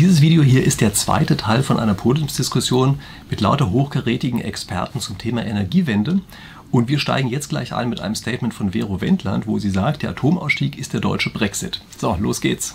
Dieses 0.00 0.22
Video 0.22 0.42
hier 0.42 0.64
ist 0.64 0.80
der 0.80 0.94
zweite 0.94 1.36
Teil 1.36 1.62
von 1.62 1.78
einer 1.78 1.92
Podiumsdiskussion 1.92 3.00
mit 3.28 3.42
lauter 3.42 3.70
hochkarätigen 3.70 4.40
Experten 4.40 4.98
zum 4.98 5.18
Thema 5.18 5.44
Energiewende. 5.44 6.20
Und 6.70 6.88
wir 6.88 6.98
steigen 6.98 7.28
jetzt 7.28 7.50
gleich 7.50 7.74
ein 7.74 7.90
mit 7.90 8.00
einem 8.00 8.14
Statement 8.14 8.54
von 8.54 8.72
Vero 8.72 9.02
Wendland, 9.02 9.46
wo 9.46 9.58
sie 9.58 9.68
sagt, 9.68 10.02
der 10.02 10.08
Atomausstieg 10.08 10.78
ist 10.78 10.94
der 10.94 11.02
deutsche 11.02 11.28
Brexit. 11.28 11.82
So, 11.98 12.16
los 12.18 12.40
geht's. 12.40 12.74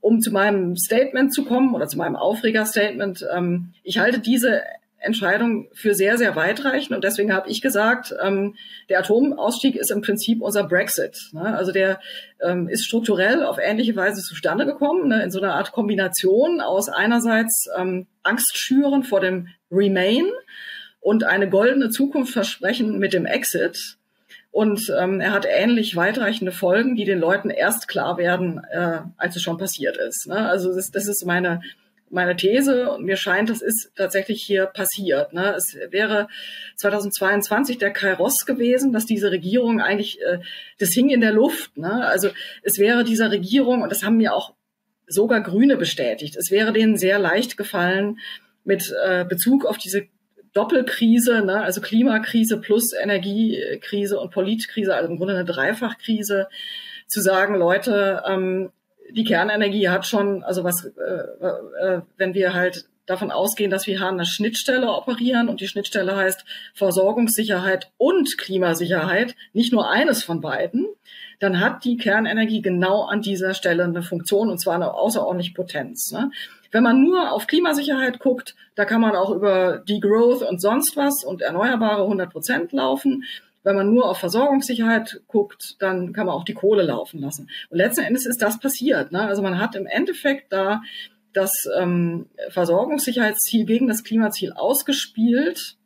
Um 0.00 0.20
zu 0.20 0.30
meinem 0.30 0.76
Statement 0.76 1.34
zu 1.34 1.44
kommen 1.44 1.74
oder 1.74 1.88
zu 1.88 1.98
meinem 1.98 2.14
Aufreger-Statement, 2.14 3.26
ähm, 3.36 3.70
ich 3.82 3.98
halte 3.98 4.20
diese 4.20 4.62
Entscheidung 5.00 5.68
für 5.72 5.94
sehr, 5.94 6.18
sehr 6.18 6.34
weitreichend. 6.34 6.94
Und 6.94 7.04
deswegen 7.04 7.32
habe 7.32 7.48
ich 7.48 7.60
gesagt, 7.60 8.14
ähm, 8.22 8.56
der 8.88 9.00
Atomausstieg 9.00 9.76
ist 9.76 9.90
im 9.90 10.02
Prinzip 10.02 10.42
unser 10.42 10.64
Brexit. 10.64 11.30
Ne? 11.32 11.56
Also 11.56 11.72
der 11.72 12.00
ähm, 12.42 12.68
ist 12.68 12.84
strukturell 12.84 13.44
auf 13.44 13.58
ähnliche 13.62 13.94
Weise 13.96 14.22
zustande 14.22 14.66
gekommen, 14.66 15.08
ne? 15.08 15.22
in 15.22 15.30
so 15.30 15.40
einer 15.40 15.54
Art 15.54 15.72
Kombination 15.72 16.60
aus 16.60 16.88
einerseits 16.88 17.68
ähm, 17.76 18.06
Angst 18.22 18.58
schüren 18.58 19.04
vor 19.04 19.20
dem 19.20 19.48
Remain 19.70 20.26
und 21.00 21.24
eine 21.24 21.48
goldene 21.48 21.90
Zukunft 21.90 22.32
versprechen 22.32 22.98
mit 22.98 23.12
dem 23.12 23.24
Exit. 23.24 23.98
Und 24.50 24.92
ähm, 24.98 25.20
er 25.20 25.32
hat 25.32 25.46
ähnlich 25.48 25.94
weitreichende 25.94 26.52
Folgen, 26.52 26.96
die 26.96 27.04
den 27.04 27.20
Leuten 27.20 27.50
erst 27.50 27.86
klar 27.86 28.18
werden, 28.18 28.60
äh, 28.70 29.00
als 29.16 29.36
es 29.36 29.42
schon 29.42 29.58
passiert 29.58 29.96
ist. 29.96 30.26
Ne? 30.26 30.48
Also 30.48 30.74
das, 30.74 30.90
das 30.90 31.06
ist 31.06 31.24
meine 31.24 31.60
meine 32.10 32.36
These 32.36 32.90
und 32.90 33.04
mir 33.04 33.16
scheint, 33.16 33.50
das 33.50 33.62
ist 33.62 33.92
tatsächlich 33.96 34.42
hier 34.42 34.66
passiert. 34.66 35.32
Ne? 35.32 35.54
Es 35.56 35.76
wäre 35.90 36.28
2022 36.76 37.78
der 37.78 37.92
Kairos 37.92 38.46
gewesen, 38.46 38.92
dass 38.92 39.06
diese 39.06 39.30
Regierung 39.30 39.80
eigentlich, 39.80 40.20
äh, 40.22 40.38
das 40.78 40.90
hing 40.90 41.10
in 41.10 41.20
der 41.20 41.32
Luft. 41.32 41.76
Ne? 41.76 42.06
Also 42.06 42.30
es 42.62 42.78
wäre 42.78 43.04
dieser 43.04 43.30
Regierung, 43.30 43.82
und 43.82 43.90
das 43.90 44.02
haben 44.02 44.16
mir 44.16 44.34
auch 44.34 44.54
sogar 45.06 45.40
Grüne 45.40 45.76
bestätigt, 45.76 46.36
es 46.36 46.50
wäre 46.50 46.72
denen 46.72 46.96
sehr 46.96 47.18
leicht 47.18 47.56
gefallen, 47.56 48.18
mit 48.64 48.94
äh, 49.04 49.24
Bezug 49.24 49.64
auf 49.64 49.78
diese 49.78 50.06
Doppelkrise, 50.52 51.42
ne? 51.44 51.62
also 51.62 51.80
Klimakrise 51.80 52.60
plus 52.60 52.92
Energiekrise 52.92 54.18
und 54.18 54.30
Politkrise, 54.30 54.94
also 54.94 55.08
im 55.10 55.16
Grunde 55.16 55.34
eine 55.34 55.44
Dreifachkrise, 55.44 56.48
zu 57.06 57.20
sagen, 57.22 57.54
Leute, 57.54 58.22
ähm, 58.28 58.70
die 59.10 59.24
Kernenergie 59.24 59.88
hat 59.88 60.06
schon, 60.06 60.42
also 60.42 60.64
was, 60.64 60.84
äh, 60.84 61.00
äh, 61.00 62.00
wenn 62.16 62.34
wir 62.34 62.54
halt 62.54 62.86
davon 63.08 63.30
ausgehen, 63.30 63.70
dass 63.70 63.86
wir 63.86 64.00
an 64.02 64.14
einer 64.14 64.26
Schnittstelle 64.26 64.92
operieren 64.92 65.48
und 65.48 65.60
die 65.60 65.68
Schnittstelle 65.68 66.14
heißt 66.14 66.44
Versorgungssicherheit 66.74 67.90
und 67.96 68.36
Klimasicherheit, 68.36 69.34
nicht 69.54 69.72
nur 69.72 69.90
eines 69.90 70.22
von 70.22 70.40
beiden, 70.40 70.86
dann 71.40 71.60
hat 71.60 71.84
die 71.84 71.96
Kernenergie 71.96 72.60
genau 72.60 73.04
an 73.04 73.22
dieser 73.22 73.54
Stelle 73.54 73.84
eine 73.84 74.02
Funktion 74.02 74.50
und 74.50 74.58
zwar 74.58 74.74
eine 74.74 74.92
außerordentliche 74.92 75.54
Potenz. 75.54 76.12
Ne? 76.12 76.30
Wenn 76.70 76.82
man 76.82 77.02
nur 77.02 77.32
auf 77.32 77.46
Klimasicherheit 77.46 78.18
guckt, 78.18 78.54
da 78.74 78.84
kann 78.84 79.00
man 79.00 79.16
auch 79.16 79.30
über 79.30 79.78
Degrowth 79.78 80.42
und 80.42 80.60
sonst 80.60 80.96
was 80.96 81.24
und 81.24 81.40
Erneuerbare 81.40 82.02
100 82.02 82.30
Prozent 82.30 82.72
laufen. 82.72 83.24
Wenn 83.62 83.76
man 83.76 83.92
nur 83.92 84.08
auf 84.08 84.18
Versorgungssicherheit 84.18 85.22
guckt, 85.26 85.76
dann 85.80 86.12
kann 86.12 86.26
man 86.26 86.34
auch 86.34 86.44
die 86.44 86.54
Kohle 86.54 86.82
laufen 86.82 87.20
lassen. 87.20 87.48
Und 87.70 87.78
letzten 87.78 88.04
Endes 88.04 88.26
ist 88.26 88.42
das 88.42 88.60
passiert. 88.60 89.12
Ne? 89.12 89.22
Also 89.22 89.42
man 89.42 89.58
hat 89.58 89.74
im 89.74 89.86
Endeffekt 89.86 90.52
da 90.52 90.82
das 91.32 91.52
ähm, 91.78 92.26
Versorgungssicherheitsziel 92.50 93.64
gegen 93.64 93.88
das 93.88 94.04
Klimaziel 94.04 94.52
ausgespielt, 94.52 95.77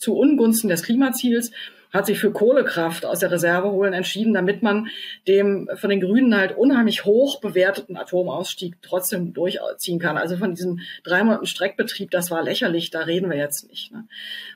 zu 0.00 0.16
Ungunsten 0.16 0.68
des 0.68 0.82
Klimaziels 0.82 1.52
hat 1.92 2.06
sich 2.06 2.20
für 2.20 2.32
Kohlekraft 2.32 3.04
aus 3.04 3.18
der 3.18 3.30
Reserve 3.30 3.70
holen 3.70 3.92
entschieden, 3.92 4.32
damit 4.32 4.62
man 4.62 4.88
dem 5.26 5.68
von 5.74 5.90
den 5.90 6.00
Grünen 6.00 6.36
halt 6.36 6.56
unheimlich 6.56 7.04
hoch 7.04 7.40
bewerteten 7.40 7.96
Atomausstieg 7.96 8.76
trotzdem 8.80 9.32
durchziehen 9.32 9.98
kann. 9.98 10.16
Also 10.16 10.36
von 10.36 10.54
diesem 10.54 10.80
drei 11.02 11.24
Monaten 11.24 11.46
Streckbetrieb, 11.46 12.10
das 12.10 12.30
war 12.30 12.42
lächerlich, 12.42 12.90
da 12.90 13.00
reden 13.00 13.28
wir 13.28 13.36
jetzt 13.36 13.68
nicht. 13.68 13.92
Ne? 13.92 14.06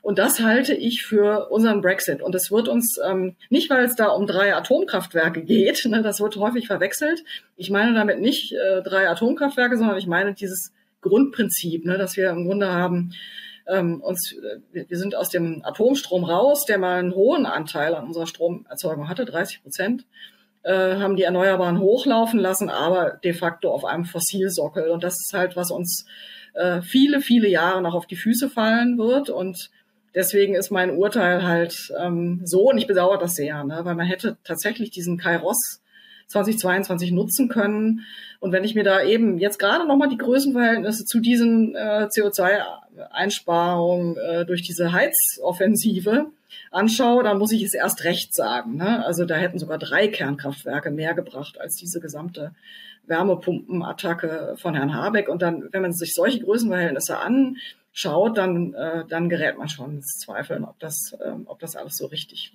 Und 0.01 0.17
das 0.17 0.39
halte 0.39 0.73
ich 0.73 1.03
für 1.03 1.49
unseren 1.49 1.81
Brexit. 1.81 2.21
Und 2.21 2.33
es 2.35 2.51
wird 2.51 2.69
uns 2.69 2.97
ähm, 3.05 3.35
nicht, 3.49 3.69
weil 3.69 3.83
es 3.83 3.95
da 3.95 4.07
um 4.07 4.27
drei 4.27 4.55
Atomkraftwerke 4.55 5.43
geht, 5.43 5.85
ne, 5.85 6.01
das 6.01 6.21
wird 6.21 6.37
häufig 6.37 6.67
verwechselt. 6.67 7.23
Ich 7.57 7.69
meine 7.69 7.93
damit 7.93 8.21
nicht 8.21 8.53
äh, 8.53 8.81
drei 8.81 9.09
Atomkraftwerke, 9.09 9.77
sondern 9.77 9.97
ich 9.97 10.07
meine 10.07 10.33
dieses 10.33 10.71
Grundprinzip, 11.01 11.85
ne, 11.85 11.97
dass 11.97 12.15
wir 12.15 12.29
im 12.29 12.45
Grunde 12.45 12.71
haben, 12.71 13.11
ähm, 13.67 14.01
uns, 14.01 14.33
äh, 14.33 14.85
wir 14.87 14.97
sind 14.97 15.15
aus 15.15 15.29
dem 15.29 15.63
Atomstrom 15.63 16.23
raus, 16.23 16.65
der 16.65 16.77
mal 16.77 16.99
einen 16.99 17.15
hohen 17.15 17.45
Anteil 17.45 17.95
an 17.95 18.05
unserer 18.05 18.27
Stromerzeugung 18.27 19.09
hatte, 19.09 19.25
30 19.25 19.63
Prozent, 19.63 20.05
äh, 20.63 20.95
haben 20.97 21.15
die 21.15 21.23
Erneuerbaren 21.23 21.79
hochlaufen 21.79 22.39
lassen, 22.39 22.69
aber 22.69 23.19
de 23.23 23.33
facto 23.33 23.71
auf 23.71 23.85
einem 23.85 24.05
Fossilsockel. 24.05 24.89
Und 24.89 25.03
das 25.03 25.15
ist 25.15 25.33
halt, 25.33 25.55
was 25.55 25.71
uns 25.71 26.05
äh, 26.53 26.81
viele, 26.81 27.21
viele 27.21 27.47
Jahre 27.47 27.81
noch 27.81 27.93
auf 27.93 28.07
die 28.07 28.15
Füße 28.15 28.49
fallen 28.49 28.97
wird. 28.97 29.29
Und 29.29 29.69
deswegen 30.15 30.55
ist 30.55 30.71
mein 30.71 30.91
Urteil 30.91 31.43
halt 31.43 31.93
ähm, 31.99 32.41
so, 32.43 32.69
und 32.69 32.77
ich 32.77 32.87
bedauere 32.87 33.19
das 33.19 33.35
sehr, 33.35 33.63
ne? 33.63 33.81
weil 33.83 33.95
man 33.95 34.07
hätte 34.07 34.37
tatsächlich 34.43 34.89
diesen 34.89 35.17
Kairos 35.17 35.81
2022 36.27 37.11
nutzen 37.11 37.49
können. 37.49 38.05
Und 38.39 38.51
wenn 38.51 38.63
ich 38.63 38.75
mir 38.75 38.83
da 38.83 39.03
eben 39.03 39.37
jetzt 39.37 39.59
gerade 39.59 39.87
nochmal 39.87 40.09
die 40.09 40.17
Größenverhältnisse 40.17 41.05
zu 41.05 41.19
diesen 41.19 41.75
äh, 41.75 42.07
CO2-Einsparungen 42.11 44.17
äh, 44.17 44.45
durch 44.45 44.61
diese 44.61 44.91
Heizoffensive 44.91 46.27
anschaue, 46.71 47.23
dann 47.23 47.37
muss 47.37 47.51
ich 47.51 47.63
es 47.63 47.73
erst 47.73 48.03
recht 48.03 48.33
sagen. 48.33 48.75
Ne? 48.75 49.05
Also 49.05 49.25
da 49.25 49.35
hätten 49.35 49.59
sogar 49.59 49.77
drei 49.77 50.07
Kernkraftwerke 50.07 50.91
mehr 50.91 51.13
gebracht 51.13 51.59
als 51.59 51.75
diese 51.75 51.99
gesamte 51.99 52.51
Wärmepumpenattacke 53.07 54.55
von 54.57 54.75
Herrn 54.75 54.93
Habeck. 54.93 55.29
Und 55.29 55.41
dann, 55.41 55.69
wenn 55.71 55.81
man 55.81 55.93
sich 55.93 56.13
solche 56.13 56.39
Größenverhältnisse 56.39 57.17
anschaut, 57.17 58.37
dann, 58.37 58.73
äh, 58.73 59.05
dann 59.07 59.29
gerät 59.29 59.57
man 59.57 59.69
schon 59.69 59.95
ins 59.95 60.19
Zweifeln, 60.19 60.65
ob 60.65 60.79
das, 60.79 61.15
äh, 61.19 61.31
ob 61.45 61.59
das 61.59 61.75
alles 61.75 61.97
so 61.97 62.07
richtig. 62.07 62.53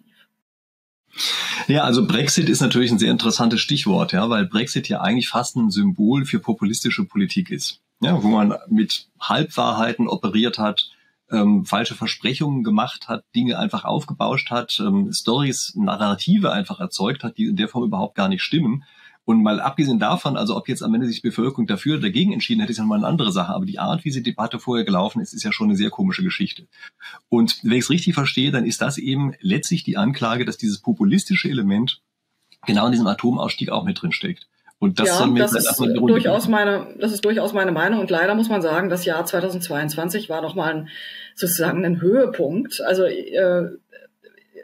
Ja, 1.66 1.84
also 1.84 2.06
Brexit 2.06 2.48
ist 2.48 2.60
natürlich 2.60 2.90
ein 2.90 2.98
sehr 2.98 3.10
interessantes 3.10 3.60
Stichwort, 3.60 4.12
ja, 4.12 4.28
weil 4.30 4.46
Brexit 4.46 4.88
ja 4.88 5.00
eigentlich 5.00 5.28
fast 5.28 5.56
ein 5.56 5.70
Symbol 5.70 6.24
für 6.24 6.38
populistische 6.38 7.04
Politik 7.04 7.50
ist. 7.50 7.80
Ja, 8.00 8.22
wo 8.22 8.28
man 8.28 8.54
mit 8.68 9.08
Halbwahrheiten 9.20 10.08
operiert 10.08 10.58
hat, 10.58 10.88
ähm, 11.30 11.64
falsche 11.64 11.94
Versprechungen 11.94 12.64
gemacht 12.64 13.08
hat, 13.08 13.24
Dinge 13.34 13.58
einfach 13.58 13.84
aufgebauscht 13.84 14.50
hat, 14.50 14.80
ähm, 14.80 15.12
Stories, 15.12 15.74
Narrative 15.76 16.50
einfach 16.50 16.80
erzeugt 16.80 17.22
hat, 17.22 17.36
die 17.36 17.44
in 17.44 17.56
der 17.56 17.68
Form 17.68 17.84
überhaupt 17.84 18.14
gar 18.14 18.28
nicht 18.28 18.42
stimmen 18.42 18.84
und 19.30 19.44
mal 19.44 19.60
abgesehen 19.60 20.00
davon, 20.00 20.36
also 20.36 20.56
ob 20.56 20.68
jetzt 20.68 20.82
am 20.82 20.92
Ende 20.92 21.06
sich 21.06 21.22
die 21.22 21.28
Bevölkerung 21.28 21.68
dafür 21.68 21.94
oder 21.94 22.02
dagegen 22.02 22.32
entschieden 22.32 22.60
hätte, 22.60 22.72
ist 22.72 22.78
ja 22.78 22.84
mal 22.84 22.96
eine 22.96 23.06
andere 23.06 23.30
Sache. 23.30 23.54
Aber 23.54 23.64
die 23.64 23.78
Art, 23.78 24.04
wie 24.04 24.10
die 24.10 24.24
Debatte 24.24 24.58
vorher 24.58 24.84
gelaufen 24.84 25.20
ist, 25.20 25.32
ist 25.32 25.44
ja 25.44 25.52
schon 25.52 25.68
eine 25.68 25.76
sehr 25.76 25.90
komische 25.90 26.24
Geschichte. 26.24 26.66
Und 27.28 27.60
wenn 27.62 27.74
ich 27.74 27.84
es 27.84 27.90
richtig 27.90 28.14
verstehe, 28.14 28.50
dann 28.50 28.66
ist 28.66 28.82
das 28.82 28.98
eben 28.98 29.34
letztlich 29.40 29.84
die 29.84 29.96
Anklage, 29.96 30.44
dass 30.44 30.56
dieses 30.56 30.78
populistische 30.78 31.48
Element 31.48 32.02
genau 32.66 32.86
in 32.86 32.92
diesem 32.92 33.06
Atomausstieg 33.06 33.70
auch 33.70 33.84
mit 33.84 34.02
drin 34.02 34.10
steckt. 34.10 34.48
Und 34.80 34.98
das, 34.98 35.06
ja, 35.06 35.26
das 35.36 35.54
ist 35.54 35.78
durchaus 35.78 36.48
meine, 36.48 36.96
das 36.98 37.12
ist 37.12 37.24
durchaus 37.24 37.52
meine 37.52 37.70
Meinung. 37.70 38.00
Und 38.00 38.10
leider 38.10 38.34
muss 38.34 38.48
man 38.48 38.62
sagen, 38.62 38.88
das 38.88 39.04
Jahr 39.04 39.24
2022 39.24 40.28
war 40.28 40.42
noch 40.42 40.56
mal 40.56 40.74
ein, 40.74 40.88
sozusagen 41.36 41.84
ein 41.84 42.00
Höhepunkt. 42.00 42.80
Also 42.80 43.04
äh, 43.04 43.68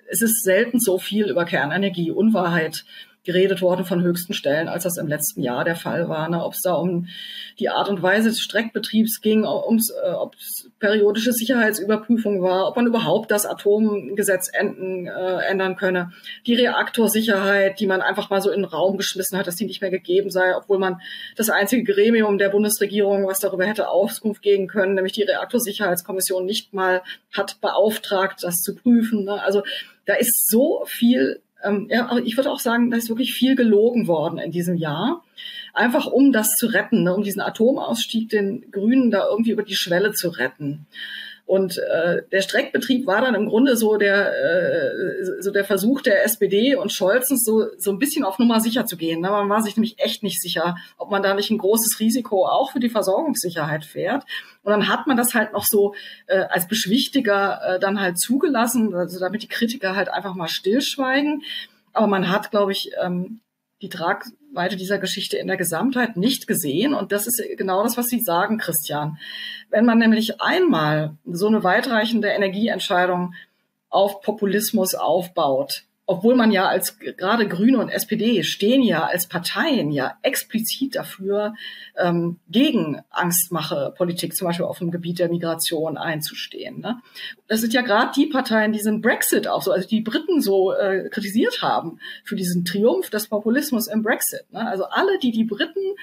es 0.08 0.22
ist 0.22 0.42
selten 0.42 0.80
so 0.80 0.98
viel 0.98 1.28
über 1.30 1.44
Kernenergie, 1.44 2.10
Unwahrheit 2.10 2.84
geredet 3.26 3.60
worden 3.60 3.84
von 3.84 4.02
höchsten 4.02 4.32
Stellen, 4.32 4.68
als 4.68 4.84
das 4.84 4.96
im 4.96 5.08
letzten 5.08 5.42
Jahr 5.42 5.64
der 5.64 5.76
Fall 5.76 6.08
war. 6.08 6.28
Ne? 6.30 6.42
Ob 6.42 6.54
es 6.54 6.62
da 6.62 6.74
um 6.74 7.08
die 7.58 7.68
Art 7.68 7.88
und 7.88 8.02
Weise 8.02 8.28
des 8.28 8.40
Streckbetriebs 8.40 9.20
ging, 9.20 9.44
ums, 9.44 9.90
äh, 9.90 10.10
ob 10.10 10.36
es 10.36 10.70
periodische 10.78 11.32
Sicherheitsüberprüfung 11.32 12.40
war, 12.40 12.68
ob 12.68 12.76
man 12.76 12.86
überhaupt 12.86 13.30
das 13.30 13.44
Atomgesetz 13.44 14.48
enden, 14.52 15.08
äh, 15.08 15.40
ändern 15.48 15.76
könne. 15.76 16.12
Die 16.46 16.54
Reaktorsicherheit, 16.54 17.80
die 17.80 17.86
man 17.86 18.00
einfach 18.00 18.30
mal 18.30 18.40
so 18.40 18.50
in 18.50 18.62
den 18.62 18.70
Raum 18.70 18.96
geschmissen 18.96 19.36
hat, 19.36 19.46
dass 19.46 19.56
die 19.56 19.66
nicht 19.66 19.80
mehr 19.80 19.90
gegeben 19.90 20.30
sei, 20.30 20.56
obwohl 20.56 20.78
man 20.78 21.00
das 21.36 21.50
einzige 21.50 21.92
Gremium 21.92 22.38
der 22.38 22.50
Bundesregierung, 22.50 23.26
was 23.26 23.40
darüber 23.40 23.66
hätte 23.66 23.88
Auskunft 23.88 24.40
geben 24.40 24.68
können, 24.68 24.94
nämlich 24.94 25.12
die 25.12 25.24
Reaktorsicherheitskommission, 25.24 26.46
nicht 26.46 26.72
mal 26.72 27.02
hat 27.36 27.60
beauftragt, 27.60 28.42
das 28.42 28.62
zu 28.62 28.76
prüfen. 28.76 29.24
Ne? 29.24 29.42
Also 29.42 29.62
da 30.04 30.14
ist 30.14 30.48
so 30.48 30.84
viel 30.86 31.42
ähm, 31.66 31.88
ja, 31.90 32.16
ich 32.24 32.36
würde 32.36 32.50
auch 32.50 32.60
sagen, 32.60 32.90
da 32.90 32.96
ist 32.96 33.08
wirklich 33.08 33.34
viel 33.34 33.56
gelogen 33.56 34.06
worden 34.06 34.38
in 34.38 34.50
diesem 34.50 34.76
Jahr. 34.76 35.24
Einfach 35.74 36.06
um 36.06 36.32
das 36.32 36.48
zu 36.54 36.68
retten, 36.68 37.02
ne, 37.02 37.14
um 37.14 37.22
diesen 37.22 37.42
Atomausstieg 37.42 38.30
den 38.30 38.70
Grünen 38.70 39.10
da 39.10 39.26
irgendwie 39.28 39.50
über 39.50 39.62
die 39.62 39.76
Schwelle 39.76 40.12
zu 40.12 40.30
retten. 40.30 40.86
Und 41.46 41.78
äh, 41.78 42.22
der 42.32 42.40
Streckbetrieb 42.40 43.06
war 43.06 43.20
dann 43.20 43.36
im 43.36 43.48
Grunde 43.48 43.76
so 43.76 43.96
der, 43.96 44.32
äh, 44.32 45.40
so 45.40 45.52
der 45.52 45.64
Versuch 45.64 46.02
der 46.02 46.24
SPD 46.24 46.74
und 46.74 46.92
Scholzens, 46.92 47.44
so, 47.44 47.66
so 47.78 47.92
ein 47.92 48.00
bisschen 48.00 48.24
auf 48.24 48.40
Nummer 48.40 48.58
sicher 48.58 48.84
zu 48.84 48.96
gehen. 48.96 49.20
Ne? 49.20 49.30
Man 49.30 49.48
war 49.48 49.62
sich 49.62 49.76
nämlich 49.76 50.00
echt 50.00 50.24
nicht 50.24 50.42
sicher, 50.42 50.76
ob 50.98 51.12
man 51.12 51.22
da 51.22 51.34
nicht 51.34 51.50
ein 51.50 51.58
großes 51.58 52.00
Risiko 52.00 52.46
auch 52.46 52.72
für 52.72 52.80
die 52.80 52.88
Versorgungssicherheit 52.88 53.84
fährt. 53.84 54.24
Und 54.64 54.72
dann 54.72 54.88
hat 54.88 55.06
man 55.06 55.16
das 55.16 55.34
halt 55.34 55.52
noch 55.52 55.64
so 55.64 55.94
äh, 56.26 56.40
als 56.50 56.66
Beschwichtiger 56.66 57.60
äh, 57.62 57.78
dann 57.78 58.00
halt 58.00 58.18
zugelassen, 58.18 58.92
also 58.92 59.20
damit 59.20 59.44
die 59.44 59.48
Kritiker 59.48 59.94
halt 59.94 60.08
einfach 60.08 60.34
mal 60.34 60.48
stillschweigen. 60.48 61.44
Aber 61.92 62.08
man 62.08 62.28
hat, 62.28 62.50
glaube 62.50 62.72
ich, 62.72 62.90
ähm, 63.00 63.40
die 63.82 63.88
Tragweite 63.88 64.76
dieser 64.76 64.98
Geschichte 64.98 65.36
in 65.36 65.46
der 65.46 65.56
Gesamtheit 65.56 66.16
nicht 66.16 66.46
gesehen. 66.46 66.94
Und 66.94 67.12
das 67.12 67.26
ist 67.26 67.42
genau 67.56 67.82
das, 67.82 67.96
was 67.96 68.06
Sie 68.06 68.20
sagen, 68.20 68.58
Christian. 68.58 69.18
Wenn 69.70 69.84
man 69.84 69.98
nämlich 69.98 70.40
einmal 70.40 71.16
so 71.24 71.46
eine 71.46 71.62
weitreichende 71.62 72.28
Energieentscheidung 72.28 73.34
auf 73.88 74.20
Populismus 74.22 74.94
aufbaut, 74.94 75.85
obwohl 76.06 76.36
man 76.36 76.52
ja 76.52 76.68
als 76.68 76.98
gerade 76.98 77.48
Grüne 77.48 77.78
und 77.78 77.88
SPD 77.88 78.44
stehen 78.44 78.82
ja 78.82 79.04
als 79.04 79.26
Parteien 79.26 79.90
ja 79.90 80.16
explizit 80.22 80.94
dafür, 80.94 81.54
ähm, 81.98 82.38
gegen 82.48 83.00
Angstmache-Politik 83.10 84.36
zum 84.36 84.46
Beispiel 84.46 84.66
auf 84.66 84.78
dem 84.78 84.92
Gebiet 84.92 85.18
der 85.18 85.28
Migration 85.28 85.98
einzustehen. 85.98 86.80
Ne? 86.80 87.00
Das 87.48 87.60
sind 87.60 87.74
ja 87.74 87.82
gerade 87.82 88.12
die 88.14 88.26
Parteien, 88.26 88.72
die 88.72 88.78
diesen 88.78 89.00
Brexit 89.00 89.48
auch 89.48 89.62
so, 89.62 89.72
also 89.72 89.88
die 89.88 90.00
Briten 90.00 90.40
so 90.40 90.72
äh, 90.72 91.08
kritisiert 91.08 91.60
haben 91.60 91.98
für 92.22 92.36
diesen 92.36 92.64
Triumph 92.64 93.10
des 93.10 93.26
Populismus 93.26 93.88
im 93.88 94.02
Brexit. 94.02 94.44
Ne? 94.52 94.66
Also 94.66 94.84
alle, 94.84 95.18
die 95.18 95.32
die 95.32 95.44
Briten 95.44 95.96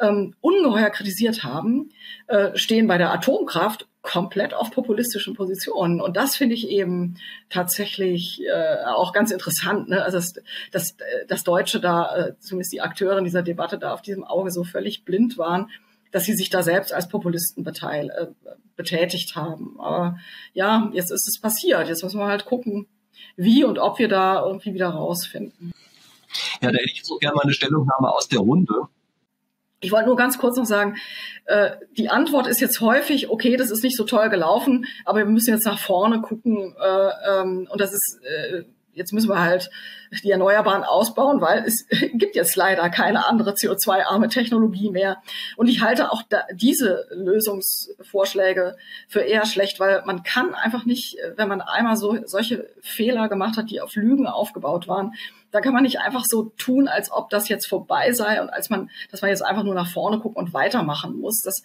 ähm, 0.00 0.34
ungeheuer 0.40 0.90
kritisiert 0.90 1.42
haben, 1.42 1.90
äh, 2.26 2.56
stehen 2.56 2.86
bei 2.86 2.98
der 2.98 3.12
Atomkraft 3.12 3.88
komplett 4.02 4.54
auf 4.54 4.70
populistischen 4.70 5.34
Positionen. 5.34 6.00
Und 6.00 6.16
das 6.16 6.36
finde 6.36 6.54
ich 6.54 6.68
eben 6.68 7.16
tatsächlich 7.50 8.40
äh, 8.46 8.84
auch 8.86 9.12
ganz 9.12 9.30
interessant. 9.32 9.88
Ne? 9.88 10.02
Also, 10.02 10.18
dass, 10.18 10.34
dass, 10.70 10.96
dass 11.26 11.44
Deutsche 11.44 11.80
da, 11.80 12.16
äh, 12.16 12.38
zumindest 12.38 12.72
die 12.72 12.80
Akteure 12.80 13.18
in 13.18 13.24
dieser 13.24 13.42
Debatte, 13.42 13.78
da 13.78 13.92
auf 13.92 14.02
diesem 14.02 14.22
Auge 14.22 14.50
so 14.50 14.62
völlig 14.62 15.04
blind 15.04 15.38
waren, 15.38 15.70
dass 16.12 16.24
sie 16.24 16.34
sich 16.34 16.50
da 16.50 16.62
selbst 16.62 16.94
als 16.94 17.08
Populisten 17.08 17.64
beteil, 17.64 18.10
äh, 18.10 18.26
betätigt 18.76 19.34
haben. 19.34 19.76
Aber 19.80 20.18
ja, 20.54 20.88
jetzt 20.92 21.10
ist 21.10 21.28
es 21.28 21.40
passiert. 21.40 21.88
Jetzt 21.88 22.04
müssen 22.04 22.20
wir 22.20 22.26
halt 22.26 22.44
gucken, 22.44 22.86
wie 23.36 23.64
und 23.64 23.78
ob 23.78 23.98
wir 23.98 24.08
da 24.08 24.44
irgendwie 24.44 24.72
wieder 24.72 24.90
rausfinden. 24.90 25.72
Ja, 26.60 26.70
da 26.70 26.78
hätte 26.78 26.92
ich 26.92 27.04
so 27.04 27.16
gerne 27.16 27.34
mal 27.34 27.42
eine 27.42 27.52
Stellungnahme 27.52 28.12
aus 28.12 28.28
der 28.28 28.40
Runde. 28.40 28.88
Ich 29.80 29.92
wollte 29.92 30.06
nur 30.06 30.16
ganz 30.16 30.38
kurz 30.38 30.56
noch 30.56 30.64
sagen, 30.64 30.96
äh, 31.44 31.72
die 31.96 32.08
Antwort 32.08 32.46
ist 32.46 32.60
jetzt 32.60 32.80
häufig, 32.80 33.28
okay, 33.28 33.56
das 33.56 33.70
ist 33.70 33.84
nicht 33.84 33.96
so 33.96 34.04
toll 34.04 34.30
gelaufen, 34.30 34.86
aber 35.04 35.18
wir 35.18 35.26
müssen 35.26 35.50
jetzt 35.50 35.66
nach 35.66 35.78
vorne 35.78 36.20
gucken 36.22 36.74
äh, 36.80 37.40
ähm, 37.40 37.68
und 37.70 37.80
das 37.80 37.92
ist, 37.92 38.18
äh, 38.22 38.64
jetzt 38.92 39.12
müssen 39.12 39.28
wir 39.28 39.40
halt 39.40 39.70
die 40.24 40.30
Erneuerbaren 40.30 40.82
ausbauen, 40.82 41.42
weil 41.42 41.64
es 41.64 41.86
gibt 42.14 42.36
jetzt 42.36 42.56
leider 42.56 42.88
keine 42.88 43.26
andere 43.26 43.52
CO2-arme 43.52 44.28
Technologie 44.28 44.90
mehr. 44.90 45.18
Und 45.56 45.68
ich 45.68 45.82
halte 45.82 46.10
auch 46.10 46.22
da, 46.22 46.44
diese 46.54 47.06
Lösungsvorschläge 47.10 48.76
für 49.08 49.20
eher 49.20 49.44
schlecht, 49.44 49.78
weil 49.78 50.02
man 50.06 50.22
kann 50.22 50.54
einfach 50.54 50.86
nicht, 50.86 51.18
wenn 51.36 51.48
man 51.48 51.60
einmal 51.60 51.96
so 51.98 52.18
solche 52.24 52.70
Fehler 52.80 53.28
gemacht 53.28 53.58
hat, 53.58 53.70
die 53.70 53.82
auf 53.82 53.94
Lügen 53.94 54.26
aufgebaut 54.26 54.88
waren, 54.88 55.12
da 55.50 55.60
kann 55.60 55.72
man 55.72 55.82
nicht 55.84 56.00
einfach 56.00 56.24
so 56.24 56.52
tun, 56.56 56.88
als 56.88 57.10
ob 57.10 57.30
das 57.30 57.48
jetzt 57.48 57.66
vorbei 57.66 58.12
sei 58.12 58.40
und 58.42 58.50
als 58.50 58.68
man, 58.70 58.90
dass 59.10 59.22
man 59.22 59.30
jetzt 59.30 59.42
einfach 59.42 59.62
nur 59.64 59.74
nach 59.74 59.90
vorne 59.90 60.18
gucken 60.18 60.36
und 60.42 60.52
weitermachen 60.52 61.18
muss. 61.18 61.40
Das, 61.42 61.62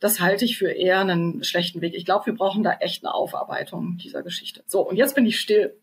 das 0.00 0.20
halte 0.20 0.44
ich 0.44 0.58
für 0.58 0.70
eher 0.70 1.00
einen 1.00 1.42
schlechten 1.44 1.80
Weg. 1.80 1.94
Ich 1.94 2.04
glaube, 2.04 2.26
wir 2.26 2.34
brauchen 2.34 2.62
da 2.62 2.74
echt 2.74 3.04
eine 3.04 3.14
Aufarbeitung 3.14 3.96
dieser 3.98 4.22
Geschichte. 4.22 4.62
So, 4.66 4.86
und 4.88 4.96
jetzt 4.96 5.14
bin 5.14 5.26
ich 5.26 5.38
still. 5.38 5.76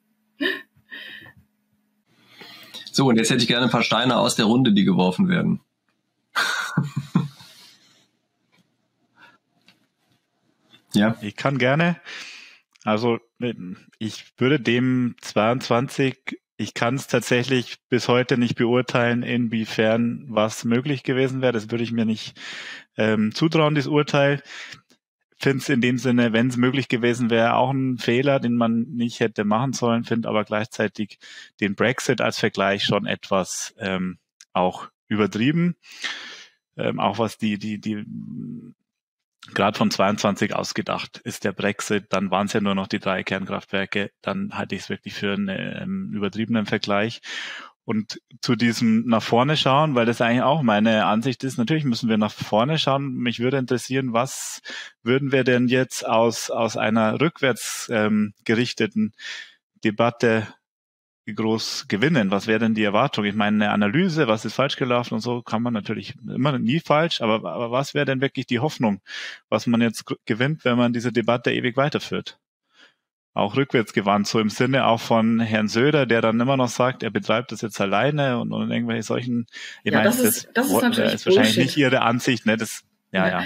So, 2.92 3.08
und 3.08 3.18
jetzt 3.18 3.30
hätte 3.30 3.42
ich 3.42 3.48
gerne 3.48 3.66
ein 3.66 3.72
paar 3.72 3.84
Steine 3.84 4.18
aus 4.18 4.36
der 4.36 4.46
Runde, 4.46 4.74
die 4.74 4.84
geworfen 4.84 5.30
werden. 5.30 5.62
ja. 10.94 11.16
Ich 11.22 11.36
kann 11.36 11.58
gerne. 11.58 12.00
Also 12.84 13.20
ich 14.00 14.34
würde 14.38 14.60
dem 14.60 15.16
22 15.22 16.40
ich 16.60 16.74
kann 16.74 16.96
es 16.96 17.08
tatsächlich 17.08 17.78
bis 17.88 18.10
heute 18.10 18.38
nicht 18.38 18.56
beurteilen, 18.56 19.24
inwiefern 19.24 20.26
was 20.28 20.66
möglich 20.66 21.04
gewesen 21.04 21.42
wäre. 21.42 21.54
Das 21.54 21.72
würde 21.72 21.86
ich 21.86 21.94
mir 21.94 22.04
nicht 22.04 22.38
ähm, 22.98 23.34
zutrauen, 23.34 23.76
das 23.76 23.88
Urteil. 23.88 24.44
Finde 25.38 25.60
es 25.60 25.70
in 25.70 25.80
dem 25.80 25.98
Sinne, 25.98 26.34
wenn 26.34 26.48
es 26.48 26.58
möglich 26.58 26.90
gewesen 26.90 27.30
wäre, 27.30 27.54
auch 27.54 27.72
ein 27.72 27.98
Fehler, 27.98 28.42
den 28.42 28.58
man 28.58 28.82
nicht 28.90 29.22
hätte 29.22 29.46
machen 29.46 29.72
sollen, 29.72 30.04
finde 30.04 30.28
aber 30.28 30.44
gleichzeitig 30.44 31.18
den 31.62 31.76
Brexit 31.76 32.20
als 32.20 32.40
Vergleich 32.40 32.84
schon 32.84 33.06
etwas 33.06 33.74
ähm, 33.80 34.18
auch 34.52 34.90
übertrieben. 35.08 35.78
Ähm, 36.76 37.00
auch 37.00 37.20
was 37.20 37.38
die, 37.38 37.58
die, 37.58 37.80
die 37.80 38.06
gerade 39.54 39.78
von 39.78 39.92
22 39.92 40.56
ausgedacht 40.56 41.20
ist 41.24 41.44
der 41.44 41.54
Brexit, 41.54 42.06
dann 42.10 42.32
waren 42.32 42.48
es 42.48 42.54
ja 42.54 42.62
nur 42.62 42.76
noch 42.76 42.88
die 42.88 43.00
drei 43.00 43.24
Kernkraftwerke, 43.24 44.12
dann 44.22 44.58
halte 44.58 44.76
ich 44.76 44.82
es 44.82 44.90
wirklich 44.90 45.14
für 45.14 45.34
einen 45.34 45.50
ähm, 45.50 46.12
übertriebenen 46.14 46.66
Vergleich. 46.66 47.22
Und 47.86 48.22
zu 48.42 48.56
diesem 48.56 49.08
nach 49.08 49.24
vorne 49.24 49.58
schauen, 49.58 49.96
weil 49.96 50.06
das 50.06 50.22
eigentlich 50.22 50.44
auch 50.44 50.62
meine 50.62 51.06
Ansicht 51.06 51.44
ist, 51.44 51.58
natürlich 51.58 51.86
müssen 51.86 52.08
wir 52.08 52.20
nach 52.20 52.32
vorne 52.32 52.78
schauen. 52.78 53.16
Mich 53.16 53.40
würde 53.40 53.58
interessieren, 53.58 54.14
was 54.14 54.62
würden 55.02 55.32
wir 55.32 55.44
denn 55.44 55.68
jetzt 55.68 56.06
aus, 56.06 56.52
aus 56.52 56.78
einer 56.78 57.20
rückwärts 57.20 57.90
ähm, 57.92 58.36
gerichteten 58.46 59.14
Debatte 59.84 60.48
groß 61.34 61.86
gewinnen? 61.88 62.32
Was 62.32 62.48
wäre 62.48 62.60
denn 62.60 62.74
die 62.74 62.84
Erwartung? 62.84 63.26
Ich 63.26 63.36
meine, 63.36 63.66
eine 63.66 63.74
Analyse, 63.74 64.28
was 64.28 64.46
ist 64.46 64.54
falsch 64.54 64.76
gelaufen 64.76 65.16
und 65.16 65.22
so, 65.22 65.42
kann 65.42 65.62
man 65.62 65.74
natürlich 65.74 66.16
immer 66.28 66.58
nie 66.58 66.80
falsch, 66.80 67.22
aber, 67.22 67.50
aber 67.50 67.72
was 67.72 67.94
wäre 67.94 68.06
denn 68.06 68.22
wirklich 68.22 68.46
die 68.46 68.60
Hoffnung, 68.60 69.02
was 69.50 69.68
man 69.68 69.82
jetzt 69.82 70.06
gewinnt, 70.26 70.66
wenn 70.66 70.78
man 70.78 70.94
diese 70.94 71.12
Debatte 71.12 71.52
ewig 71.52 71.78
weiterführt? 71.78 72.40
Auch 73.34 73.56
rückwärts 73.56 73.94
gewandt, 73.94 74.28
so 74.28 74.40
im 74.40 74.50
Sinne 74.50 74.86
auch 74.86 75.00
von 75.00 75.40
Herrn 75.40 75.68
Söder, 75.68 76.06
der 76.06 76.22
dann 76.22 76.40
immer 76.40 76.58
noch 76.58 76.70
sagt, 76.70 77.04
er 77.04 77.12
betreibt 77.12 77.52
das 77.52 77.62
jetzt 77.62 77.80
alleine 77.80 78.40
und, 78.40 78.52
und 78.52 78.72
irgendwelche 78.72 79.04
solchen, 79.04 79.46
ich 79.84 79.92
ja, 79.92 80.00
meine, 80.00 80.10
das, 80.10 80.20
ist, 80.20 80.50
das, 80.54 80.68
ist, 80.68 80.82
natürlich 80.82 81.14
ist 81.14 81.26
wahrscheinlich 81.26 81.58
nicht 81.58 81.78
Ihre 81.78 82.02
Ansicht, 82.02 82.46
ne? 82.46 82.58
Das, 82.58 82.84
ja, 83.12 83.28
ja. 83.28 83.46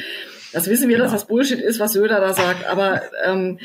Das 0.54 0.68
wissen 0.68 0.88
wir, 0.88 0.98
genau. 0.98 1.10
dass 1.10 1.14
das 1.14 1.28
Bullshit 1.28 1.60
ist, 1.60 1.80
was 1.80 1.94
Söder 1.94 2.20
da 2.20 2.34
sagt, 2.34 2.66
aber 2.66 3.02
ähm, 3.26 3.60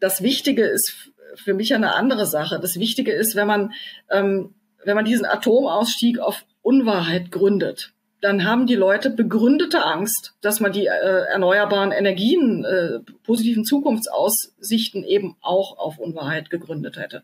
das 0.00 0.22
Wichtige 0.22 0.64
ist 0.64 1.10
für 1.36 1.54
mich 1.54 1.74
eine 1.74 1.94
andere 1.94 2.26
Sache. 2.26 2.58
Das 2.60 2.78
Wichtige 2.78 3.12
ist, 3.12 3.36
wenn 3.36 3.46
man, 3.46 3.72
ähm, 4.10 4.54
wenn 4.84 4.94
man 4.96 5.04
diesen 5.04 5.26
Atomausstieg 5.26 6.18
auf 6.18 6.44
Unwahrheit 6.62 7.30
gründet, 7.30 7.94
dann 8.24 8.44
haben 8.44 8.66
die 8.66 8.74
Leute 8.74 9.10
begründete 9.10 9.84
Angst, 9.84 10.32
dass 10.40 10.58
man 10.58 10.72
die 10.72 10.86
äh, 10.86 11.26
erneuerbaren 11.30 11.92
Energien, 11.92 12.64
äh, 12.64 13.00
positiven 13.22 13.66
Zukunftsaussichten 13.66 15.04
eben 15.04 15.36
auch 15.42 15.76
auf 15.76 15.98
Unwahrheit 15.98 16.48
gegründet 16.48 16.96
hätte. 16.96 17.22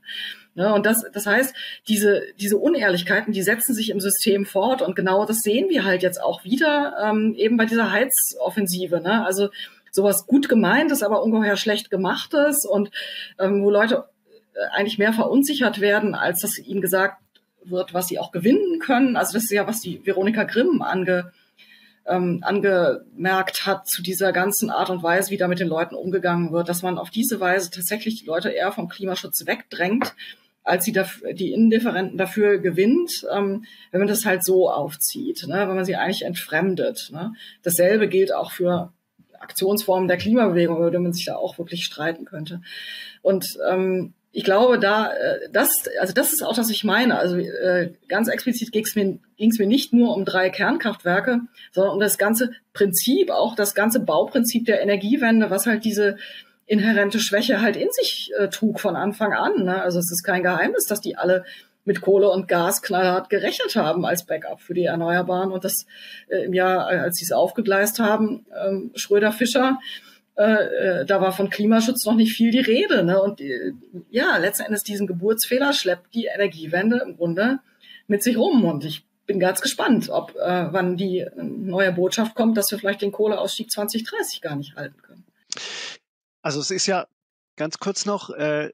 Ne? 0.54 0.74
Und 0.74 0.84
das, 0.84 1.06
das 1.10 1.24
heißt, 1.24 1.54
diese, 1.88 2.24
diese 2.38 2.58
Unehrlichkeiten, 2.58 3.32
die 3.32 3.40
setzen 3.40 3.74
sich 3.74 3.88
im 3.88 3.98
System 3.98 4.44
fort 4.44 4.82
und 4.82 4.94
genau 4.94 5.24
das 5.24 5.40
sehen 5.40 5.70
wir 5.70 5.84
halt 5.84 6.02
jetzt 6.02 6.22
auch 6.22 6.44
wieder 6.44 6.94
ähm, 7.02 7.34
eben 7.34 7.56
bei 7.56 7.64
dieser 7.64 7.90
Heizoffensive. 7.90 9.00
Ne? 9.00 9.24
Also 9.24 9.48
sowas 9.90 10.26
gut 10.26 10.48
gemeintes, 10.48 11.02
aber 11.02 11.22
ungeheuer 11.22 11.56
schlecht 11.56 11.90
gemachtes 11.90 12.64
und 12.64 12.90
ähm, 13.38 13.62
wo 13.62 13.70
Leute 13.70 14.04
äh, 14.54 14.58
eigentlich 14.72 14.98
mehr 14.98 15.12
verunsichert 15.12 15.80
werden, 15.80 16.14
als 16.14 16.40
dass 16.40 16.58
ihnen 16.58 16.80
gesagt 16.80 17.18
wird, 17.64 17.94
was 17.94 18.08
sie 18.08 18.18
auch 18.18 18.32
gewinnen 18.32 18.78
können. 18.78 19.16
Also 19.16 19.34
das 19.34 19.44
ist 19.44 19.50
ja, 19.50 19.66
was 19.66 19.80
die 19.80 20.04
Veronika 20.04 20.44
Grimm 20.44 20.82
ange, 20.82 21.32
ähm, 22.06 22.40
angemerkt 22.42 23.66
hat 23.66 23.86
zu 23.86 24.02
dieser 24.02 24.32
ganzen 24.32 24.70
Art 24.70 24.90
und 24.90 25.02
Weise, 25.02 25.30
wie 25.30 25.36
da 25.36 25.48
mit 25.48 25.60
den 25.60 25.68
Leuten 25.68 25.94
umgegangen 25.94 26.52
wird, 26.52 26.68
dass 26.68 26.82
man 26.82 26.98
auf 26.98 27.10
diese 27.10 27.40
Weise 27.40 27.70
tatsächlich 27.70 28.20
die 28.20 28.26
Leute 28.26 28.50
eher 28.50 28.72
vom 28.72 28.88
Klimaschutz 28.88 29.46
wegdrängt, 29.46 30.14
als 30.62 30.84
sie 30.84 30.92
dafür, 30.92 31.32
die 31.32 31.52
Indifferenten 31.52 32.18
dafür 32.18 32.58
gewinnt, 32.58 33.26
ähm, 33.34 33.64
wenn 33.90 34.00
man 34.00 34.08
das 34.08 34.24
halt 34.24 34.44
so 34.44 34.70
aufzieht, 34.70 35.46
ne, 35.46 35.68
wenn 35.68 35.76
man 35.76 35.84
sie 35.84 35.96
eigentlich 35.96 36.24
entfremdet. 36.24 37.10
Ne. 37.12 37.34
Dasselbe 37.62 38.08
gilt 38.08 38.34
auch 38.34 38.52
für 38.52 38.92
Aktionsformen 39.40 40.06
der 40.06 40.18
Klimabewegung, 40.18 40.76
über 40.76 40.90
die 40.90 40.98
man 40.98 41.12
sich 41.12 41.24
da 41.24 41.34
auch 41.34 41.58
wirklich 41.58 41.84
streiten 41.84 42.24
könnte. 42.24 42.60
Und 43.22 43.58
ähm, 43.68 44.14
ich 44.32 44.44
glaube, 44.44 44.78
da 44.78 45.12
äh, 45.12 45.48
das, 45.50 45.88
also 46.00 46.12
das 46.12 46.32
ist 46.32 46.42
auch, 46.42 46.56
was 46.56 46.70
ich 46.70 46.84
meine. 46.84 47.18
Also 47.18 47.36
äh, 47.36 47.92
ganz 48.08 48.28
explizit 48.28 48.70
ging 48.70 48.84
es 48.84 48.94
mir, 48.94 49.18
ging's 49.36 49.58
mir 49.58 49.66
nicht 49.66 49.92
nur 49.92 50.14
um 50.14 50.24
drei 50.24 50.50
Kernkraftwerke, 50.50 51.40
sondern 51.72 51.94
um 51.94 52.00
das 52.00 52.16
ganze 52.16 52.52
Prinzip, 52.72 53.30
auch 53.30 53.56
das 53.56 53.74
ganze 53.74 54.00
Bauprinzip 54.00 54.66
der 54.66 54.82
Energiewende, 54.82 55.50
was 55.50 55.66
halt 55.66 55.84
diese 55.84 56.16
inhärente 56.66 57.18
Schwäche 57.18 57.60
halt 57.60 57.76
in 57.76 57.88
sich 57.90 58.30
äh, 58.38 58.48
trug 58.48 58.78
von 58.78 58.94
Anfang 58.94 59.32
an. 59.32 59.64
Ne? 59.64 59.82
Also 59.82 59.98
es 59.98 60.12
ist 60.12 60.22
kein 60.22 60.44
Geheimnis, 60.44 60.86
dass 60.86 61.00
die 61.00 61.16
alle 61.16 61.44
mit 61.90 62.02
Kohle 62.02 62.30
und 62.30 62.46
Gas 62.46 62.82
knallhart 62.82 63.30
gerechnet 63.30 63.74
haben 63.74 64.06
als 64.06 64.24
Backup 64.24 64.60
für 64.60 64.74
die 64.74 64.84
Erneuerbaren. 64.84 65.50
Und 65.50 65.64
das 65.64 65.86
äh, 66.28 66.44
im 66.44 66.54
Jahr, 66.54 66.88
äh, 66.92 66.98
als 66.98 67.16
sie 67.16 67.24
es 67.24 67.32
aufgegleist 67.32 67.98
haben, 67.98 68.46
ähm, 68.64 68.92
Schröder 68.94 69.32
Fischer, 69.32 69.80
äh, 70.36 71.00
äh, 71.00 71.04
da 71.04 71.20
war 71.20 71.32
von 71.32 71.50
Klimaschutz 71.50 72.04
noch 72.04 72.14
nicht 72.14 72.32
viel 72.32 72.52
die 72.52 72.60
Rede. 72.60 73.02
Ne? 73.02 73.20
Und 73.20 73.40
äh, 73.40 73.72
ja, 74.08 74.36
letzten 74.36 74.66
Endes 74.66 74.84
diesen 74.84 75.08
Geburtsfehler 75.08 75.72
schleppt 75.72 76.14
die 76.14 76.26
Energiewende 76.26 77.02
im 77.04 77.16
Grunde 77.16 77.58
mit 78.06 78.22
sich 78.22 78.36
rum. 78.36 78.64
Und 78.64 78.84
ich 78.84 79.04
bin 79.26 79.40
ganz 79.40 79.60
gespannt, 79.60 80.10
ob 80.10 80.36
äh, 80.36 80.72
wann 80.72 80.96
die 80.96 81.26
neue 81.34 81.90
Botschaft 81.90 82.36
kommt, 82.36 82.56
dass 82.56 82.70
wir 82.70 82.78
vielleicht 82.78 83.02
den 83.02 83.10
Kohleausstieg 83.10 83.68
2030 83.68 84.42
gar 84.42 84.54
nicht 84.54 84.76
halten 84.76 85.02
können. 85.02 85.24
Also 86.40 86.60
es 86.60 86.70
ist 86.70 86.86
ja 86.86 87.08
Ganz 87.60 87.78
kurz 87.78 88.06
noch, 88.06 88.30
äh, 88.30 88.68
äh, 88.68 88.72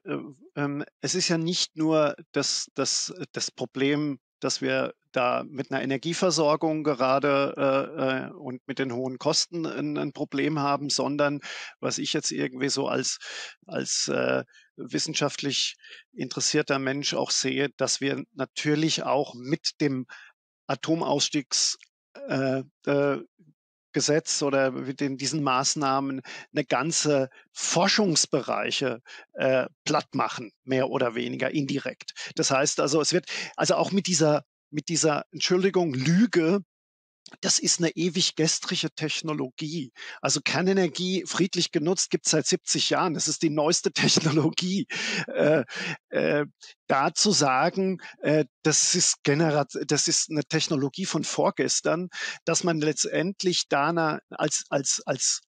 ähm, 0.57 0.83
es 1.01 1.15
ist 1.15 1.29
ja 1.29 1.37
nicht 1.37 1.77
nur 1.77 2.15
das, 2.33 2.69
das, 2.73 3.13
das 3.31 3.51
Problem, 3.51 4.19
dass 4.39 4.61
wir 4.61 4.93
da 5.11 5.43
mit 5.47 5.71
einer 5.71 5.81
Energieversorgung 5.81 6.83
gerade 6.83 7.53
äh, 7.57 8.27
äh, 8.27 8.31
und 8.31 8.61
mit 8.67 8.79
den 8.79 8.91
hohen 8.91 9.17
Kosten 9.17 9.65
ein, 9.65 9.97
ein, 9.97 10.13
Problem 10.13 10.59
haben, 10.59 10.89
sondern 10.89 11.39
was 11.79 11.97
ich 11.97 12.13
jetzt 12.13 12.31
irgendwie 12.31 12.69
so 12.69 12.87
als, 12.87 13.17
als 13.65 14.07
äh, 14.09 14.43
wissenschaftlich 14.75 15.75
interessierter 16.13 16.79
Mensch 16.79 17.13
auch 17.13 17.31
sehe, 17.31 17.69
dass 17.77 18.01
wir 18.01 18.23
natürlich 18.33 19.03
auch 19.03 19.33
mit 19.35 19.79
dem 19.81 20.05
Atomausstiegs 20.67 21.77
äh, 22.27 22.63
äh, 22.85 23.17
Gesetz 23.97 24.43
oder 24.43 24.69
mit 24.69 24.99
den, 24.99 25.17
diesen 25.17 25.41
Maßnahmen 25.41 26.21
eine 26.53 26.65
ganze 26.65 27.29
Forschungsbereiche 27.51 29.01
äh, 29.33 29.65
platt 29.85 30.13
machen, 30.13 30.51
mehr 30.63 30.91
oder 30.91 31.15
weniger 31.15 31.49
indirekt. 31.49 32.11
Das 32.35 32.51
heißt 32.51 32.79
also, 32.79 33.01
es 33.01 33.11
wird 33.11 33.25
also 33.55 33.73
auch 33.73 33.91
mit 33.91 34.05
dieser 34.05 34.43
mit 34.69 34.89
dieser 34.89 35.23
Entschuldigung 35.31 35.95
Lüge 35.95 36.59
das 37.41 37.59
ist 37.59 37.79
eine 37.79 37.89
ewig 37.91 38.35
gestrige 38.35 38.89
Technologie. 38.91 39.91
Also 40.21 40.41
Kernenergie 40.41 41.23
friedlich 41.25 41.71
genutzt 41.71 42.09
gibt 42.09 42.25
es 42.25 42.31
seit 42.31 42.47
70 42.47 42.89
Jahren. 42.89 43.13
Das 43.13 43.27
ist 43.27 43.43
die 43.43 43.49
neueste 43.49 43.91
Technologie. 43.93 44.87
Äh, 45.27 45.63
äh, 46.09 46.45
da 46.87 47.13
zu 47.13 47.31
sagen, 47.31 48.01
äh, 48.21 48.45
das, 48.63 48.95
ist 48.95 49.23
Generat 49.23 49.73
das 49.87 50.07
ist 50.07 50.29
eine 50.29 50.45
Technologie 50.45 51.05
von 51.05 51.23
vorgestern, 51.23 52.09
dass 52.45 52.63
man 52.63 52.79
letztendlich 52.79 53.67
da 53.67 54.19
als, 54.29 54.65
als, 54.69 55.01
als 55.05 55.41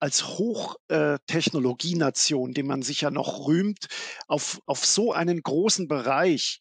als 0.00 0.28
Hochtechnologienation, 0.28 2.54
die 2.54 2.62
man 2.62 2.82
sich 2.82 3.00
ja 3.00 3.10
noch 3.10 3.48
rühmt, 3.48 3.88
auf, 4.28 4.60
auf 4.64 4.86
so 4.86 5.12
einen 5.12 5.42
großen 5.42 5.88
Bereich 5.88 6.60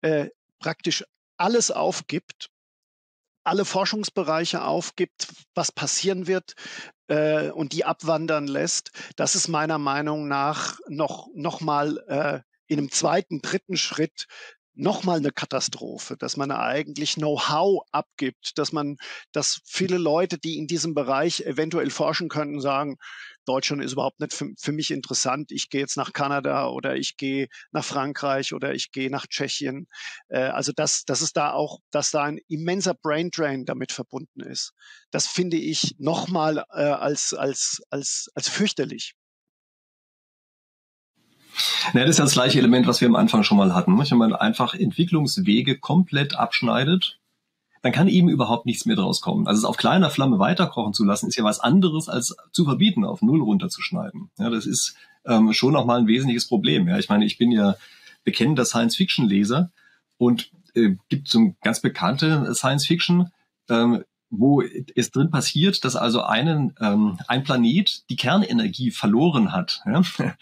äh, 0.00 0.30
praktisch 0.58 1.04
alles 1.36 1.70
aufgibt 1.70 2.50
alle 3.44 3.64
Forschungsbereiche 3.64 4.62
aufgibt, 4.64 5.28
was 5.54 5.72
passieren 5.72 6.26
wird 6.26 6.54
äh, 7.08 7.50
und 7.50 7.72
die 7.72 7.84
abwandern 7.84 8.46
lässt, 8.46 8.90
das 9.16 9.34
ist 9.34 9.48
meiner 9.48 9.78
Meinung 9.78 10.28
nach 10.28 10.78
noch, 10.88 11.28
noch 11.34 11.60
mal 11.60 11.98
äh, 12.08 12.40
in 12.66 12.78
einem 12.78 12.90
zweiten, 12.90 13.42
dritten 13.42 13.76
Schritt 13.76 14.26
nochmal 14.74 15.18
eine 15.18 15.30
Katastrophe, 15.30 16.16
dass 16.16 16.36
man 16.36 16.50
eigentlich 16.50 17.14
Know-how 17.14 17.82
abgibt, 17.92 18.58
dass 18.58 18.72
man, 18.72 18.96
dass 19.32 19.60
viele 19.64 19.98
Leute, 19.98 20.38
die 20.38 20.58
in 20.58 20.66
diesem 20.66 20.94
Bereich 20.94 21.40
eventuell 21.40 21.90
forschen 21.90 22.28
könnten, 22.28 22.60
sagen, 22.60 22.96
Deutschland 23.44 23.82
ist 23.82 23.92
überhaupt 23.92 24.20
nicht 24.20 24.32
für, 24.32 24.50
für 24.58 24.72
mich 24.72 24.90
interessant. 24.90 25.50
Ich 25.50 25.68
gehe 25.68 25.80
jetzt 25.80 25.96
nach 25.96 26.12
Kanada 26.12 26.68
oder 26.68 26.96
ich 26.96 27.16
gehe 27.16 27.48
nach 27.72 27.84
Frankreich 27.84 28.52
oder 28.52 28.72
ich 28.74 28.92
gehe 28.92 29.10
nach 29.10 29.26
Tschechien. 29.26 29.88
Äh, 30.28 30.42
also 30.42 30.72
dass, 30.72 31.04
dass 31.04 31.20
es 31.20 31.32
da 31.32 31.52
auch, 31.52 31.80
dass 31.90 32.10
da 32.10 32.24
ein 32.24 32.38
immenser 32.48 32.94
Brain 32.94 33.30
Drain 33.30 33.64
damit 33.64 33.92
verbunden 33.92 34.40
ist. 34.40 34.72
Das 35.10 35.26
finde 35.26 35.56
ich 35.56 35.96
nochmal 35.98 36.64
äh, 36.72 36.82
als, 36.82 37.34
als, 37.34 37.80
als, 37.90 38.30
als 38.34 38.48
fürchterlich. 38.48 39.14
Ja, 41.94 42.00
das 42.00 42.10
ist 42.10 42.18
ja 42.18 42.24
das 42.24 42.34
gleiche 42.34 42.58
Element, 42.58 42.86
was 42.86 43.00
wir 43.00 43.08
am 43.08 43.16
Anfang 43.16 43.42
schon 43.42 43.58
mal 43.58 43.74
hatten. 43.74 43.98
Wenn 43.98 44.18
man 44.18 44.34
einfach 44.34 44.74
Entwicklungswege 44.74 45.78
komplett 45.78 46.34
abschneidet, 46.34 47.18
dann 47.82 47.92
kann 47.92 48.08
eben 48.08 48.28
überhaupt 48.28 48.64
nichts 48.64 48.86
mehr 48.86 48.96
draus 48.96 49.20
kommen. 49.20 49.46
Also 49.46 49.58
es 49.58 49.64
auf 49.64 49.76
kleiner 49.76 50.10
Flamme 50.10 50.38
weiterkochen 50.38 50.94
zu 50.94 51.04
lassen, 51.04 51.26
ist 51.26 51.36
ja 51.36 51.44
was 51.44 51.60
anderes 51.60 52.08
als 52.08 52.36
zu 52.52 52.64
verbieten, 52.64 53.04
auf 53.04 53.22
Null 53.22 53.42
runterzuschneiden. 53.42 54.30
Ja, 54.38 54.50
das 54.50 54.66
ist 54.66 54.94
ähm, 55.26 55.52
schon 55.52 55.72
nochmal 55.72 55.98
ein 55.98 56.06
wesentliches 56.06 56.46
Problem. 56.46 56.88
Ja, 56.88 56.98
ich 56.98 57.08
meine, 57.08 57.24
ich 57.24 57.38
bin 57.38 57.50
ja 57.50 57.74
bekennender 58.24 58.64
Science-Fiction-Leser 58.64 59.70
und 60.16 60.50
äh, 60.74 60.96
gibt 61.08 61.28
so 61.28 61.40
ein 61.40 61.56
ganz 61.62 61.80
bekannte 61.80 62.54
Science-Fiction, 62.54 63.30
ähm, 63.68 64.04
wo 64.34 64.62
es 64.62 65.10
drin 65.10 65.30
passiert, 65.30 65.84
dass 65.84 65.94
also 65.94 66.22
einen, 66.22 66.74
ähm, 66.80 67.18
ein 67.28 67.44
Planet 67.44 68.08
die 68.08 68.16
Kernenergie 68.16 68.90
verloren 68.90 69.52
hat. 69.52 69.82
Ja? 69.86 70.02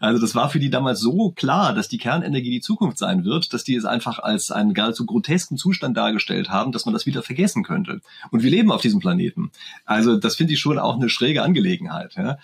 Also 0.00 0.20
das 0.20 0.34
war 0.34 0.50
für 0.50 0.58
die 0.58 0.70
damals 0.70 1.00
so 1.00 1.32
klar, 1.32 1.74
dass 1.74 1.88
die 1.88 1.98
Kernenergie 1.98 2.50
die 2.50 2.60
Zukunft 2.60 2.98
sein 2.98 3.24
wird, 3.24 3.52
dass 3.52 3.64
die 3.64 3.74
es 3.74 3.84
einfach 3.84 4.18
als 4.18 4.50
einen 4.50 4.74
gar 4.74 4.92
so 4.92 5.06
grotesken 5.06 5.56
Zustand 5.56 5.96
dargestellt 5.96 6.50
haben, 6.50 6.72
dass 6.72 6.84
man 6.84 6.92
das 6.92 7.06
wieder 7.06 7.22
vergessen 7.22 7.64
könnte. 7.64 8.00
Und 8.30 8.42
wir 8.42 8.50
leben 8.50 8.70
auf 8.70 8.82
diesem 8.82 9.00
Planeten. 9.00 9.50
Also 9.86 10.16
das 10.16 10.36
finde 10.36 10.52
ich 10.52 10.60
schon 10.60 10.78
auch 10.78 10.96
eine 10.96 11.08
schräge 11.08 11.42
Angelegenheit. 11.42 12.14
Ja? 12.16 12.38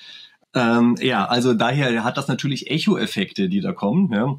Ähm, 0.54 0.96
ja, 1.00 1.26
also 1.26 1.52
daher 1.52 2.02
hat 2.02 2.16
das 2.16 2.28
natürlich 2.28 2.70
Echo-Effekte, 2.70 3.48
die 3.48 3.60
da 3.60 3.72
kommen. 3.72 4.10
Ja? 4.10 4.36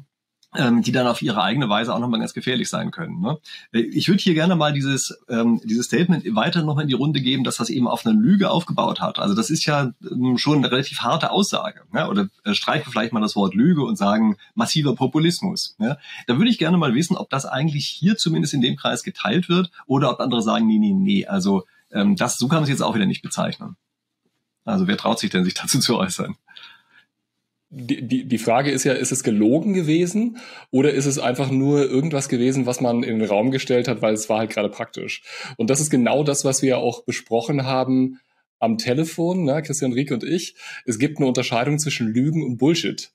Ähm, 0.56 0.82
die 0.82 0.92
dann 0.92 1.06
auf 1.06 1.22
ihre 1.22 1.42
eigene 1.42 1.68
Weise 1.68 1.94
auch 1.94 1.98
nochmal 1.98 2.20
ganz 2.20 2.34
gefährlich 2.34 2.68
sein 2.68 2.90
können. 2.90 3.20
Ne? 3.20 3.38
Ich 3.72 4.08
würde 4.08 4.22
hier 4.22 4.34
gerne 4.34 4.56
mal 4.56 4.72
dieses, 4.72 5.18
ähm, 5.28 5.60
dieses 5.64 5.86
Statement 5.86 6.24
weiter 6.34 6.62
nochmal 6.62 6.82
in 6.82 6.88
die 6.88 6.94
Runde 6.94 7.20
geben, 7.20 7.44
dass 7.44 7.56
das 7.56 7.70
eben 7.70 7.88
auf 7.88 8.04
einer 8.04 8.18
Lüge 8.18 8.50
aufgebaut 8.50 9.00
hat. 9.00 9.18
Also 9.18 9.34
das 9.34 9.50
ist 9.50 9.66
ja 9.66 9.92
ähm, 10.10 10.38
schon 10.38 10.58
eine 10.58 10.70
relativ 10.70 11.00
harte 11.00 11.30
Aussage. 11.30 11.82
Ja? 11.94 12.08
Oder 12.08 12.28
äh, 12.44 12.54
streichen 12.54 12.90
vielleicht 12.90 13.12
mal 13.12 13.20
das 13.20 13.36
Wort 13.36 13.54
Lüge 13.54 13.84
und 13.84 13.96
sagen 13.96 14.36
massiver 14.54 14.94
Populismus. 14.94 15.76
Ja? 15.78 15.98
Da 16.26 16.38
würde 16.38 16.50
ich 16.50 16.58
gerne 16.58 16.76
mal 16.76 16.94
wissen, 16.94 17.16
ob 17.16 17.30
das 17.30 17.46
eigentlich 17.46 17.86
hier 17.86 18.16
zumindest 18.16 18.54
in 18.54 18.60
dem 18.60 18.76
Kreis 18.76 19.02
geteilt 19.02 19.48
wird 19.48 19.70
oder 19.86 20.10
ob 20.10 20.20
andere 20.20 20.42
sagen, 20.42 20.66
nee, 20.66 20.78
nee, 20.78 20.92
nee, 20.92 21.26
also 21.26 21.64
ähm, 21.92 22.16
das, 22.16 22.38
so 22.38 22.48
kann 22.48 22.56
man 22.56 22.64
es 22.64 22.70
jetzt 22.70 22.82
auch 22.82 22.94
wieder 22.94 23.06
nicht 23.06 23.22
bezeichnen. 23.22 23.76
Also 24.64 24.88
wer 24.88 24.96
traut 24.96 25.18
sich 25.18 25.30
denn, 25.30 25.44
sich 25.44 25.54
dazu 25.54 25.78
zu 25.78 25.96
äußern? 25.96 26.36
Die, 27.70 28.06
die, 28.06 28.28
die 28.28 28.38
Frage 28.38 28.70
ist 28.70 28.84
ja, 28.84 28.92
ist 28.92 29.12
es 29.12 29.24
gelogen 29.24 29.74
gewesen 29.74 30.38
oder 30.70 30.92
ist 30.92 31.06
es 31.06 31.18
einfach 31.18 31.50
nur 31.50 31.88
irgendwas 31.90 32.28
gewesen, 32.28 32.66
was 32.66 32.80
man 32.80 33.02
in 33.02 33.18
den 33.18 33.28
Raum 33.28 33.50
gestellt 33.50 33.88
hat, 33.88 34.02
weil 34.02 34.14
es 34.14 34.28
war 34.28 34.38
halt 34.38 34.50
gerade 34.50 34.68
praktisch. 34.68 35.22
Und 35.56 35.70
das 35.70 35.80
ist 35.80 35.90
genau 35.90 36.22
das, 36.22 36.44
was 36.44 36.62
wir 36.62 36.78
auch 36.78 37.04
besprochen 37.04 37.64
haben 37.64 38.20
am 38.58 38.78
Telefon, 38.78 39.44
ne, 39.44 39.62
Christian 39.62 39.92
Rieck 39.92 40.12
und 40.12 40.24
ich. 40.24 40.54
Es 40.84 40.98
gibt 40.98 41.18
eine 41.18 41.26
Unterscheidung 41.26 41.78
zwischen 41.78 42.08
Lügen 42.08 42.42
und 42.42 42.56
Bullshit. 42.56 43.10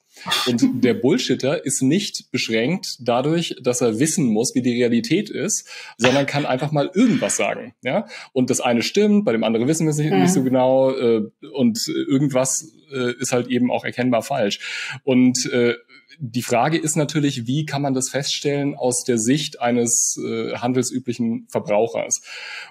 Und 0.47 0.83
der 0.83 0.93
Bullshitter 0.93 1.65
ist 1.65 1.81
nicht 1.81 2.31
beschränkt 2.31 2.97
dadurch, 2.99 3.55
dass 3.61 3.81
er 3.81 3.99
wissen 3.99 4.25
muss, 4.25 4.55
wie 4.55 4.61
die 4.61 4.73
Realität 4.73 5.29
ist, 5.29 5.67
sondern 5.97 6.25
kann 6.25 6.45
einfach 6.45 6.71
mal 6.71 6.89
irgendwas 6.93 7.35
sagen. 7.35 7.73
Ja? 7.83 8.05
Und 8.33 8.49
das 8.49 8.61
eine 8.61 8.81
stimmt, 8.81 9.25
bei 9.25 9.31
dem 9.31 9.43
anderen 9.43 9.67
wissen 9.67 9.85
wir 9.85 9.91
es 9.91 9.97
nicht, 9.97 10.11
mhm. 10.11 10.21
nicht 10.21 10.33
so 10.33 10.43
genau. 10.43 10.91
Äh, 10.91 11.23
und 11.53 11.87
irgendwas 11.87 12.71
äh, 12.91 13.13
ist 13.19 13.31
halt 13.31 13.47
eben 13.47 13.71
auch 13.71 13.85
erkennbar 13.85 14.21
falsch. 14.21 14.59
Und 15.03 15.45
äh, 15.51 15.75
die 16.19 16.43
Frage 16.43 16.77
ist 16.77 16.95
natürlich, 16.95 17.47
wie 17.47 17.65
kann 17.65 17.81
man 17.81 17.93
das 17.93 18.09
feststellen 18.09 18.75
aus 18.75 19.03
der 19.03 19.17
Sicht 19.17 19.59
eines 19.59 20.19
äh, 20.23 20.55
handelsüblichen 20.55 21.47
Verbrauchers? 21.49 22.21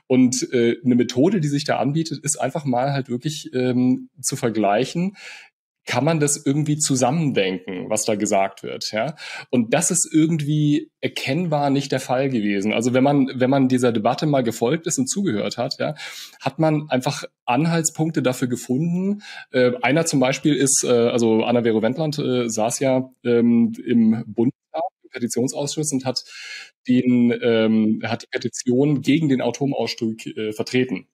Und 0.07 0.53
äh, 0.53 0.77
eine 0.85 0.95
Methode, 0.95 1.41
die 1.41 1.49
sich 1.49 1.65
da 1.65 1.79
anbietet, 1.79 2.23
ist 2.23 2.41
einfach 2.41 2.65
mal 2.65 2.93
halt 2.93 3.09
wirklich 3.09 3.53
ähm, 3.55 4.09
zu 4.21 4.37
vergleichen, 4.37 5.17
kann 5.87 6.05
man 6.05 6.21
das 6.21 6.45
irgendwie 6.45 6.77
zusammendenken, 6.77 7.89
was 7.89 8.05
da 8.05 8.15
gesagt 8.15 8.63
wird, 8.63 8.93
ja? 8.93 9.17
Und 9.51 9.73
das 9.75 9.91
ist 9.91 10.09
irgendwie 10.13 10.91
erkennbar 11.01 11.71
nicht 11.71 11.91
der 11.91 12.01
Fall 12.01 12.29
gewesen. 12.29 12.73
Also 12.73 12.93
wenn 12.95 13.03
man, 13.03 13.31
wenn 13.35 13.51
man 13.51 13.69
dieser 13.69 13.91
Debatte 13.93 14.27
mal 14.27 14.43
gefolgt 14.43 14.87
ist 14.87 14.99
und 14.99 15.09
zugehört 15.09 15.57
hat, 15.57 15.79
ja, 15.79 15.95
hat 16.41 16.59
man 16.59 16.89
einfach 16.91 17.25
Anhaltspunkte 17.45 18.23
dafür 18.23 18.49
gefunden. 18.49 19.23
Äh, 19.53 19.73
einer 19.83 20.07
zum 20.07 20.21
Beispiel 20.21 20.55
ist, 20.55 20.85
äh, 20.85 20.89
also 20.89 21.45
Anna 21.45 21.63
Vero 21.63 21.83
Wendland 21.83 22.19
äh, 22.19 22.49
saß 22.49 22.81
ja 22.81 23.11
ähm, 23.25 23.73
im 23.85 24.25
im 24.37 24.51
Petitionsausschuss 25.11 25.93
und 25.93 26.05
hat 26.05 26.25
den, 26.89 27.37
ähm, 27.43 28.01
hat 28.05 28.23
die 28.23 28.29
Petition 28.31 29.03
gegen 29.03 29.29
den 29.29 29.43
Atomausstieg 29.43 30.27
äh, 30.37 30.53
vertreten. 30.53 31.09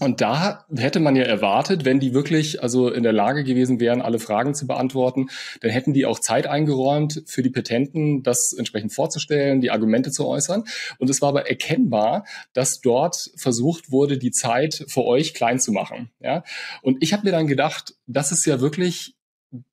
Und 0.00 0.22
da 0.22 0.64
hätte 0.74 1.00
man 1.00 1.16
ja 1.16 1.24
erwartet, 1.24 1.84
wenn 1.84 2.00
die 2.00 2.14
wirklich 2.14 2.62
also 2.62 2.88
in 2.90 3.02
der 3.02 3.12
Lage 3.12 3.44
gewesen 3.44 3.78
wären, 3.78 4.00
alle 4.00 4.18
Fragen 4.18 4.54
zu 4.54 4.66
beantworten, 4.66 5.28
dann 5.60 5.70
hätten 5.70 5.92
die 5.92 6.06
auch 6.06 6.18
Zeit 6.18 6.46
eingeräumt 6.46 7.22
für 7.26 7.42
die 7.42 7.50
Petenten, 7.50 8.22
das 8.22 8.54
entsprechend 8.56 8.94
vorzustellen, 8.94 9.60
die 9.60 9.70
Argumente 9.70 10.10
zu 10.10 10.26
äußern. 10.26 10.64
Und 10.98 11.10
es 11.10 11.20
war 11.20 11.28
aber 11.28 11.46
erkennbar, 11.48 12.24
dass 12.54 12.80
dort 12.80 13.32
versucht 13.36 13.90
wurde, 13.90 14.16
die 14.16 14.30
Zeit 14.30 14.86
für 14.88 15.04
euch 15.04 15.34
klein 15.34 15.60
zu 15.60 15.72
machen. 15.72 16.10
Ja? 16.20 16.42
Und 16.80 17.02
ich 17.02 17.12
habe 17.12 17.24
mir 17.24 17.32
dann 17.32 17.46
gedacht, 17.46 17.94
das 18.06 18.32
ist 18.32 18.46
ja 18.46 18.62
wirklich 18.62 19.14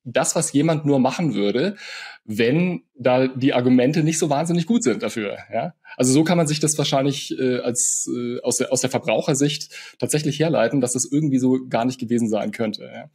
das, 0.04 0.36
was 0.36 0.52
jemand 0.52 0.84
nur 0.84 0.98
machen 0.98 1.34
würde, 1.34 1.76
wenn 2.24 2.82
da 2.94 3.28
die 3.28 3.54
Argumente 3.54 4.02
nicht 4.02 4.18
so 4.18 4.28
wahnsinnig 4.28 4.66
gut 4.66 4.82
sind 4.82 5.02
dafür. 5.02 5.38
Ja? 5.52 5.74
Also 5.96 6.12
so 6.12 6.22
kann 6.24 6.36
man 6.36 6.46
sich 6.46 6.60
das 6.60 6.76
wahrscheinlich 6.78 7.36
äh, 7.38 7.58
als 7.60 8.08
äh, 8.14 8.40
aus, 8.42 8.58
der, 8.58 8.72
aus 8.72 8.82
der 8.82 8.90
Verbrauchersicht 8.90 9.70
tatsächlich 9.98 10.38
herleiten, 10.38 10.80
dass 10.80 10.92
das 10.92 11.08
irgendwie 11.10 11.38
so 11.38 11.66
gar 11.68 11.84
nicht 11.84 11.98
gewesen 11.98 12.28
sein 12.28 12.52
könnte. 12.52 12.84
Ja? 12.84 13.10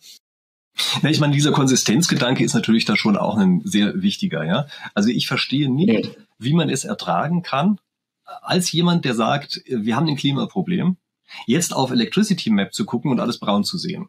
Ja, 1.02 1.10
ich 1.10 1.20
meine, 1.20 1.34
dieser 1.34 1.52
Konsistenzgedanke 1.52 2.44
ist 2.44 2.54
natürlich 2.54 2.86
da 2.86 2.98
schon 2.98 3.16
auch 3.16 3.38
ein 3.38 3.62
sehr 3.64 4.02
wichtiger. 4.02 4.44
Ja, 4.44 4.68
also 4.94 5.10
ich 5.10 5.28
verstehe 5.28 5.72
nicht, 5.72 6.18
wie 6.38 6.54
man 6.54 6.70
es 6.70 6.84
ertragen 6.84 7.44
kann, 7.44 7.80
als 8.26 8.72
jemand, 8.72 9.06
der 9.06 9.16
sagt, 9.16 9.62
wir 9.68 9.96
haben 9.96 10.08
ein 10.08 10.18
Klimaproblem, 10.18 10.98
jetzt 11.48 11.74
auf 11.74 11.92
Electricity 11.92 12.50
Map 12.50 12.74
zu 12.74 12.86
gucken 12.86 13.12
und 13.12 13.20
alles 13.20 13.40
braun 13.40 13.64
zu 13.64 13.78
sehen. 13.78 14.08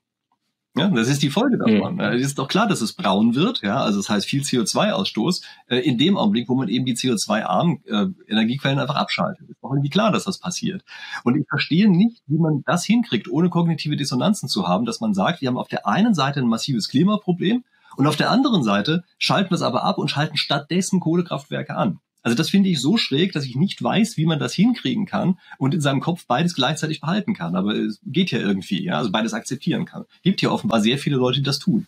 Ja, 0.76 0.88
das 0.88 1.08
ist 1.08 1.22
die 1.22 1.30
Folge 1.30 1.56
davon. 1.56 1.94
Mhm. 1.94 2.00
Es 2.00 2.22
ist 2.22 2.38
doch 2.38 2.48
klar, 2.48 2.68
dass 2.68 2.82
es 2.82 2.92
braun 2.92 3.34
wird, 3.34 3.62
ja, 3.62 3.82
also 3.82 3.98
das 3.98 4.10
heißt 4.10 4.26
viel 4.26 4.42
CO2-Ausstoß, 4.42 5.42
äh, 5.68 5.78
in 5.78 5.96
dem 5.96 6.18
Augenblick, 6.18 6.48
wo 6.48 6.54
man 6.54 6.68
eben 6.68 6.84
die 6.84 6.94
CO2-armen 6.94 7.82
äh, 7.86 8.06
Energiequellen 8.30 8.78
einfach 8.78 8.96
abschaltet. 8.96 9.48
Ist 9.48 9.62
doch 9.62 9.70
irgendwie 9.70 9.90
klar, 9.90 10.12
dass 10.12 10.24
das 10.24 10.38
passiert. 10.38 10.84
Und 11.24 11.36
ich 11.36 11.46
verstehe 11.48 11.90
nicht, 11.90 12.22
wie 12.26 12.38
man 12.38 12.62
das 12.66 12.84
hinkriegt, 12.84 13.28
ohne 13.28 13.48
kognitive 13.48 13.96
Dissonanzen 13.96 14.48
zu 14.48 14.68
haben, 14.68 14.84
dass 14.84 15.00
man 15.00 15.14
sagt, 15.14 15.40
wir 15.40 15.48
haben 15.48 15.58
auf 15.58 15.68
der 15.68 15.86
einen 15.86 16.14
Seite 16.14 16.40
ein 16.40 16.48
massives 16.48 16.88
Klimaproblem 16.88 17.64
und 17.96 18.06
auf 18.06 18.16
der 18.16 18.30
anderen 18.30 18.62
Seite 18.62 19.04
schalten 19.18 19.50
wir 19.50 19.54
es 19.54 19.62
aber 19.62 19.82
ab 19.84 19.96
und 19.96 20.10
schalten 20.10 20.36
stattdessen 20.36 21.00
Kohlekraftwerke 21.00 21.74
an. 21.74 22.00
Also 22.26 22.36
das 22.36 22.50
finde 22.50 22.68
ich 22.70 22.80
so 22.80 22.96
schräg, 22.96 23.30
dass 23.30 23.44
ich 23.44 23.54
nicht 23.54 23.80
weiß, 23.80 24.16
wie 24.16 24.26
man 24.26 24.40
das 24.40 24.52
hinkriegen 24.52 25.06
kann 25.06 25.38
und 25.58 25.74
in 25.74 25.80
seinem 25.80 26.00
Kopf 26.00 26.26
beides 26.26 26.56
gleichzeitig 26.56 27.00
behalten 27.00 27.34
kann. 27.34 27.54
Aber 27.54 27.72
es 27.72 28.00
geht 28.04 28.32
ja 28.32 28.40
irgendwie, 28.40 28.82
ja, 28.82 28.98
also 28.98 29.12
beides 29.12 29.32
akzeptieren 29.32 29.84
kann. 29.84 30.06
Gibt 30.24 30.40
hier 30.40 30.50
offenbar 30.50 30.80
sehr 30.80 30.98
viele 30.98 31.18
Leute, 31.18 31.38
die 31.38 31.44
das 31.44 31.60
tun. 31.60 31.86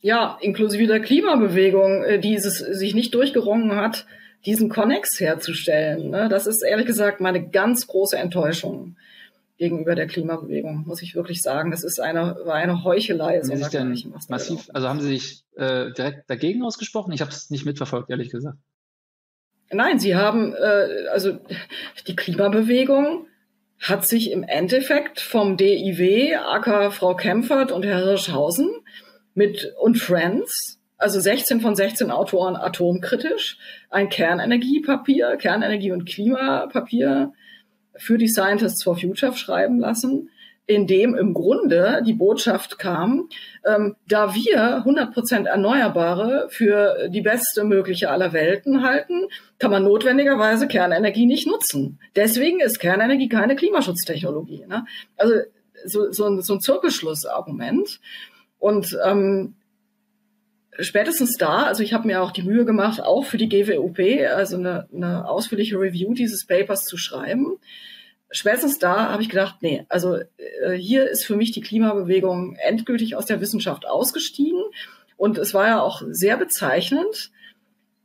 Ja, 0.00 0.36
inklusive 0.40 0.88
der 0.88 0.98
Klimabewegung, 0.98 2.02
äh, 2.02 2.18
die 2.18 2.34
es 2.34 2.42
sich 2.58 2.96
nicht 2.96 3.14
durchgerungen 3.14 3.76
hat, 3.76 4.06
diesen 4.44 4.70
Connex 4.70 5.20
herzustellen. 5.20 6.10
Ne? 6.10 6.28
Das 6.28 6.48
ist 6.48 6.62
ehrlich 6.62 6.86
gesagt 6.86 7.20
meine 7.20 7.48
ganz 7.48 7.86
große 7.86 8.18
Enttäuschung 8.18 8.96
gegenüber 9.56 9.94
der 9.94 10.08
Klimabewegung, 10.08 10.82
muss 10.84 11.00
ich 11.00 11.14
wirklich 11.14 11.42
sagen. 11.42 11.70
Das 11.70 11.84
ist 11.84 12.00
eine, 12.00 12.38
war 12.44 12.56
eine 12.56 12.82
Heuchelei. 12.82 13.36
Haben 13.36 13.44
Sie 13.44 13.56
sich 13.56 13.68
denn 13.68 14.14
massiv, 14.28 14.68
also 14.74 14.88
haben 14.88 15.00
Sie 15.00 15.10
sich 15.10 15.44
äh, 15.54 15.92
direkt 15.92 16.28
dagegen 16.28 16.64
ausgesprochen? 16.64 17.12
Ich 17.12 17.20
habe 17.20 17.30
es 17.30 17.50
nicht 17.50 17.66
mitverfolgt, 17.66 18.10
ehrlich 18.10 18.30
gesagt. 18.30 18.58
Nein, 19.70 19.98
sie 19.98 20.16
haben, 20.16 20.54
äh, 20.54 21.08
also 21.10 21.38
die 22.06 22.16
Klimabewegung 22.16 23.26
hat 23.80 24.06
sich 24.06 24.32
im 24.32 24.42
Endeffekt 24.42 25.20
vom 25.20 25.56
DIW, 25.56 26.34
Acker 26.36 26.90
Frau 26.90 27.14
Kempfert 27.14 27.70
und 27.70 27.84
Herr 27.84 27.98
Hirschhausen 27.98 28.70
mit 29.34 29.72
und 29.80 29.98
Friends, 29.98 30.80
also 30.96 31.20
16 31.20 31.60
von 31.60 31.76
16 31.76 32.10
Autoren 32.10 32.56
atomkritisch, 32.56 33.58
ein 33.90 34.08
Kernenergiepapier, 34.08 35.36
Kernenergie- 35.36 35.92
und 35.92 36.06
Klimapapier 36.06 37.32
für 37.96 38.18
die 38.18 38.28
Scientists 38.28 38.82
for 38.82 38.96
Future 38.96 39.36
schreiben 39.36 39.78
lassen 39.78 40.30
in 40.68 40.86
dem 40.86 41.14
im 41.14 41.32
Grunde 41.32 42.02
die 42.06 42.12
Botschaft 42.12 42.78
kam, 42.78 43.30
ähm, 43.64 43.96
da 44.06 44.34
wir 44.34 44.84
100% 44.84 45.46
Erneuerbare 45.46 46.48
für 46.50 47.08
die 47.08 47.22
beste 47.22 47.64
mögliche 47.64 48.10
aller 48.10 48.34
Welten 48.34 48.82
halten, 48.82 49.28
kann 49.58 49.70
man 49.70 49.84
notwendigerweise 49.84 50.68
Kernenergie 50.68 51.24
nicht 51.24 51.46
nutzen. 51.46 51.98
Deswegen 52.14 52.60
ist 52.60 52.80
Kernenergie 52.80 53.30
keine 53.30 53.56
Klimaschutztechnologie. 53.56 54.66
Ne? 54.68 54.84
Also 55.16 55.36
so, 55.86 56.12
so, 56.12 56.26
ein, 56.26 56.42
so 56.42 56.52
ein 56.52 56.60
Zirkelschlussargument. 56.60 57.98
Und 58.58 58.94
ähm, 59.06 59.54
spätestens 60.78 61.38
da, 61.38 61.62
also 61.62 61.82
ich 61.82 61.94
habe 61.94 62.06
mir 62.06 62.20
auch 62.20 62.30
die 62.30 62.42
Mühe 62.42 62.66
gemacht, 62.66 63.00
auch 63.02 63.24
für 63.24 63.38
die 63.38 63.48
GWUP, 63.48 64.00
also 64.36 64.58
eine, 64.58 64.86
eine 64.94 65.26
ausführliche 65.26 65.80
Review 65.80 66.12
dieses 66.12 66.44
Papers 66.44 66.84
zu 66.84 66.98
schreiben 66.98 67.56
spätestens 68.30 68.78
da 68.78 69.10
habe 69.10 69.22
ich 69.22 69.28
gedacht, 69.28 69.56
nee, 69.60 69.84
also 69.88 70.16
äh, 70.16 70.72
hier 70.76 71.08
ist 71.08 71.24
für 71.24 71.36
mich 71.36 71.52
die 71.52 71.60
Klimabewegung 71.60 72.56
endgültig 72.56 73.16
aus 73.16 73.26
der 73.26 73.40
Wissenschaft 73.40 73.86
ausgestiegen. 73.86 74.62
Und 75.16 75.38
es 75.38 75.54
war 75.54 75.66
ja 75.66 75.80
auch 75.80 76.02
sehr 76.08 76.36
bezeichnend, 76.36 77.30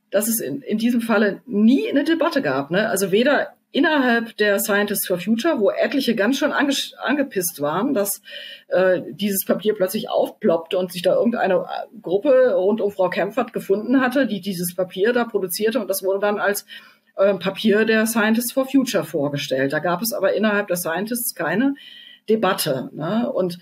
dass 0.09 0.27
es 0.27 0.39
in, 0.39 0.61
in 0.61 0.77
diesem 0.77 1.01
Falle 1.01 1.41
nie 1.45 1.89
eine 1.89 2.03
Debatte 2.03 2.41
gab. 2.41 2.71
Ne? 2.71 2.89
Also 2.89 3.11
weder 3.11 3.53
innerhalb 3.73 4.37
der 4.37 4.59
Scientists 4.59 5.07
for 5.07 5.17
Future, 5.17 5.59
wo 5.59 5.71
etliche 5.71 6.15
ganz 6.15 6.37
schön 6.37 6.51
ange 6.51 6.75
angepisst 7.01 7.59
waren, 7.59 7.95
dass 7.95 8.21
äh, 8.67 9.01
dieses 9.09 9.45
Papier 9.45 9.73
plötzlich 9.73 10.09
aufploppte 10.09 10.77
und 10.77 10.91
sich 10.91 11.01
da 11.01 11.15
irgendeine 11.15 11.55
äh, 11.55 11.99
Gruppe 12.01 12.53
rund 12.53 12.81
um 12.81 12.91
Frau 12.91 13.09
Kempfert 13.09 13.51
gefunden 13.51 13.99
hatte, 13.99 14.27
die 14.27 14.41
dieses 14.41 14.75
Papier 14.75 15.11
da 15.11 15.25
produzierte 15.25 15.79
und 15.79 15.89
das 15.89 16.03
wurde 16.03 16.19
dann 16.19 16.37
als 16.37 16.65
Papier 17.15 17.85
der 17.85 18.07
Scientists 18.07 18.51
for 18.51 18.65
Future 18.65 19.03
vorgestellt. 19.03 19.73
Da 19.73 19.79
gab 19.79 20.01
es 20.01 20.13
aber 20.13 20.33
innerhalb 20.33 20.67
der 20.67 20.77
Scientists 20.77 21.35
keine 21.35 21.75
Debatte. 22.27 22.89
Ne? 22.93 23.31
Und 23.31 23.59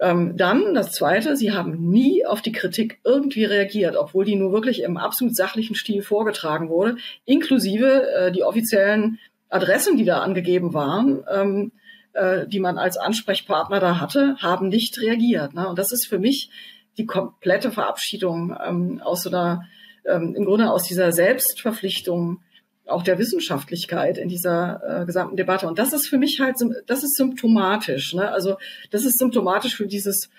ähm, 0.00 0.36
dann 0.36 0.74
das 0.74 0.92
Zweite, 0.92 1.36
sie 1.36 1.52
haben 1.52 1.90
nie 1.90 2.24
auf 2.24 2.40
die 2.40 2.52
Kritik 2.52 3.00
irgendwie 3.04 3.44
reagiert, 3.44 3.96
obwohl 3.96 4.24
die 4.24 4.36
nur 4.36 4.52
wirklich 4.52 4.82
im 4.82 4.96
absolut 4.96 5.34
sachlichen 5.34 5.74
Stil 5.74 6.02
vorgetragen 6.02 6.68
wurde, 6.68 6.96
inklusive 7.24 8.08
äh, 8.10 8.32
die 8.32 8.44
offiziellen 8.44 9.18
Adressen, 9.48 9.96
die 9.96 10.04
da 10.04 10.20
angegeben 10.20 10.72
waren, 10.74 11.24
ähm, 11.32 11.72
äh, 12.12 12.46
die 12.46 12.60
man 12.60 12.78
als 12.78 12.96
Ansprechpartner 12.96 13.80
da 13.80 14.00
hatte, 14.00 14.36
haben 14.38 14.68
nicht 14.68 15.00
reagiert. 15.00 15.54
Ne? 15.54 15.68
Und 15.68 15.78
das 15.78 15.90
ist 15.90 16.06
für 16.06 16.18
mich 16.18 16.50
die 16.96 17.06
komplette 17.06 17.70
Verabschiedung 17.70 18.56
ähm, 18.64 19.00
aus 19.02 19.22
so 19.22 19.30
einer, 19.30 19.64
ähm, 20.04 20.34
im 20.36 20.44
Grunde 20.44 20.70
aus 20.70 20.84
dieser 20.84 21.12
Selbstverpflichtung 21.12 22.40
auch 22.88 23.02
der 23.02 23.18
Wissenschaftlichkeit 23.18 24.18
in 24.18 24.28
dieser 24.28 25.02
äh, 25.02 25.06
gesamten 25.06 25.36
Debatte. 25.36 25.66
Und 25.68 25.78
das 25.78 25.92
ist 25.92 26.08
für 26.08 26.18
mich 26.18 26.40
halt, 26.40 26.56
das 26.86 27.02
ist 27.02 27.16
symptomatisch. 27.16 28.14
Ne? 28.14 28.30
Also 28.30 28.56
das 28.90 29.04
ist 29.04 29.18
symptomatisch 29.18 29.76
für 29.76 29.86
dieses, 29.86 30.30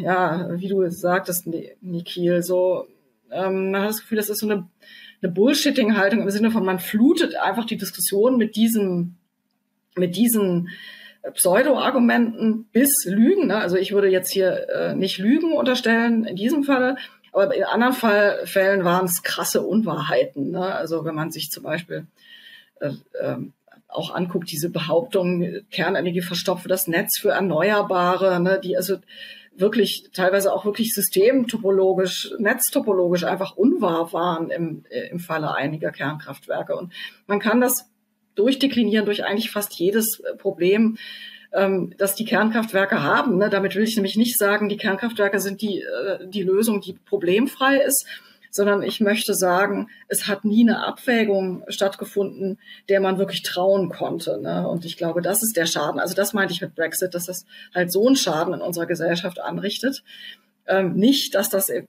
ja, 0.00 0.48
wie 0.52 0.68
du 0.68 0.88
sagtest, 0.90 1.48
Nikhil, 1.80 2.42
so, 2.42 2.86
ähm, 3.30 3.70
man 3.70 3.82
hat 3.82 3.90
das 3.90 4.00
Gefühl, 4.00 4.18
das 4.18 4.30
ist 4.30 4.40
so 4.40 4.48
eine, 4.48 4.68
eine 5.22 5.32
Bullshitting-Haltung 5.32 6.22
im 6.22 6.30
Sinne 6.30 6.50
von, 6.50 6.64
man 6.64 6.78
flutet 6.78 7.36
einfach 7.36 7.66
die 7.66 7.76
Diskussion 7.76 8.36
mit 8.36 8.56
diesem, 8.56 9.16
mit 9.96 10.16
diesen 10.16 10.70
Pseudo-Argumenten 11.34 12.64
bis 12.72 13.04
Lügen. 13.04 13.48
Ne? 13.48 13.56
Also 13.56 13.76
ich 13.76 13.92
würde 13.92 14.08
jetzt 14.08 14.32
hier 14.32 14.68
äh, 14.70 14.94
nicht 14.94 15.18
Lügen 15.18 15.52
unterstellen 15.52 16.24
in 16.24 16.36
diesem 16.36 16.64
Falle, 16.64 16.96
aber 17.32 17.54
in 17.54 17.64
anderen 17.64 17.92
Fall, 17.92 18.46
Fällen 18.46 18.84
waren 18.84 19.06
es 19.06 19.22
krasse 19.22 19.62
Unwahrheiten. 19.62 20.50
Ne? 20.50 20.74
Also 20.74 21.04
wenn 21.04 21.14
man 21.14 21.30
sich 21.30 21.50
zum 21.50 21.62
Beispiel 21.62 22.06
äh, 22.80 22.92
äh, 23.20 23.36
auch 23.88 24.14
anguckt, 24.14 24.50
diese 24.50 24.70
Behauptung, 24.70 25.62
Kernenergie 25.70 26.22
verstopfe 26.22 26.68
das 26.68 26.86
Netz 26.86 27.18
für 27.18 27.30
Erneuerbare, 27.30 28.40
ne? 28.40 28.60
die 28.62 28.76
also 28.76 28.96
wirklich 29.54 30.08
teilweise 30.12 30.52
auch 30.52 30.64
wirklich 30.64 30.94
systemtopologisch, 30.94 32.32
netztopologisch 32.38 33.24
einfach 33.24 33.56
unwahr 33.56 34.12
waren 34.12 34.50
im, 34.50 34.84
äh, 34.90 35.08
im 35.08 35.18
Falle 35.18 35.54
einiger 35.54 35.90
Kernkraftwerke. 35.90 36.76
Und 36.76 36.92
man 37.26 37.40
kann 37.40 37.60
das 37.60 37.90
durchdeklinieren 38.34 39.04
durch 39.04 39.24
eigentlich 39.24 39.50
fast 39.50 39.74
jedes 39.74 40.22
Problem, 40.38 40.98
ähm, 41.52 41.94
dass 41.96 42.14
die 42.14 42.24
Kernkraftwerke 42.24 43.02
haben. 43.02 43.38
Ne? 43.38 43.50
Damit 43.50 43.74
will 43.74 43.82
ich 43.82 43.96
nämlich 43.96 44.16
nicht 44.16 44.38
sagen, 44.38 44.68
die 44.68 44.76
Kernkraftwerke 44.76 45.40
sind 45.40 45.62
die, 45.62 45.80
äh, 45.80 46.26
die 46.28 46.42
Lösung, 46.42 46.80
die 46.80 46.92
problemfrei 46.92 47.78
ist, 47.78 48.06
sondern 48.50 48.82
ich 48.82 49.00
möchte 49.00 49.34
sagen, 49.34 49.88
es 50.08 50.26
hat 50.26 50.44
nie 50.44 50.68
eine 50.68 50.84
Abwägung 50.84 51.64
stattgefunden, 51.68 52.58
der 52.88 53.00
man 53.00 53.18
wirklich 53.18 53.42
trauen 53.42 53.88
konnte. 53.90 54.40
Ne? 54.40 54.66
Und 54.68 54.84
ich 54.84 54.96
glaube, 54.96 55.22
das 55.22 55.42
ist 55.42 55.56
der 55.56 55.66
Schaden. 55.66 56.00
Also 56.00 56.14
das 56.14 56.32
meinte 56.32 56.52
ich 56.52 56.60
mit 56.60 56.74
Brexit, 56.74 57.14
dass 57.14 57.26
das 57.26 57.44
halt 57.74 57.92
so 57.92 58.06
einen 58.06 58.16
Schaden 58.16 58.54
in 58.54 58.60
unserer 58.60 58.86
Gesellschaft 58.86 59.40
anrichtet. 59.40 60.02
Ähm, 60.66 60.94
nicht, 60.94 61.34
dass 61.34 61.48
das 61.48 61.68
äh, 61.68 61.84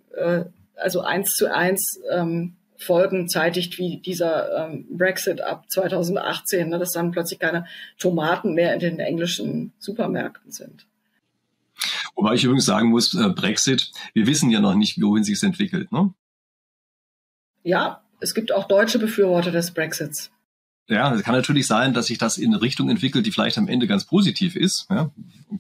also 0.76 1.02
eins 1.02 1.34
zu 1.34 1.54
eins 1.54 2.00
ähm, 2.12 2.56
Folgen 2.82 3.28
zeitigt 3.28 3.78
wie 3.78 3.98
dieser 3.98 4.68
ähm, 4.70 4.86
Brexit 4.90 5.42
ab 5.42 5.70
2018, 5.70 6.70
ne, 6.70 6.80
dass 6.80 6.92
dann 6.92 7.12
plötzlich 7.12 7.40
keine 7.40 7.66
Tomaten 7.98 8.54
mehr 8.54 8.74
in 8.74 8.80
den 8.80 9.00
englischen 9.00 9.74
Supermärkten 9.80 10.52
sind. 10.52 10.88
Wobei 12.16 12.34
ich 12.34 12.44
übrigens 12.44 12.66
sagen 12.66 12.90
muss, 12.90 13.14
äh, 13.14 13.30
Brexit, 13.30 13.92
wir 14.14 14.28
wissen 14.28 14.50
ja 14.50 14.60
noch 14.60 14.76
nicht, 14.76 15.02
wohin 15.02 15.24
sich 15.24 15.36
es 15.36 15.44
entwickelt. 15.44 15.92
Ne? 15.92 16.14
Ja, 17.64 18.04
es 18.20 18.34
gibt 18.34 18.52
auch 18.52 18.68
deutsche 18.68 19.00
Befürworter 19.00 19.52
des 19.52 19.72
Brexits. 19.72 20.32
Ja, 20.92 21.14
es 21.14 21.24
kann 21.24 21.34
natürlich 21.34 21.68
sein, 21.68 21.94
dass 21.94 22.08
sich 22.08 22.18
das 22.18 22.38
in 22.38 22.54
eine 22.54 22.62
Richtung 22.62 22.90
entwickelt, 22.90 23.26
die 23.26 23.32
vielleicht 23.32 23.58
am 23.58 23.70
Ende 23.70 23.88
ganz 23.88 24.04
positiv 24.04 24.58
ist. 24.58 24.88
Ja? 24.90 25.10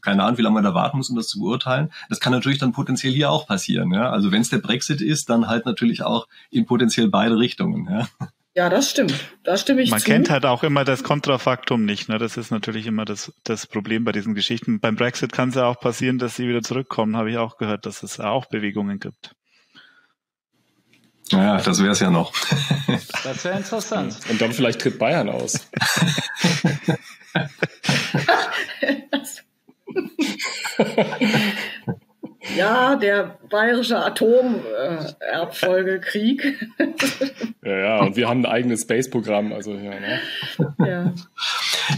Keine 0.01 0.23
Ahnung, 0.23 0.37
wie 0.37 0.41
lange 0.41 0.55
man 0.55 0.63
da 0.65 0.73
warten 0.73 0.97
muss, 0.97 1.09
um 1.09 1.15
das 1.15 1.27
zu 1.27 1.39
beurteilen. 1.39 1.89
Das 2.09 2.19
kann 2.19 2.33
natürlich 2.33 2.59
dann 2.59 2.73
potenziell 2.73 3.13
hier 3.13 3.31
auch 3.31 3.47
passieren. 3.47 3.93
Ja? 3.93 4.09
Also 4.09 4.33
wenn 4.33 4.41
es 4.41 4.49
der 4.49 4.57
Brexit 4.57 4.99
ist, 4.99 5.29
dann 5.29 5.47
halt 5.47 5.65
natürlich 5.65 6.03
auch 6.03 6.27
in 6.49 6.65
potenziell 6.65 7.07
beide 7.07 7.37
Richtungen. 7.37 7.87
Ja? 7.89 8.07
Ja, 8.53 8.69
das 8.69 8.89
stimmt. 8.91 9.13
Da 9.43 9.55
stimme 9.55 9.81
ich 9.81 9.91
Man 9.91 10.01
zu. 10.01 10.05
kennt 10.05 10.29
halt 10.29 10.45
auch 10.45 10.63
immer 10.63 10.83
das 10.83 11.03
Kontrafaktum 11.03 11.85
nicht. 11.85 12.09
Ne? 12.09 12.17
Das 12.17 12.35
ist 12.35 12.51
natürlich 12.51 12.85
immer 12.85 13.05
das, 13.05 13.31
das 13.45 13.65
Problem 13.65 14.03
bei 14.03 14.11
diesen 14.11 14.35
Geschichten. 14.35 14.81
Beim 14.81 14.97
Brexit 14.97 15.31
kann 15.31 15.49
es 15.49 15.55
ja 15.55 15.65
auch 15.65 15.79
passieren, 15.79 16.17
dass 16.17 16.35
sie 16.35 16.49
wieder 16.49 16.61
zurückkommen, 16.61 17.15
habe 17.15 17.31
ich 17.31 17.37
auch 17.37 17.57
gehört, 17.57 17.85
dass 17.85 18.03
es 18.03 18.19
auch 18.19 18.47
Bewegungen 18.47 18.99
gibt. 18.99 19.33
Ja, 21.31 21.57
das 21.57 21.81
wäre 21.81 21.91
es 21.91 21.99
ja 21.99 22.09
noch. 22.09 22.33
Das 23.23 23.45
wäre 23.45 23.57
interessant. 23.57 24.17
Und 24.29 24.41
dann 24.41 24.51
vielleicht 24.51 24.81
tritt 24.81 24.99
Bayern 24.99 25.29
aus. 25.29 25.67
Ja, 32.57 32.95
der 32.95 33.37
bayerische 33.49 34.03
Atomerbfolgekrieg. 34.03 36.57
ja, 37.63 37.77
ja, 37.77 37.99
und 38.01 38.15
wir 38.15 38.27
haben 38.27 38.39
ein 38.41 38.51
eigenes 38.51 38.81
Space-Programm, 38.81 39.53
also 39.53 39.73
ja, 39.73 39.99
ne? 39.99 40.19
ja. 40.79 41.13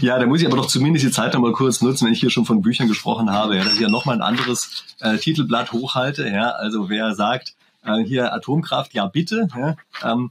Ja, 0.00 0.18
da 0.18 0.26
muss 0.26 0.42
ich 0.42 0.46
aber 0.46 0.56
doch 0.56 0.66
zumindest 0.66 1.06
die 1.06 1.10
Zeit 1.10 1.34
noch 1.34 1.40
mal 1.40 1.52
kurz 1.52 1.80
nutzen, 1.80 2.06
wenn 2.06 2.12
ich 2.12 2.20
hier 2.20 2.30
schon 2.30 2.44
von 2.44 2.62
Büchern 2.62 2.86
gesprochen 2.88 3.30
habe, 3.30 3.56
ja, 3.56 3.64
dass 3.64 3.74
ich 3.74 3.80
ja 3.80 3.88
noch 3.88 4.04
mal 4.04 4.12
ein 4.12 4.22
anderes 4.22 4.84
äh, 5.00 5.16
Titelblatt 5.16 5.72
hochhalte. 5.72 6.28
Ja, 6.28 6.50
also 6.50 6.90
wer 6.90 7.14
sagt, 7.14 7.54
äh, 7.84 8.02
hier 8.04 8.32
Atomkraft, 8.32 8.94
ja 8.94 9.06
bitte, 9.06 9.48
ja, 9.54 9.76
ähm, 10.02 10.30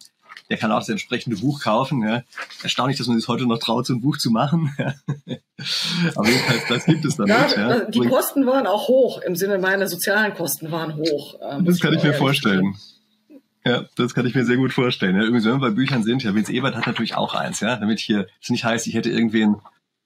der 0.50 0.58
kann 0.58 0.72
auch 0.72 0.80
das 0.80 0.90
entsprechende 0.90 1.38
Buch 1.38 1.62
kaufen. 1.62 2.04
Ja. 2.04 2.24
Erstaunlich, 2.62 2.98
dass 2.98 3.08
man 3.08 3.18
sich 3.18 3.28
heute 3.28 3.46
noch 3.46 3.60
traut, 3.60 3.86
so 3.86 3.94
ein 3.94 4.02
Buch 4.02 4.18
zu 4.18 4.30
machen. 4.30 4.76
Aber 6.16 6.28
jedenfalls, 6.28 6.68
das 6.68 6.86
gibt 6.86 7.06
es 7.06 7.16
dann 7.16 7.28
ja, 7.28 7.44
nicht. 7.44 7.58
Ja. 7.58 7.80
Die 7.86 8.00
Kosten 8.02 8.46
waren 8.46 8.68
auch 8.68 8.88
hoch, 8.88 9.22
im 9.22 9.36
Sinne 9.36 9.58
meine 9.60 9.88
sozialen 9.88 10.34
Kosten 10.34 10.72
waren 10.72 10.96
hoch. 10.96 11.36
Ähm, 11.42 11.66
das 11.66 11.80
kann 11.80 11.94
ich 11.94 12.04
mir 12.04 12.14
vorstellen. 12.14 12.76
Ja, 13.66 13.86
das 13.96 14.14
kann 14.14 14.26
ich 14.26 14.36
mir 14.36 14.44
sehr 14.44 14.58
gut 14.58 14.74
vorstellen. 14.74 15.16
Ja, 15.16 15.24
irgendwie, 15.24 15.46
wenn 15.46 15.54
wir 15.54 15.70
bei 15.70 15.74
Büchern 15.74 16.04
sind, 16.04 16.22
ja, 16.24 16.36
Vince 16.36 16.52
Ebert 16.52 16.76
hat 16.76 16.86
natürlich 16.86 17.16
auch 17.16 17.34
eins, 17.34 17.62
ja, 17.62 17.78
damit 17.78 18.00
hier 18.00 18.28
es 18.42 18.50
nicht 18.50 18.66
heißt, 18.66 18.88
ich 18.88 18.94
hätte 18.94 19.10
irgendwen 19.10 19.56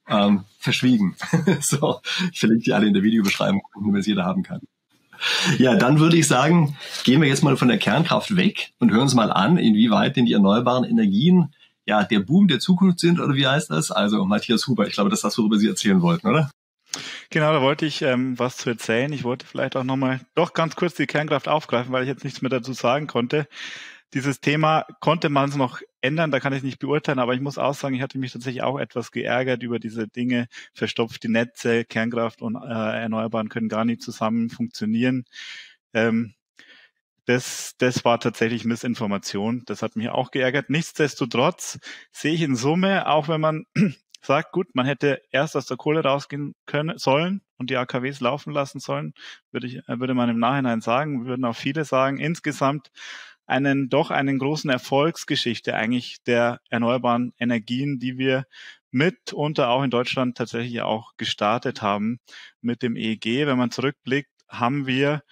ähm, 0.08 0.44
verschwiegen. 0.58 1.16
so, 1.60 2.00
ich 2.32 2.38
verlinke 2.38 2.64
die 2.64 2.72
alle 2.72 2.86
in 2.86 2.94
der 2.94 3.02
Videobeschreibung, 3.02 3.62
damit 3.84 4.00
es 4.00 4.06
jeder 4.06 4.24
haben 4.24 4.44
kann. 4.44 4.60
Ja, 5.58 5.74
dann 5.74 5.98
würde 5.98 6.16
ich 6.16 6.26
sagen, 6.26 6.76
gehen 7.04 7.20
wir 7.20 7.28
jetzt 7.28 7.42
mal 7.42 7.56
von 7.56 7.68
der 7.68 7.78
Kernkraft 7.78 8.36
weg 8.36 8.72
und 8.78 8.90
hören 8.90 9.02
uns 9.02 9.14
mal 9.14 9.32
an, 9.32 9.58
inwieweit 9.58 10.16
denn 10.16 10.26
die 10.26 10.32
erneuerbaren 10.32 10.84
Energien 10.84 11.54
ja 11.86 12.04
der 12.04 12.20
Boom 12.20 12.48
der 12.48 12.60
Zukunft 12.60 13.00
sind 13.00 13.18
oder 13.18 13.34
wie 13.34 13.46
heißt 13.46 13.70
das? 13.70 13.90
Also 13.90 14.24
Matthias 14.24 14.66
Huber, 14.66 14.86
ich 14.86 14.94
glaube, 14.94 15.10
das 15.10 15.18
ist 15.18 15.24
das, 15.24 15.38
worüber 15.38 15.58
Sie 15.58 15.68
erzählen 15.68 16.02
wollten, 16.02 16.28
oder? 16.28 16.50
Genau, 17.30 17.52
da 17.52 17.60
wollte 17.60 17.86
ich 17.86 18.02
ähm, 18.02 18.38
was 18.38 18.56
zu 18.56 18.70
erzählen. 18.70 19.12
Ich 19.12 19.24
wollte 19.24 19.46
vielleicht 19.46 19.76
auch 19.76 19.84
nochmal 19.84 20.20
doch 20.34 20.54
ganz 20.54 20.76
kurz 20.76 20.94
die 20.94 21.06
Kernkraft 21.06 21.48
aufgreifen, 21.48 21.92
weil 21.92 22.02
ich 22.02 22.08
jetzt 22.08 22.24
nichts 22.24 22.42
mehr 22.42 22.50
dazu 22.50 22.72
sagen 22.72 23.06
konnte. 23.06 23.46
Dieses 24.14 24.40
Thema 24.40 24.86
konnte 25.00 25.28
man 25.28 25.50
es 25.50 25.56
noch 25.56 25.80
ändern, 26.00 26.30
da 26.30 26.40
kann 26.40 26.52
ich 26.52 26.62
nicht 26.62 26.78
beurteilen, 26.78 27.18
aber 27.18 27.34
ich 27.34 27.40
muss 27.40 27.58
auch 27.58 27.74
sagen, 27.74 27.94
ich 27.94 28.02
hatte 28.02 28.18
mich 28.18 28.32
tatsächlich 28.32 28.62
auch 28.62 28.78
etwas 28.78 29.10
geärgert 29.10 29.62
über 29.62 29.78
diese 29.78 30.08
Dinge, 30.08 30.48
verstopfte 30.74 31.30
Netze, 31.30 31.84
Kernkraft 31.84 32.42
und 32.42 32.56
äh, 32.56 33.00
Erneuerbaren 33.02 33.48
können 33.48 33.68
gar 33.68 33.84
nicht 33.84 34.02
zusammen 34.02 34.50
funktionieren. 34.50 35.24
Ähm, 35.94 36.34
das, 37.28 37.74
das 37.76 38.06
war 38.06 38.20
tatsächlich 38.20 38.64
Missinformation. 38.64 39.62
Das 39.66 39.82
hat 39.82 39.96
mich 39.96 40.08
auch 40.08 40.30
geärgert. 40.30 40.70
Nichtsdestotrotz 40.70 41.78
sehe 42.10 42.32
ich 42.32 42.40
in 42.40 42.56
Summe, 42.56 43.06
auch 43.06 43.28
wenn 43.28 43.40
man 43.40 43.64
sagt, 44.22 44.52
gut, 44.52 44.68
man 44.74 44.86
hätte 44.86 45.20
erst 45.30 45.54
aus 45.54 45.66
der 45.66 45.76
Kohle 45.76 46.02
rausgehen 46.02 46.54
können, 46.64 46.96
sollen 46.96 47.42
und 47.58 47.68
die 47.68 47.76
AKWs 47.76 48.20
laufen 48.20 48.52
lassen 48.52 48.80
sollen, 48.80 49.12
würde, 49.50 49.66
ich, 49.66 49.82
würde 49.86 50.14
man 50.14 50.30
im 50.30 50.38
Nachhinein 50.38 50.80
sagen, 50.80 51.26
würden 51.26 51.44
auch 51.44 51.56
viele 51.56 51.84
sagen, 51.84 52.18
insgesamt 52.18 52.90
einen 53.48 53.88
doch 53.88 54.10
einen 54.10 54.38
großen 54.38 54.70
Erfolgsgeschichte 54.70 55.74
eigentlich 55.74 56.22
der 56.24 56.60
erneuerbaren 56.70 57.32
Energien, 57.38 57.98
die 57.98 58.18
wir 58.18 58.44
mitunter 58.90 59.70
auch 59.70 59.82
in 59.82 59.90
Deutschland 59.90 60.36
tatsächlich 60.36 60.80
auch 60.82 61.16
gestartet 61.16 61.82
haben 61.82 62.20
mit 62.60 62.82
dem 62.82 62.96
EEG. 62.96 63.46
Wenn 63.46 63.58
man 63.58 63.70
zurückblickt, 63.70 64.30
haben 64.48 64.86
wir 64.86 65.22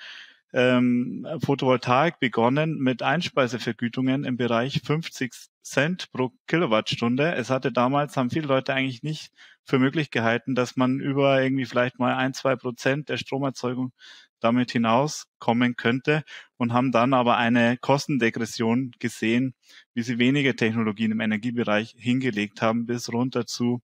ähm, 0.53 1.27
Photovoltaik 1.45 2.19
begonnen 2.19 2.79
mit 2.79 3.03
Einspeisevergütungen 3.03 4.25
im 4.25 4.37
Bereich 4.37 4.81
50 4.85 5.33
Cent 5.63 6.11
pro 6.13 6.33
Kilowattstunde. 6.47 7.35
Es 7.35 7.51
hatte 7.51 7.73
damals, 7.73 8.17
haben 8.17 8.31
viele 8.31 8.47
Leute 8.47 8.73
eigentlich 8.73 9.03
nicht 9.03 9.33
für 9.65 9.79
möglich 9.79 10.11
gehalten, 10.11 10.55
dass 10.55 10.77
man 10.77 11.01
über 11.01 11.43
irgendwie 11.43 11.67
vielleicht 11.67 11.99
mal 11.99 12.15
ein, 12.15 12.33
zwei 12.35 12.57
Prozent 12.57 13.09
der 13.09 13.17
Stromerzeugung 13.17 13.93
damit 14.41 14.71
hinauskommen 14.71 15.77
könnte 15.77 16.23
und 16.57 16.73
haben 16.73 16.93
dann 16.93 17.15
aber 17.15 17.37
eine 17.37 17.77
Kostendegression 17.79 18.93
gesehen, 18.99 19.55
wie 19.95 20.03
sie 20.03 20.19
wenige 20.19 20.57
Technologien 20.57 21.13
im 21.13 21.21
Energiebereich 21.21 21.95
hingelegt 21.99 22.63
haben, 22.63 22.87
bis 22.87 23.13
runter 23.13 23.47
zu 23.47 23.81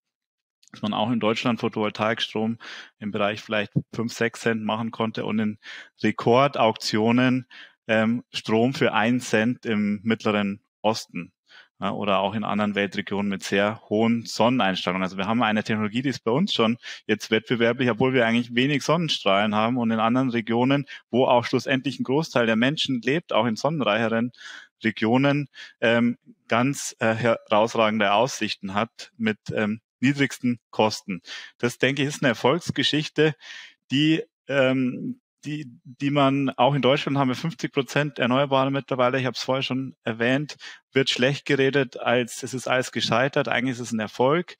dass 0.71 0.81
man 0.81 0.93
auch 0.95 1.11
in 1.11 1.19
Deutschland 1.19 1.59
Photovoltaikstrom 1.59 2.57
im 2.97 3.11
Bereich 3.11 3.41
vielleicht 3.41 3.73
5, 3.93 4.11
6 4.11 4.39
Cent 4.41 4.63
machen 4.63 4.89
konnte 4.89 5.23
und 5.23 5.37
in 5.37 5.59
Rekordauktionen 6.01 7.45
ähm, 7.87 8.23
Strom 8.33 8.73
für 8.73 8.91
1 8.91 9.29
Cent 9.29 9.65
im 9.67 9.99
mittleren 10.03 10.61
Osten 10.81 11.31
oder 11.91 12.19
auch 12.19 12.33
in 12.35 12.43
anderen 12.43 12.75
Weltregionen 12.75 13.29
mit 13.29 13.43
sehr 13.43 13.81
hohen 13.89 14.25
Sonneneinstrahlungen. 14.25 15.03
Also 15.03 15.17
wir 15.17 15.27
haben 15.27 15.43
eine 15.43 15.63
Technologie, 15.63 16.01
die 16.01 16.09
ist 16.09 16.23
bei 16.23 16.31
uns 16.31 16.53
schon 16.53 16.77
jetzt 17.07 17.31
wettbewerblich, 17.31 17.89
obwohl 17.89 18.13
wir 18.13 18.25
eigentlich 18.25 18.55
wenig 18.55 18.83
Sonnenstrahlen 18.83 19.55
haben 19.55 19.77
und 19.77 19.91
in 19.91 19.99
anderen 19.99 20.29
Regionen, 20.29 20.85
wo 21.09 21.25
auch 21.25 21.45
schlussendlich 21.45 21.99
ein 21.99 22.03
Großteil 22.03 22.45
der 22.45 22.55
Menschen 22.55 23.01
lebt, 23.01 23.33
auch 23.33 23.45
in 23.45 23.55
sonnenreicheren 23.55 24.31
Regionen, 24.83 25.49
ähm, 25.81 26.17
ganz 26.47 26.95
äh, 26.99 27.13
herausragende 27.13 28.13
Aussichten 28.13 28.73
hat 28.73 29.11
mit 29.17 29.37
ähm, 29.53 29.81
niedrigsten 29.99 30.59
Kosten. 30.69 31.21
Das, 31.57 31.77
denke 31.77 32.01
ich, 32.01 32.09
ist 32.09 32.21
eine 32.21 32.29
Erfolgsgeschichte, 32.29 33.35
die 33.89 34.23
ähm, 34.47 35.21
die, 35.45 35.69
die 35.83 36.11
man 36.11 36.49
auch 36.51 36.73
in 36.73 36.81
Deutschland 36.81 37.17
haben 37.17 37.27
wir 37.27 37.35
50 37.35 37.71
Prozent 37.71 38.19
Erneuerbare 38.19 38.71
mittlerweile. 38.71 39.19
Ich 39.19 39.25
habe 39.25 39.35
es 39.35 39.43
vorher 39.43 39.63
schon 39.63 39.95
erwähnt, 40.03 40.57
wird 40.91 41.09
schlecht 41.09 41.45
geredet, 41.45 41.99
als 41.99 42.43
es 42.43 42.53
ist 42.53 42.67
alles 42.67 42.91
gescheitert. 42.91 43.47
Eigentlich 43.47 43.73
ist 43.73 43.87
es 43.87 43.91
ein 43.91 43.99
Erfolg. 43.99 44.57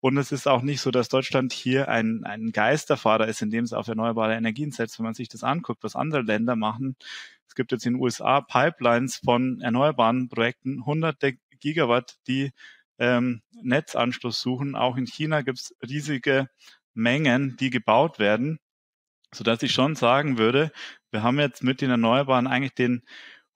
Und 0.00 0.16
es 0.16 0.32
ist 0.32 0.48
auch 0.48 0.62
nicht 0.62 0.80
so, 0.80 0.90
dass 0.90 1.08
Deutschland 1.08 1.52
hier 1.52 1.88
ein, 1.88 2.24
ein 2.24 2.50
Geisterfahrer 2.50 3.28
ist, 3.28 3.40
indem 3.40 3.64
es 3.64 3.72
auf 3.72 3.86
erneuerbare 3.86 4.34
Energien 4.34 4.72
setzt. 4.72 4.98
Wenn 4.98 5.04
man 5.04 5.14
sich 5.14 5.28
das 5.28 5.44
anguckt, 5.44 5.84
was 5.84 5.94
andere 5.94 6.22
Länder 6.22 6.56
machen. 6.56 6.96
Es 7.46 7.54
gibt 7.54 7.70
jetzt 7.70 7.86
in 7.86 7.94
den 7.94 8.02
USA 8.02 8.40
Pipelines 8.40 9.16
von 9.16 9.60
erneuerbaren 9.60 10.28
Projekten, 10.28 10.84
hunderte 10.86 11.34
Gigawatt, 11.60 12.16
die 12.26 12.50
ähm, 12.98 13.42
Netzanschluss 13.62 14.40
suchen. 14.40 14.74
Auch 14.74 14.96
in 14.96 15.06
China 15.06 15.42
gibt 15.42 15.58
es 15.58 15.74
riesige 15.86 16.48
Mengen, 16.94 17.56
die 17.58 17.70
gebaut 17.70 18.18
werden, 18.18 18.58
sodass 19.34 19.62
ich 19.62 19.72
schon 19.72 19.96
sagen 19.96 20.38
würde, 20.38 20.72
wir 21.10 21.22
haben 21.22 21.38
jetzt 21.38 21.62
mit 21.62 21.80
den 21.80 21.90
Erneuerbaren 21.90 22.46
eigentlich 22.46 22.74
den, 22.74 23.02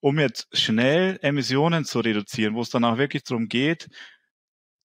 um 0.01 0.19
jetzt 0.19 0.49
schnell 0.57 1.19
Emissionen 1.23 1.85
zu 1.85 2.01
reduzieren, 2.01 2.55
wo 2.55 2.63
es 2.63 2.71
dann 2.71 2.85
auch 2.85 2.99
wirklich 2.99 3.25
darum 3.25 3.49
geht, 3.49 3.89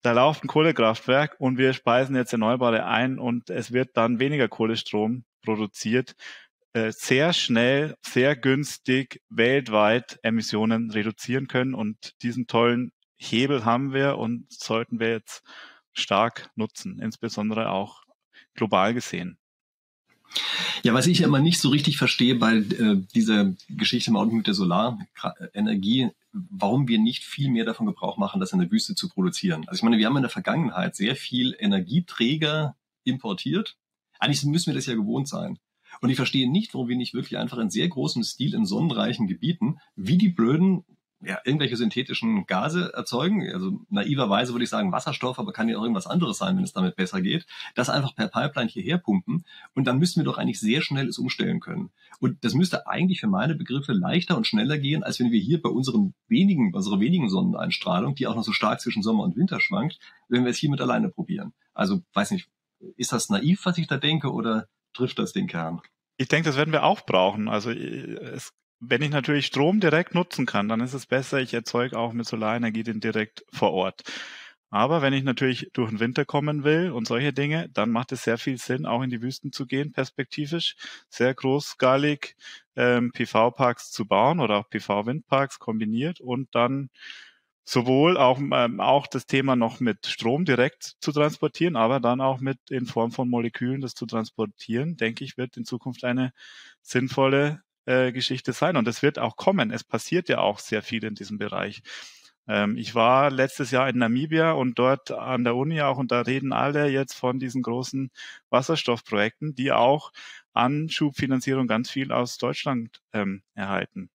da 0.04 0.14
läuft 0.14 0.44
ein 0.44 0.48
Kohlekraftwerk 0.48 1.36
und 1.40 1.58
wir 1.58 1.74
speisen 1.74 2.16
jetzt 2.16 2.34
Erneuerbare 2.34 2.86
ein 2.86 3.20
und 3.20 3.50
es 3.50 3.72
wird 3.72 3.96
dann 3.96 4.20
weniger 4.20 4.48
Kohlestrom 4.48 5.26
produziert, 5.44 6.16
äh, 6.74 6.92
sehr 6.92 7.34
schnell, 7.34 7.96
sehr 8.02 8.36
günstig 8.36 9.22
weltweit 9.30 10.20
Emissionen 10.24 10.90
reduzieren 10.90 11.48
können 11.48 11.76
und 11.76 12.14
diesen 12.24 12.48
tollen 12.48 12.92
Hebel 13.18 13.66
haben 13.66 13.94
wir 13.94 14.18
und 14.18 14.52
sollten 14.52 15.00
wir 15.00 15.10
jetzt 15.12 15.44
stark 15.94 16.50
nutzen, 16.56 17.00
insbesondere 17.00 17.70
auch 17.70 18.02
global 18.56 18.94
gesehen. 18.94 19.38
Ja, 20.84 20.94
was 20.94 21.08
ich 21.08 21.22
immer 21.22 21.40
nicht 21.40 21.60
so 21.60 21.70
richtig 21.70 21.98
verstehe 21.98 22.36
bei 22.36 22.56
äh, 22.56 22.98
dieser 23.14 23.54
Geschichte 23.70 24.12
mit 24.12 24.48
der 24.48 24.54
Solarenergie, 24.54 26.10
warum 26.32 26.88
wir 26.88 27.00
nicht 27.00 27.24
viel 27.24 27.50
mehr 27.50 27.66
davon 27.66 27.86
Gebrauch 27.86 28.18
machen, 28.18 28.40
das 28.40 28.54
in 28.54 28.60
der 28.60 28.72
Wüste 28.72 28.96
zu 28.96 29.10
produzieren. 29.10 29.68
Also 29.68 29.80
ich 29.80 29.84
meine, 29.84 29.98
wir 29.98 30.06
haben 30.06 30.16
in 30.16 30.24
der 30.24 30.30
Vergangenheit 30.30 30.96
sehr 30.96 31.16
viel 31.16 31.56
Energieträger 31.60 32.76
importiert. 33.04 33.78
Eigentlich 34.20 34.44
müssen 34.46 34.68
wir 34.68 34.76
das 34.76 34.86
ja 34.86 34.96
gewohnt 34.96 35.28
sein. 35.28 35.60
Und 36.00 36.10
ich 36.10 36.16
verstehe 36.16 36.50
nicht, 36.50 36.74
warum 36.74 36.88
wir 36.88 36.96
nicht 36.96 37.14
wirklich 37.14 37.38
einfach 37.38 37.58
in 37.58 37.70
sehr 37.70 37.88
großem 37.88 38.24
Stil 38.24 38.54
in 38.54 38.66
sonnenreichen 38.66 39.28
Gebieten 39.28 39.80
wie 39.96 40.18
die 40.18 40.30
Blöden 40.30 40.86
ja, 41.24 41.40
irgendwelche 41.46 41.78
synthetischen 41.78 42.46
Gase 42.48 42.92
erzeugen. 42.94 43.48
Also 43.54 43.80
naiverweise 43.90 44.54
würde 44.54 44.64
ich 44.64 44.70
sagen 44.70 44.92
Wasserstoff, 44.92 45.40
aber 45.40 45.54
kann 45.54 45.70
ja 45.70 45.78
auch 45.78 45.82
irgendwas 45.84 46.08
anderes 46.08 46.38
sein, 46.38 46.58
wenn 46.58 46.64
es 46.64 46.74
damit 46.74 46.96
besser 46.96 47.22
geht. 47.22 47.46
Das 47.76 47.90
einfach 47.90 48.16
per 48.16 48.28
Pipeline 48.28 48.70
hierher 48.70 48.98
pumpen 48.98 49.46
und 49.76 49.86
dann 49.86 50.00
müssten 50.00 50.22
wir 50.22 50.26
doch 50.26 50.38
eigentlich 50.38 50.60
sehr 50.60 50.82
schnell 50.82 51.08
es 51.08 51.20
umstellen 51.20 51.60
können. 51.60 51.92
Und 52.20 52.44
das 52.44 52.54
müsste 52.54 52.88
eigentlich 52.88 53.20
für 53.20 53.28
meine 53.28 53.56
Begriffe 53.56 53.94
leichter 53.94 54.38
und 54.38 54.48
schneller 54.48 54.78
gehen, 54.78 55.04
als 55.04 55.20
wenn 55.20 55.32
wir 55.32 55.40
hier 55.40 55.62
bei 55.62 55.70
unseren 55.70 56.14
wenigen, 56.28 56.74
unserer 56.74 57.00
wenigen 57.00 57.30
Sonneneinstrahlung, 57.30 58.16
die 58.16 58.28
auch 58.28 58.36
noch 58.36 58.44
so 58.44 58.52
stark 58.52 58.82
zwischen 58.82 59.04
Sommer 59.04 59.24
und 59.24 59.36
Winter 59.36 59.60
schwankt, 59.60 60.00
wenn 60.28 60.44
wir 60.44 60.52
es 60.52 60.58
hiermit 60.58 60.82
alleine 60.82 61.10
probieren. 61.10 61.54
Also 61.74 62.02
weiß 62.14 62.32
nicht, 62.32 62.50
ist 62.98 63.12
das 63.12 63.30
naiv, 63.30 63.66
was 63.66 63.78
ich 63.78 63.88
da 63.88 63.98
denke, 63.98 64.32
oder 64.32 64.68
trifft 64.94 65.20
das 65.20 65.34
den 65.34 65.48
Kern? 65.48 65.82
Ich 66.18 66.28
denke, 66.28 66.50
das 66.50 66.58
werden 66.58 66.72
wir 66.72 66.84
auch 66.84 67.02
brauchen. 67.02 67.48
Also 67.48 67.72
es 67.72 68.54
wenn 68.82 69.02
ich 69.04 69.12
natürlich 69.12 69.46
Strom 69.46 69.80
direkt 69.80 70.16
nutzen 70.16 70.46
kann, 70.46 70.68
dann 70.68 70.82
ist 70.82 70.94
es 70.94 71.06
besser, 71.06 71.40
ich 71.40 71.54
erzeuge 71.54 71.98
auch 71.98 72.14
mit 72.14 72.26
Solarenergie 72.28 72.84
den 72.84 73.00
direkt 73.00 73.46
vor 73.52 73.72
Ort. 73.74 74.02
Aber 74.72 75.02
wenn 75.02 75.14
ich 75.14 75.24
natürlich 75.24 75.70
durch 75.74 75.90
den 75.90 76.00
Winter 76.00 76.26
kommen 76.26 76.64
will 76.64 76.92
und 76.92 77.06
solche 77.08 77.34
Dinge, 77.34 77.70
dann 77.70 77.90
macht 77.92 78.12
es 78.14 78.24
sehr 78.24 78.38
viel 78.38 78.58
Sinn, 78.58 78.86
auch 78.86 79.02
in 79.04 79.10
die 79.10 79.22
Wüsten 79.22 79.52
zu 79.52 79.66
gehen, 79.68 79.92
perspektivisch, 79.92 80.76
sehr 81.10 81.34
großskalig 81.36 82.36
ähm, 82.78 83.12
PV-Parks 83.12 83.92
zu 83.92 84.08
bauen 84.08 84.40
oder 84.40 84.58
auch 84.58 84.70
PV-Windparks 84.70 85.60
kombiniert 85.60 86.22
und 86.22 86.56
dann 86.56 86.90
sowohl 87.66 88.18
auch, 88.18 88.40
ähm, 88.40 88.80
auch 88.80 89.08
das 89.08 89.28
Thema 89.28 89.56
noch 89.56 89.80
mit 89.80 90.08
Strom 90.08 90.46
direkt 90.46 90.96
zu 91.02 91.12
transportieren, 91.12 91.76
aber 91.76 92.00
dann 92.00 92.22
auch 92.22 92.40
mit 92.40 92.58
in 92.70 92.86
Form 92.86 93.12
von 93.12 93.30
Molekülen 93.30 93.82
das 93.82 93.94
zu 93.94 94.06
transportieren, 94.06 94.98
denke 94.98 95.24
ich, 95.24 95.38
wird 95.38 95.58
in 95.58 95.66
Zukunft 95.66 96.04
eine 96.04 96.34
sinnvolle 96.82 97.62
äh, 97.86 98.12
Geschichte 98.12 98.54
sein. 98.54 98.78
Und 98.78 98.88
es 98.88 99.02
wird 99.02 99.20
auch 99.20 99.36
kommen. 99.36 99.72
Es 99.72 99.84
passiert 99.84 100.30
ja 100.30 100.40
auch 100.40 100.60
sehr 100.60 100.82
viel 100.84 101.04
in 101.04 101.16
diesem 101.16 101.38
Bereich. 101.38 101.82
Ähm, 102.48 102.78
ich 102.78 102.96
war 102.96 103.32
letztes 103.32 103.72
Jahr 103.72 103.90
in 103.90 103.98
Namibia 103.98 104.52
und 104.54 104.80
dort 104.80 105.12
an 105.12 105.44
der 105.44 105.56
Uni 105.56 105.82
auch, 105.82 105.98
und 105.98 106.12
da 106.12 106.22
reden 106.22 106.54
alle 106.54 106.90
jetzt 106.90 107.14
von 107.14 107.40
diesen 107.40 107.62
großen 107.62 108.12
Wasserstoffprojekten, 108.50 109.56
die 109.56 109.72
auch 109.72 110.12
Anschubfinanzierung 110.54 111.68
ganz 111.68 111.90
viel 111.92 112.12
aus 112.12 112.38
Deutschland 112.38 113.02
ähm, 113.14 113.44
erhalten. 113.54 114.10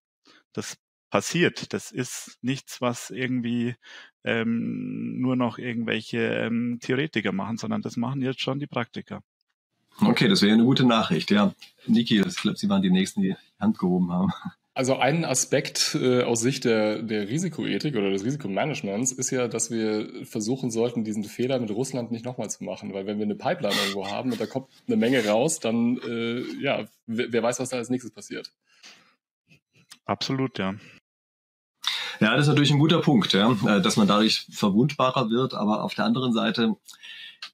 Das 0.53 0.79
passiert. 1.11 1.73
Das 1.73 1.93
ist 1.93 2.39
nichts, 2.43 2.81
was 2.81 3.11
irgendwie 3.11 3.77
ähm, 4.25 5.21
nur 5.21 5.37
noch 5.37 5.59
irgendwelche 5.59 6.19
ähm, 6.19 6.79
Theoretiker 6.83 7.33
machen, 7.33 7.57
sondern 7.59 7.83
das 7.83 7.97
machen 7.97 8.23
jetzt 8.23 8.41
schon 8.41 8.59
die 8.59 8.67
Praktiker. 8.67 9.23
Okay, 10.01 10.29
das 10.29 10.43
wäre 10.43 10.53
eine 10.53 10.65
gute 10.65 10.85
Nachricht, 10.85 11.31
ja. 11.31 11.55
Niki, 11.87 12.21
ich 12.21 12.37
glaube, 12.37 12.59
Sie 12.59 12.69
waren 12.69 12.83
die 12.83 12.91
Nächsten, 12.91 13.23
die 13.23 13.37
Hand 13.59 13.79
gehoben 13.79 14.13
haben. 14.13 14.33
Also 14.75 14.99
ein 14.99 15.25
Aspekt 15.25 15.97
äh, 15.99 16.23
aus 16.23 16.41
Sicht 16.41 16.65
der, 16.67 17.01
der 17.01 17.31
Risikoethik 17.31 17.97
oder 17.97 18.11
des 18.11 18.25
Risikomanagements 18.25 19.11
ist 19.11 19.31
ja, 19.31 19.49
dass 19.49 19.71
wir 19.71 20.27
versuchen 20.27 20.71
sollten, 20.71 21.03
diesen 21.03 21.25
Fehler 21.25 21.59
mit 21.59 21.71
Russland 21.71 22.13
nicht 22.13 22.27
nochmal 22.27 22.51
zu 22.51 22.63
machen. 22.63 22.93
Weil 22.93 23.07
wenn 23.07 23.17
wir 23.17 23.25
eine 23.25 23.37
Pipeline 23.37 23.75
irgendwo 23.75 24.11
haben 24.11 24.33
und 24.33 24.39
da 24.39 24.45
kommt 24.45 24.69
eine 24.87 24.97
Menge 24.97 25.27
raus, 25.27 25.61
dann, 25.61 25.97
äh, 26.07 26.43
ja, 26.61 26.85
wer, 27.07 27.33
wer 27.33 27.43
weiß, 27.43 27.59
was 27.59 27.71
da 27.71 27.79
als 27.79 27.89
nächstes 27.89 28.13
passiert. 28.13 28.53
Absolut, 30.05 30.59
ja. 30.59 30.75
Ja, 32.21 32.33
das 32.35 32.43
ist 32.43 32.49
natürlich 32.49 32.71
ein 32.71 32.79
guter 32.79 33.01
Punkt, 33.01 33.33
ja, 33.33 33.53
äh, 33.67 33.81
dass 33.81 33.97
man 33.97 34.07
dadurch 34.07 34.47
verwundbarer 34.51 35.31
wird. 35.31 35.55
Aber 35.55 35.85
auf 35.85 35.95
der 35.95 36.05
anderen 36.05 36.35
Seite, 36.35 36.77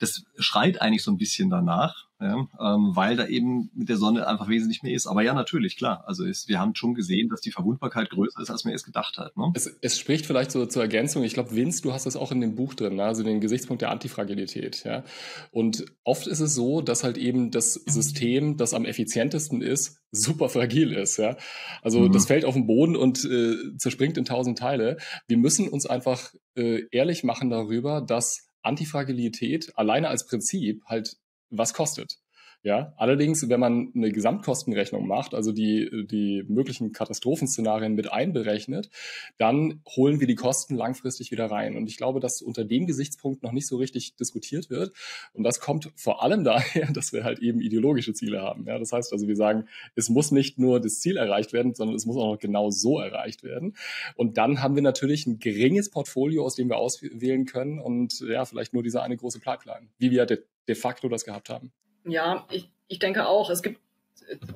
das 0.00 0.24
schreit 0.38 0.82
eigentlich 0.82 1.04
so 1.04 1.12
ein 1.12 1.18
bisschen 1.18 1.50
danach, 1.50 2.08
ja, 2.22 2.36
ähm, 2.60 2.94
weil 2.94 3.16
da 3.16 3.26
eben 3.26 3.70
mit 3.74 3.88
der 3.88 3.96
Sonne 3.96 4.28
einfach 4.28 4.48
wesentlich 4.48 4.82
mehr 4.82 4.94
ist. 4.94 5.06
Aber 5.06 5.22
ja, 5.22 5.34
natürlich, 5.34 5.76
klar. 5.76 6.04
Also 6.06 6.24
ist, 6.24 6.48
wir 6.48 6.60
haben 6.60 6.74
schon 6.74 6.94
gesehen, 6.94 7.28
dass 7.28 7.40
die 7.40 7.50
Verwundbarkeit 7.50 8.10
größer 8.10 8.40
ist, 8.40 8.50
als 8.50 8.64
man 8.64 8.72
erst 8.72 8.86
gedacht 8.86 9.18
hat. 9.18 9.36
Ne? 9.36 9.50
Es, 9.54 9.66
es 9.80 9.98
spricht 9.98 10.24
vielleicht 10.24 10.52
so 10.52 10.64
zur 10.66 10.82
Ergänzung. 10.82 11.24
Ich 11.24 11.34
glaube, 11.34 11.54
Vince, 11.54 11.82
du 11.82 11.92
hast 11.92 12.06
das 12.06 12.16
auch 12.16 12.30
in 12.30 12.40
dem 12.40 12.54
Buch 12.54 12.74
drin, 12.74 12.96
ne? 12.96 13.04
also 13.04 13.24
den 13.24 13.40
Gesichtspunkt 13.40 13.82
der 13.82 13.90
Antifragilität. 13.90 14.84
Ja? 14.84 15.02
Und 15.50 15.84
oft 16.04 16.26
ist 16.28 16.40
es 16.40 16.54
so, 16.54 16.80
dass 16.80 17.02
halt 17.02 17.18
eben 17.18 17.50
das 17.50 17.74
System, 17.74 18.56
das 18.56 18.72
am 18.72 18.84
effizientesten 18.84 19.60
ist, 19.60 20.00
super 20.12 20.48
fragil 20.48 20.92
ist. 20.92 21.16
Ja? 21.16 21.36
Also 21.82 22.00
mhm. 22.00 22.12
das 22.12 22.26
fällt 22.26 22.44
auf 22.44 22.54
den 22.54 22.66
Boden 22.66 22.94
und 22.94 23.24
äh, 23.24 23.76
zerspringt 23.78 24.16
in 24.16 24.24
tausend 24.24 24.58
Teile. 24.58 24.98
Wir 25.26 25.38
müssen 25.38 25.68
uns 25.68 25.86
einfach 25.86 26.32
äh, 26.54 26.82
ehrlich 26.92 27.24
machen 27.24 27.50
darüber, 27.50 28.00
dass 28.00 28.48
Antifragilität 28.62 29.72
alleine 29.76 30.08
als 30.08 30.26
Prinzip 30.26 30.84
halt 30.86 31.16
was 31.52 31.74
kostet. 31.74 32.18
Ja, 32.64 32.94
allerdings, 32.96 33.48
wenn 33.48 33.58
man 33.58 33.90
eine 33.92 34.12
Gesamtkostenrechnung 34.12 35.04
macht, 35.04 35.34
also 35.34 35.50
die, 35.50 36.06
die 36.08 36.44
möglichen 36.46 36.92
Katastrophenszenarien 36.92 37.94
mit 37.94 38.12
einberechnet, 38.12 38.88
dann 39.36 39.82
holen 39.96 40.20
wir 40.20 40.28
die 40.28 40.36
Kosten 40.36 40.76
langfristig 40.76 41.32
wieder 41.32 41.46
rein. 41.50 41.76
Und 41.76 41.88
ich 41.88 41.96
glaube, 41.96 42.20
dass 42.20 42.40
unter 42.40 42.64
dem 42.64 42.86
Gesichtspunkt 42.86 43.42
noch 43.42 43.50
nicht 43.50 43.66
so 43.66 43.78
richtig 43.78 44.14
diskutiert 44.14 44.70
wird. 44.70 44.92
Und 45.32 45.42
das 45.42 45.58
kommt 45.58 45.90
vor 45.96 46.22
allem 46.22 46.44
daher, 46.44 46.92
dass 46.92 47.12
wir 47.12 47.24
halt 47.24 47.40
eben 47.40 47.60
ideologische 47.60 48.14
Ziele 48.14 48.42
haben. 48.42 48.64
Ja, 48.68 48.78
das 48.78 48.92
heißt 48.92 49.12
also, 49.12 49.26
wir 49.26 49.36
sagen, 49.36 49.66
es 49.96 50.08
muss 50.08 50.30
nicht 50.30 50.60
nur 50.60 50.78
das 50.78 51.00
Ziel 51.00 51.16
erreicht 51.16 51.52
werden, 51.52 51.74
sondern 51.74 51.96
es 51.96 52.06
muss 52.06 52.16
auch 52.16 52.34
noch 52.34 52.38
genau 52.38 52.70
so 52.70 53.00
erreicht 53.00 53.42
werden. 53.42 53.74
Und 54.14 54.38
dann 54.38 54.62
haben 54.62 54.76
wir 54.76 54.82
natürlich 54.82 55.26
ein 55.26 55.40
geringes 55.40 55.90
Portfolio, 55.90 56.44
aus 56.44 56.54
dem 56.54 56.68
wir 56.68 56.76
auswählen 56.76 57.44
können 57.44 57.80
und 57.80 58.20
ja, 58.20 58.44
vielleicht 58.44 58.72
nur 58.72 58.84
diese 58.84 59.02
eine 59.02 59.16
große 59.16 59.40
Pipeline, 59.40 59.88
wie 59.98 60.12
wir 60.12 60.22
de, 60.68 60.74
facto 60.74 61.08
das 61.08 61.24
gehabt 61.24 61.48
haben. 61.48 61.72
Ja, 62.04 62.46
ich, 62.50 62.70
ich 62.88 62.98
denke 62.98 63.26
auch. 63.26 63.50
Es 63.50 63.62
gibt 63.62 63.80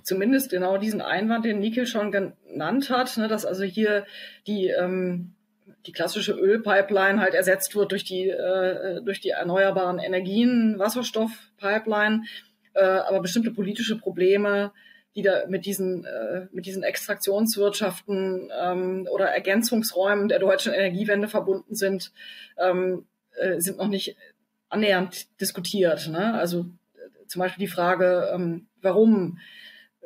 zumindest 0.03 0.51
genau 0.51 0.79
diesen 0.79 1.01
Einwand, 1.01 1.45
den 1.45 1.59
Nikel 1.59 1.87
schon 1.87 2.13
genannt 2.13 2.91
hat, 2.91 3.17
ne, 3.17 3.29
dass 3.29 3.45
also 3.45 3.65
hier 3.65 4.07
die, 4.47 4.69
ähm, 4.69 5.33
die 5.87 5.93
klassische 5.93 6.33
Ölpipeline 6.33 7.21
halt 7.21 7.35
ersetzt 7.35 7.75
wird 7.75 7.93
durch 7.93 8.05
die, 8.05 8.29
äh, 8.29 9.03
durch 9.03 9.21
die 9.21 9.31
erneuerbaren 9.31 9.99
Energien, 9.99 10.79
Wasserstoffpipeline, 10.79 12.25
äh, 12.75 12.85
aber 12.85 13.21
bestimmte 13.21 13.51
politische 13.51 13.99
Probleme, 13.99 14.73
die 15.15 15.23
da 15.23 15.47
mit 15.49 15.65
diesen, 15.65 16.05
äh, 16.05 16.47
mit 16.53 16.67
diesen 16.67 16.83
Extraktionswirtschaften 16.83 18.51
ähm, 18.61 19.09
oder 19.11 19.27
Ergänzungsräumen 19.27 20.29
der 20.29 20.39
deutschen 20.39 20.75
Energiewende 20.75 21.27
verbunden 21.27 21.75
sind, 21.75 22.13
ähm, 22.59 23.07
äh, 23.37 23.59
sind 23.61 23.79
noch 23.79 23.89
nicht 23.89 24.17
annähernd 24.69 25.41
diskutiert. 25.41 26.09
Ne? 26.09 26.35
Also 26.35 26.67
zum 27.29 27.41
Beispiel 27.41 27.67
die 27.67 27.73
Frage, 27.73 28.31
ähm, 28.33 28.67
warum 28.81 29.39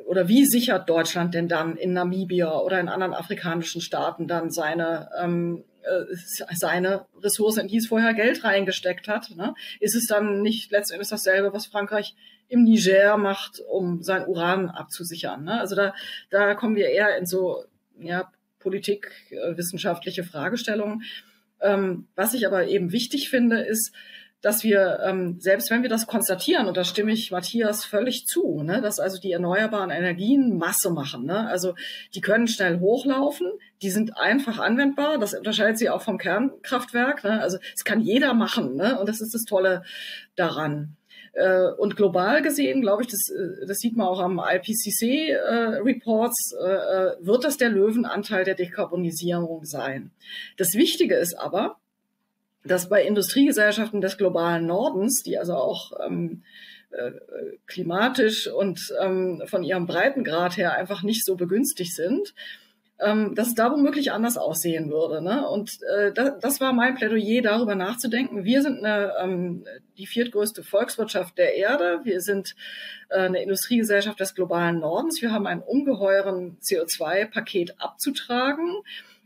oder 0.05 0.27
wie 0.27 0.45
sichert 0.45 0.89
Deutschland 0.89 1.33
denn 1.33 1.47
dann 1.47 1.77
in 1.77 1.93
Namibia 1.93 2.57
oder 2.59 2.79
in 2.79 2.89
anderen 2.89 3.13
afrikanischen 3.13 3.81
Staaten 3.81 4.27
dann 4.27 4.49
seine 4.49 5.09
ähm, 5.19 5.63
äh, 5.83 6.15
seine 6.53 7.05
Ressourcen, 7.21 7.61
in 7.61 7.67
die 7.67 7.77
es 7.77 7.87
vorher 7.87 8.13
Geld 8.13 8.43
reingesteckt 8.43 9.07
hat. 9.07 9.31
Ne? 9.35 9.53
Ist 9.79 9.95
es 9.95 10.05
dann 10.05 10.41
nicht 10.41 10.71
letztendlich 10.71 11.09
dasselbe, 11.09 11.53
was 11.53 11.65
Frankreich 11.65 12.15
im 12.47 12.63
Niger 12.63 13.17
macht, 13.17 13.61
um 13.67 14.03
sein 14.03 14.27
Uran 14.27 14.69
abzusichern? 14.69 15.43
Ne? 15.43 15.59
Also 15.59 15.75
da, 15.75 15.93
da 16.29 16.53
kommen 16.53 16.75
wir 16.75 16.89
eher 16.89 17.17
in 17.17 17.25
so 17.25 17.63
ja, 17.99 18.31
politikwissenschaftliche 18.59 20.23
Fragestellungen. 20.23 21.03
Ähm, 21.61 22.07
was 22.15 22.33
ich 22.33 22.45
aber 22.45 22.67
eben 22.67 22.91
wichtig 22.91 23.29
finde, 23.29 23.61
ist, 23.61 23.91
dass 24.41 24.63
wir, 24.63 24.99
ähm, 25.05 25.39
selbst 25.39 25.69
wenn 25.69 25.83
wir 25.83 25.89
das 25.89 26.07
konstatieren, 26.07 26.67
und 26.67 26.75
da 26.75 26.83
stimme 26.83 27.11
ich 27.11 27.29
Matthias 27.31 27.85
völlig 27.85 28.25
zu, 28.25 28.63
ne, 28.63 28.81
dass 28.81 28.99
also 28.99 29.19
die 29.19 29.31
erneuerbaren 29.31 29.91
Energien 29.91 30.57
Masse 30.57 30.89
machen. 30.89 31.25
Ne? 31.25 31.47
Also 31.47 31.75
die 32.15 32.21
können 32.21 32.47
schnell 32.47 32.79
hochlaufen, 32.79 33.47
die 33.81 33.91
sind 33.91 34.17
einfach 34.17 34.59
anwendbar, 34.59 35.19
das 35.19 35.35
unterscheidet 35.35 35.77
sie 35.77 35.89
auch 35.89 36.01
vom 36.01 36.17
Kernkraftwerk. 36.17 37.23
Ne? 37.23 37.39
Also 37.39 37.59
es 37.75 37.83
kann 37.83 38.01
jeder 38.01 38.33
machen, 38.33 38.75
ne? 38.75 38.99
und 38.99 39.07
das 39.07 39.21
ist 39.21 39.35
das 39.35 39.43
Tolle 39.43 39.83
daran. 40.35 40.97
Äh, 41.33 41.67
und 41.77 41.95
global 41.95 42.41
gesehen, 42.41 42.81
glaube 42.81 43.03
ich, 43.03 43.09
das, 43.09 43.29
äh, 43.29 43.65
das 43.65 43.77
sieht 43.77 43.95
man 43.95 44.07
auch 44.07 44.19
am 44.19 44.37
IPCC-Reports, 44.39 46.55
äh, 46.59 46.65
äh, 46.65 47.15
wird 47.21 47.45
das 47.45 47.55
der 47.57 47.69
Löwenanteil 47.69 48.43
der 48.43 48.55
Dekarbonisierung 48.55 49.63
sein. 49.63 50.11
Das 50.57 50.73
Wichtige 50.73 51.15
ist 51.15 51.35
aber, 51.35 51.77
dass 52.63 52.89
bei 52.89 53.03
Industriegesellschaften 53.03 54.01
des 54.01 54.17
globalen 54.17 54.67
Nordens, 54.67 55.23
die 55.23 55.37
also 55.37 55.55
auch 55.55 55.91
ähm, 56.05 56.43
äh, 56.91 57.11
klimatisch 57.67 58.47
und 58.47 58.93
ähm, 59.01 59.43
von 59.45 59.63
ihrem 59.63 59.87
Breitengrad 59.87 60.57
her 60.57 60.73
einfach 60.73 61.03
nicht 61.03 61.25
so 61.25 61.35
begünstigt 61.35 61.95
sind, 61.95 62.33
ähm, 63.01 63.33
dass 63.33 63.47
es 63.47 63.55
da 63.55 63.71
womöglich 63.71 64.11
anders 64.11 64.37
aussehen 64.37 64.91
würde. 64.91 65.23
Ne? 65.23 65.47
Und 65.47 65.79
äh, 65.83 66.11
das, 66.13 66.37
das 66.39 66.61
war 66.61 66.71
mein 66.71 66.95
Plädoyer, 66.95 67.41
darüber 67.41 67.75
nachzudenken. 67.75 68.43
Wir 68.43 68.61
sind 68.61 68.83
eine, 68.83 69.13
ähm, 69.19 69.65
die 69.97 70.05
viertgrößte 70.05 70.63
Volkswirtschaft 70.63 71.37
der 71.37 71.55
Erde. 71.55 72.01
Wir 72.03 72.21
sind 72.21 72.55
äh, 73.09 73.21
eine 73.21 73.41
Industriegesellschaft 73.41 74.19
des 74.19 74.35
globalen 74.35 74.79
Nordens. 74.79 75.21
Wir 75.21 75.31
haben 75.31 75.47
einen 75.47 75.63
ungeheuren 75.63 76.57
CO2-Paket 76.61 77.75
abzutragen. 77.79 78.81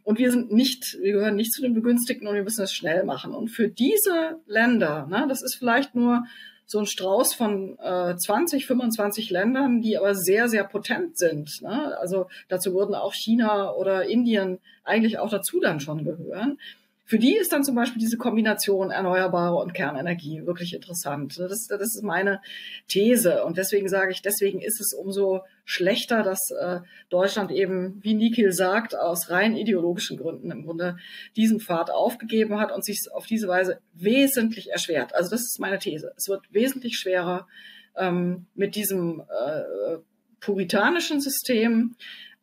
Und 0.06 0.20
wir 0.20 0.30
sind 0.30 0.54
nicht, 0.54 1.00
wir 1.02 1.14
gehören 1.14 1.36
nicht 1.36 1.52
zu 1.52 1.64
den 1.64 1.74
Begünstigten 1.74 2.28
und 2.28 2.36
wir 2.36 2.44
müssen 2.44 2.62
das 2.62 2.72
schnell 2.72 3.04
machen. 3.04 3.34
Und 3.34 3.50
für 3.50 3.68
diese 3.68 4.40
Länder, 4.46 5.08
ne, 5.08 5.26
das 5.28 5.42
ist 5.42 5.56
vielleicht 5.56 5.96
nur 5.96 6.26
so 6.68 6.80
ein 6.80 6.86
Strauß 6.86 7.34
von 7.34 7.78
äh, 7.80 8.16
20, 8.16 8.68
25 8.68 9.32
Ländern, 9.32 9.82
die 9.82 9.98
aber 9.98 10.14
sehr, 10.14 10.48
sehr 10.48 10.64
potent 10.64 11.18
sind. 11.18 11.62
Ne? 11.64 11.98
Also 12.00 12.28
dazu 12.50 12.74
würden 12.76 12.94
auch 12.94 13.14
China 13.14 13.74
oder 13.74 14.06
Indien 14.06 14.60
eigentlich 14.84 15.18
auch 15.18 15.30
dazu 15.30 15.60
dann 15.60 15.80
schon 15.80 16.04
gehören. 16.04 16.60
Für 17.08 17.20
die 17.20 17.36
ist 17.38 17.54
dann 17.54 17.64
zum 17.64 17.76
Beispiel 17.76 18.00
diese 18.00 18.18
Kombination 18.18 18.90
Erneuerbare 18.90 19.56
und 19.58 19.76
Kernenergie 19.76 20.46
wirklich 20.48 20.74
interessant. 20.74 21.38
Das, 21.38 21.68
das 21.68 21.82
ist 21.82 22.04
meine 22.04 22.42
These. 22.88 23.44
Und 23.44 23.58
deswegen 23.58 23.88
sage 23.88 24.12
ich, 24.12 24.24
deswegen 24.24 24.60
ist 24.60 24.82
es 24.82 24.92
umso 24.92 25.44
schlechter, 25.66 26.24
dass 26.24 26.40
äh, 26.60 26.80
Deutschland 27.10 27.52
eben, 27.52 28.00
wie 28.02 28.16
Nikhil 28.16 28.52
sagt, 28.52 28.96
aus 28.96 29.30
rein 29.30 29.56
ideologischen 29.56 30.18
Gründen 30.18 30.50
im 30.50 30.66
Grunde 30.66 30.98
diesen 31.36 31.60
Pfad 31.60 31.92
aufgegeben 31.92 32.60
hat 32.60 32.72
und 32.72 32.84
sich 32.84 33.06
auf 33.14 33.28
diese 33.28 33.48
Weise 33.48 33.80
wesentlich 33.94 34.72
erschwert. 34.72 35.14
Also 35.14 35.30
das 35.30 35.42
ist 35.42 35.60
meine 35.60 35.78
These. 35.78 36.12
Es 36.18 36.28
wird 36.28 36.42
wesentlich 36.52 36.98
schwerer 36.98 37.48
ähm, 37.96 38.48
mit 38.56 38.76
diesem 38.76 39.22
äh, 39.22 39.98
puritanischen 40.40 41.22
System 41.22 41.96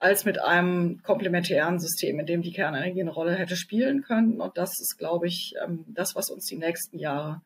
als 0.02 0.24
mit 0.24 0.42
einem 0.42 1.00
komplementären 1.02 1.78
System, 1.78 2.18
in 2.18 2.26
dem 2.26 2.42
die 2.42 2.52
Kernenergie 2.52 3.00
eine 3.00 3.12
Rolle 3.12 3.34
hätte 3.34 3.54
spielen 3.56 4.02
können. 4.02 4.40
Und 4.40 4.58
das 4.58 4.80
ist, 4.80 4.98
glaube 4.98 5.28
ich, 5.28 5.54
ähm, 5.64 5.84
das, 5.88 6.16
was 6.16 6.28
uns 6.28 6.46
die 6.46 6.56
nächsten 6.56 6.98
Jahre 6.98 7.40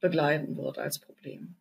begleiten 0.00 0.56
wird 0.56 0.78
als 0.78 1.00
Problem. 1.00 1.56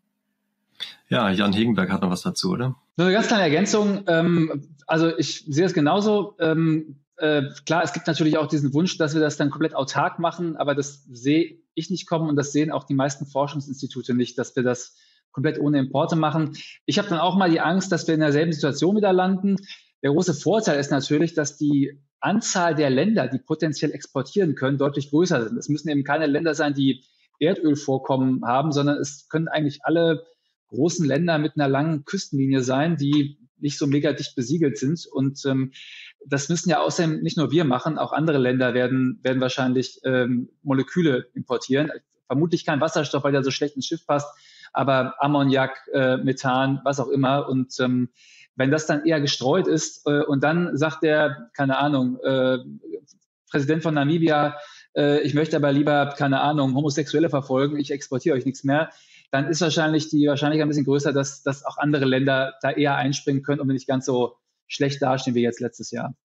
Ja, 1.09 1.31
Jan 1.31 1.53
Hegenberg 1.53 1.91
hat 1.91 2.01
noch 2.01 2.11
was 2.11 2.21
dazu, 2.21 2.51
oder? 2.51 2.75
Nur 2.95 3.07
eine 3.07 3.13
ganz 3.13 3.27
kleine 3.27 3.43
Ergänzung. 3.43 4.03
Ähm, 4.07 4.75
also 4.85 5.17
ich 5.17 5.45
sehe 5.47 5.65
es 5.65 5.73
genauso. 5.73 6.35
Ähm, 6.39 6.97
äh, 7.17 7.43
klar, 7.65 7.83
es 7.83 7.93
gibt 7.93 8.05
natürlich 8.05 8.37
auch 8.37 8.47
diesen 8.47 8.71
Wunsch, 8.73 8.97
dass 8.97 9.15
wir 9.15 9.21
das 9.21 9.37
dann 9.37 9.49
komplett 9.49 9.73
autark 9.73 10.19
machen, 10.19 10.57
aber 10.57 10.75
das 10.75 11.05
sehe 11.05 11.57
ich 11.73 11.89
nicht 11.89 12.07
kommen 12.07 12.29
und 12.29 12.35
das 12.35 12.51
sehen 12.51 12.71
auch 12.71 12.83
die 12.83 12.93
meisten 12.93 13.25
Forschungsinstitute 13.25 14.13
nicht, 14.13 14.37
dass 14.37 14.55
wir 14.55 14.63
das 14.63 14.95
komplett 15.31 15.59
ohne 15.59 15.79
Importe 15.79 16.15
machen. 16.15 16.55
Ich 16.85 16.99
habe 16.99 17.09
dann 17.09 17.19
auch 17.19 17.35
mal 17.35 17.49
die 17.49 17.59
Angst, 17.59 17.91
dass 17.91 18.07
wir 18.07 18.13
in 18.13 18.21
derselben 18.21 18.53
Situation 18.53 18.95
wieder 18.95 19.11
landen. 19.11 19.57
Der 20.03 20.11
große 20.11 20.33
Vorteil 20.33 20.79
ist 20.79 20.91
natürlich, 20.91 21.33
dass 21.33 21.57
die 21.57 21.99
Anzahl 22.19 22.75
der 22.75 22.89
Länder, 22.89 23.27
die 23.27 23.39
potenziell 23.39 23.91
exportieren 23.91 24.55
können, 24.55 24.77
deutlich 24.77 25.09
größer 25.09 25.47
sind. 25.47 25.57
Es 25.57 25.69
müssen 25.69 25.89
eben 25.89 26.03
keine 26.03 26.25
Länder 26.25 26.55
sein, 26.55 26.73
die 26.73 27.03
Erdölvorkommen 27.39 28.45
haben, 28.45 28.71
sondern 28.71 28.97
es 28.97 29.27
können 29.29 29.47
eigentlich 29.47 29.83
alle 29.83 30.25
großen 30.67 31.05
Länder 31.05 31.37
mit 31.37 31.53
einer 31.55 31.67
langen 31.67 32.05
Küstenlinie 32.05 32.61
sein, 32.61 32.97
die 32.97 33.37
nicht 33.59 33.77
so 33.77 33.87
mega 33.87 34.13
dicht 34.13 34.35
besiegelt 34.35 34.77
sind. 34.77 35.05
Und 35.11 35.45
ähm, 35.45 35.71
das 36.25 36.49
müssen 36.49 36.69
ja 36.69 36.81
außerdem 36.81 37.21
nicht 37.21 37.37
nur 37.37 37.51
wir 37.51 37.65
machen, 37.65 37.97
auch 37.97 38.13
andere 38.13 38.37
Länder 38.37 38.73
werden, 38.73 39.19
werden 39.23 39.41
wahrscheinlich 39.41 39.99
ähm, 40.03 40.49
Moleküle 40.63 41.27
importieren. 41.33 41.91
Vermutlich 42.27 42.65
kein 42.65 42.81
Wasserstoff, 42.81 43.23
weil 43.23 43.31
der 43.31 43.43
so 43.43 43.51
schlecht 43.51 43.75
ins 43.75 43.85
Schiff 43.85 44.05
passt, 44.05 44.27
aber 44.73 45.15
Ammoniak, 45.23 45.77
äh, 45.93 46.17
Methan, 46.17 46.81
was 46.83 46.99
auch 46.99 47.09
immer. 47.09 47.47
Und 47.47 47.79
ähm, 47.79 48.09
wenn 48.55 48.71
das 48.71 48.85
dann 48.85 49.05
eher 49.05 49.21
gestreut 49.21 49.67
ist 49.67 50.05
äh, 50.07 50.21
und 50.21 50.43
dann 50.43 50.77
sagt 50.77 51.03
der, 51.03 51.49
keine 51.53 51.77
Ahnung, 51.77 52.19
äh, 52.23 52.59
Präsident 53.49 53.83
von 53.83 53.93
Namibia, 53.93 54.57
äh, 54.95 55.21
ich 55.21 55.33
möchte 55.33 55.55
aber 55.55 55.71
lieber, 55.71 56.13
keine 56.17 56.41
Ahnung, 56.41 56.73
Homosexuelle 56.75 57.29
verfolgen, 57.29 57.77
ich 57.77 57.91
exportiere 57.91 58.35
euch 58.35 58.45
nichts 58.45 58.63
mehr, 58.63 58.89
dann 59.31 59.47
ist 59.47 59.61
wahrscheinlich 59.61 60.09
die 60.09 60.27
Wahrscheinlichkeit 60.27 60.65
ein 60.65 60.69
bisschen 60.69 60.85
größer, 60.85 61.13
dass, 61.13 61.43
dass 61.43 61.65
auch 61.65 61.77
andere 61.77 62.05
Länder 62.05 62.55
da 62.61 62.71
eher 62.71 62.95
einspringen 62.95 63.43
können 63.43 63.59
und 63.59 63.67
nicht 63.67 63.87
ganz 63.87 64.05
so 64.05 64.37
schlecht 64.67 65.01
dastehen 65.01 65.35
wie 65.35 65.41
jetzt 65.41 65.59
letztes 65.59 65.91
Jahr. 65.91 66.15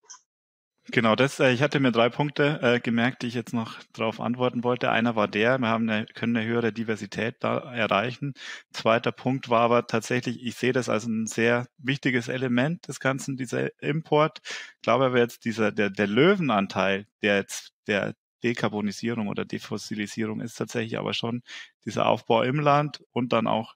Genau, 0.87 1.15
das, 1.15 1.39
äh, 1.41 1.53
ich 1.53 1.63
hatte 1.63 1.79
mir 1.79 1.93
drei 1.93 2.09
Punkte 2.09 2.59
äh, 2.63 2.81
gemerkt, 2.81 3.23
die 3.23 3.27
ich 3.29 3.35
jetzt 3.35 3.53
noch 3.53 3.79
darauf 3.93 4.19
antworten 4.21 4.65
wollte. 4.65 4.91
Einer 4.91 5.15
war 5.15 5.29
der, 5.29 5.59
wir 5.59 5.69
haben 5.69 5.89
eine, 5.89 6.07
können 6.07 6.37
eine 6.37 6.47
höhere 6.47 6.73
Diversität 6.73 7.37
da 7.41 7.59
erreichen. 7.73 8.35
Zweiter 8.73 9.13
Punkt 9.13 9.49
war 9.51 9.61
aber 9.61 9.87
tatsächlich, 9.87 10.43
ich 10.45 10.57
sehe 10.57 10.73
das 10.73 10.89
als 10.89 11.05
ein 11.07 11.27
sehr 11.27 11.67
wichtiges 11.79 12.29
Element 12.29 12.89
des 12.89 12.99
Ganzen, 12.99 13.37
dieser 13.37 13.71
Import. 13.83 14.41
Ich 14.45 14.83
glaube 14.83 15.05
aber 15.07 15.19
jetzt 15.19 15.45
dieser, 15.45 15.71
der, 15.71 15.91
der 15.91 16.07
Löwenanteil, 16.09 17.07
der 17.23 17.37
jetzt, 17.37 17.73
der 17.87 18.15
Dekarbonisierung 18.43 19.29
oder 19.29 19.45
Defossilisierung 19.45 20.41
ist 20.41 20.55
tatsächlich 20.55 20.99
aber 20.99 21.13
schon 21.13 21.43
dieser 21.85 22.07
Aufbau 22.07 22.43
im 22.43 22.59
Land 22.59 23.05
und 23.13 23.33
dann 23.35 23.47
auch 23.47 23.75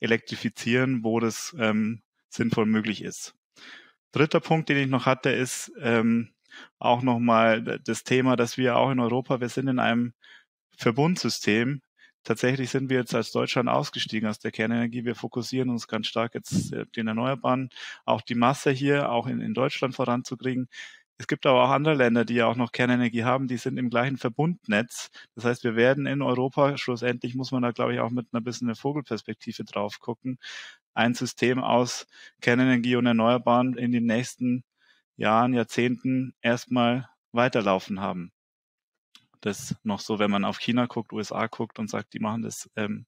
elektrifizieren, 0.00 1.02
wo 1.02 1.18
das 1.18 1.56
ähm, 1.58 2.02
sinnvoll 2.28 2.66
möglich 2.66 3.02
ist. 3.02 3.34
Dritter 4.12 4.40
Punkt, 4.40 4.68
den 4.68 4.76
ich 4.78 4.88
noch 4.88 5.06
hatte, 5.06 5.30
ist 5.30 5.72
ähm, 5.80 6.32
auch 6.78 7.02
nochmal 7.02 7.80
das 7.84 8.04
Thema, 8.04 8.36
dass 8.36 8.58
wir 8.58 8.76
auch 8.76 8.90
in 8.90 9.00
Europa, 9.00 9.40
wir 9.40 9.48
sind 9.48 9.68
in 9.68 9.78
einem 9.78 10.14
Verbundsystem. 10.76 11.82
Tatsächlich 12.24 12.70
sind 12.70 12.88
wir 12.90 12.98
jetzt 12.98 13.14
als 13.14 13.32
Deutschland 13.32 13.68
ausgestiegen 13.68 14.28
aus 14.28 14.38
der 14.38 14.52
Kernenergie. 14.52 15.04
Wir 15.04 15.16
fokussieren 15.16 15.70
uns 15.70 15.88
ganz 15.88 16.06
stark 16.06 16.34
jetzt 16.34 16.72
äh, 16.72 16.86
den 16.96 17.08
Erneuerbaren, 17.08 17.70
auch 18.04 18.22
die 18.22 18.36
Masse 18.36 18.70
hier, 18.70 19.10
auch 19.10 19.26
in, 19.26 19.40
in 19.40 19.54
Deutschland 19.54 19.94
voranzukriegen. 19.96 20.68
Es 21.18 21.28
gibt 21.28 21.46
aber 21.46 21.64
auch 21.64 21.70
andere 21.70 21.94
Länder, 21.94 22.24
die 22.24 22.34
ja 22.34 22.46
auch 22.46 22.56
noch 22.56 22.72
Kernenergie 22.72 23.24
haben, 23.24 23.46
die 23.48 23.56
sind 23.56 23.78
im 23.78 23.90
gleichen 23.90 24.18
Verbundnetz. 24.18 25.10
Das 25.36 25.44
heißt, 25.44 25.64
wir 25.64 25.76
werden 25.76 26.06
in 26.06 26.22
Europa, 26.22 26.76
schlussendlich 26.78 27.34
muss 27.36 27.52
man 27.52 27.62
da, 27.62 27.70
glaube 27.70 27.94
ich, 27.94 28.00
auch 28.00 28.10
mit 28.10 28.26
einer 28.32 28.40
bisschen 28.40 28.68
eine 28.68 28.74
Vogelperspektive 28.76 29.64
drauf 29.64 30.00
gucken, 30.00 30.38
ein 30.94 31.14
System 31.14 31.60
aus 31.60 32.06
Kernenergie 32.40 32.96
und 32.96 33.06
Erneuerbaren 33.06 33.76
in 33.76 33.92
den 33.92 34.04
nächsten 34.06 34.64
Jahren, 35.16 35.54
Jahrzehnten 35.54 36.34
erstmal 36.42 37.08
weiterlaufen 37.32 38.00
haben. 38.00 38.32
Das 39.40 39.74
noch 39.82 40.00
so, 40.00 40.18
wenn 40.18 40.30
man 40.30 40.44
auf 40.44 40.58
China 40.58 40.86
guckt, 40.86 41.12
USA 41.12 41.46
guckt 41.48 41.78
und 41.78 41.90
sagt, 41.90 42.14
die 42.14 42.20
machen 42.20 42.42
das 42.42 42.70
ähm, 42.76 43.06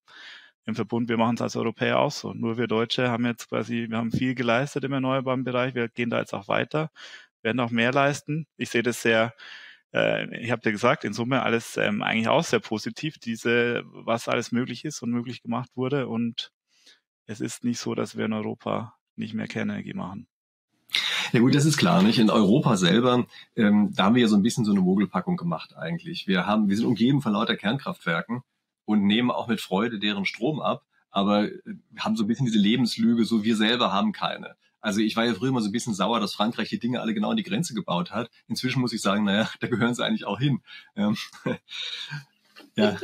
im 0.66 0.74
Verbund, 0.74 1.08
wir 1.08 1.18
machen 1.18 1.36
es 1.36 1.42
als 1.42 1.56
Europäer 1.56 1.98
auch 2.00 2.10
so. 2.10 2.32
Nur 2.34 2.58
wir 2.58 2.66
Deutsche 2.66 3.10
haben 3.10 3.26
jetzt 3.26 3.48
quasi, 3.48 3.86
wir 3.88 3.98
haben 3.98 4.10
viel 4.10 4.34
geleistet 4.34 4.84
im 4.84 4.92
erneuerbaren 4.92 5.44
Bereich, 5.44 5.74
wir 5.74 5.88
gehen 5.88 6.10
da 6.10 6.20
jetzt 6.20 6.34
auch 6.34 6.48
weiter 6.48 6.90
werden 7.44 7.60
auch 7.60 7.70
mehr 7.70 7.92
leisten. 7.92 8.46
Ich 8.56 8.70
sehe 8.70 8.82
das 8.82 9.02
sehr, 9.02 9.34
äh, 9.92 10.42
ich 10.42 10.50
habe 10.50 10.62
dir 10.62 10.72
gesagt, 10.72 11.04
in 11.04 11.12
Summe 11.12 11.42
alles 11.42 11.76
ähm, 11.76 12.02
eigentlich 12.02 12.28
auch 12.28 12.44
sehr 12.44 12.60
positiv, 12.60 13.18
diese, 13.18 13.82
was 13.86 14.28
alles 14.28 14.52
möglich 14.52 14.84
ist 14.84 15.02
und 15.02 15.10
möglich 15.10 15.42
gemacht 15.42 15.70
wurde. 15.76 16.08
Und 16.08 16.52
es 17.26 17.40
ist 17.40 17.64
nicht 17.64 17.78
so, 17.78 17.94
dass 17.94 18.16
wir 18.16 18.26
in 18.26 18.32
Europa 18.32 18.96
nicht 19.16 19.34
mehr 19.34 19.48
Kernenergie 19.48 19.94
machen. 19.94 20.26
Ja 21.34 21.40
gut, 21.40 21.52
das 21.52 21.64
ist 21.64 21.78
klar, 21.78 22.00
nicht? 22.00 22.20
In 22.20 22.30
Europa 22.30 22.76
selber, 22.76 23.26
ähm, 23.56 23.90
da 23.92 24.04
haben 24.04 24.14
wir 24.14 24.22
ja 24.22 24.28
so 24.28 24.36
ein 24.36 24.44
bisschen 24.44 24.64
so 24.64 24.70
eine 24.70 24.80
Mogelpackung 24.80 25.36
gemacht 25.36 25.76
eigentlich. 25.76 26.28
Wir 26.28 26.46
haben, 26.46 26.68
wir 26.68 26.76
sind 26.76 26.86
umgeben 26.86 27.22
von 27.22 27.32
lauter 27.32 27.56
Kernkraftwerken 27.56 28.44
und 28.84 29.02
nehmen 29.02 29.32
auch 29.32 29.48
mit 29.48 29.60
Freude 29.60 29.98
deren 29.98 30.26
Strom 30.26 30.60
ab, 30.60 30.84
aber 31.10 31.48
haben 31.98 32.14
so 32.14 32.22
ein 32.22 32.28
bisschen 32.28 32.46
diese 32.46 32.60
Lebenslüge, 32.60 33.24
so 33.24 33.42
wir 33.42 33.56
selber 33.56 33.92
haben 33.92 34.12
keine. 34.12 34.54
Also 34.80 35.00
ich 35.00 35.16
war 35.16 35.24
ja 35.24 35.34
früher 35.34 35.48
immer 35.48 35.60
so 35.60 35.70
ein 35.70 35.72
bisschen 35.72 35.92
sauer, 35.92 36.20
dass 36.20 36.34
Frankreich 36.34 36.68
die 36.68 36.78
Dinge 36.78 37.00
alle 37.00 37.14
genau 37.14 37.32
an 37.32 37.36
die 37.36 37.42
Grenze 37.42 37.74
gebaut 37.74 38.12
hat. 38.12 38.30
Inzwischen 38.46 38.80
muss 38.80 38.92
ich 38.92 39.02
sagen, 39.02 39.24
naja, 39.24 39.50
da 39.60 39.66
gehören 39.66 39.92
sie 39.92 40.04
eigentlich 40.04 40.26
auch 40.26 40.38
hin. 40.38 40.60
Ähm, 40.94 41.16
ja. 42.76 42.96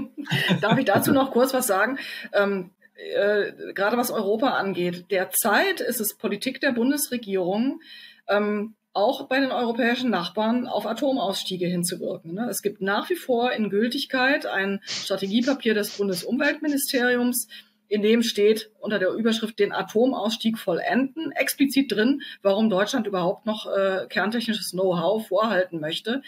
Darf 0.62 0.78
ich 0.78 0.86
dazu 0.86 1.12
noch 1.12 1.32
kurz 1.32 1.52
was 1.52 1.66
sagen? 1.66 1.98
Ähm, 2.32 2.70
äh, 2.96 3.52
gerade 3.72 3.96
was 3.96 4.10
Europa 4.10 4.50
angeht. 4.50 5.06
Derzeit 5.10 5.80
ist 5.80 6.00
es 6.00 6.16
Politik 6.16 6.60
der 6.60 6.72
Bundesregierung, 6.72 7.80
ähm, 8.28 8.74
auch 8.92 9.26
bei 9.26 9.40
den 9.40 9.50
europäischen 9.50 10.10
Nachbarn 10.10 10.68
auf 10.68 10.86
Atomausstiege 10.86 11.66
hinzuwirken. 11.66 12.34
Ne? 12.34 12.46
Es 12.48 12.62
gibt 12.62 12.80
nach 12.80 13.10
wie 13.10 13.16
vor 13.16 13.52
in 13.52 13.68
Gültigkeit 13.68 14.46
ein 14.46 14.80
Strategiepapier 14.84 15.74
des 15.74 15.96
Bundesumweltministeriums, 15.96 17.48
in 17.94 18.02
dem 18.02 18.24
steht 18.24 18.72
unter 18.80 18.98
der 18.98 19.10
Überschrift 19.10 19.56
den 19.60 19.70
Atomausstieg 19.70 20.58
vollenden, 20.58 21.30
explizit 21.30 21.92
drin, 21.92 22.22
warum 22.42 22.68
Deutschland 22.68 23.06
überhaupt 23.06 23.46
noch 23.46 23.66
äh, 23.72 24.08
kerntechnisches 24.08 24.72
Know-how 24.72 25.24
vorhalten 25.24 25.78
möchte. 25.78 26.20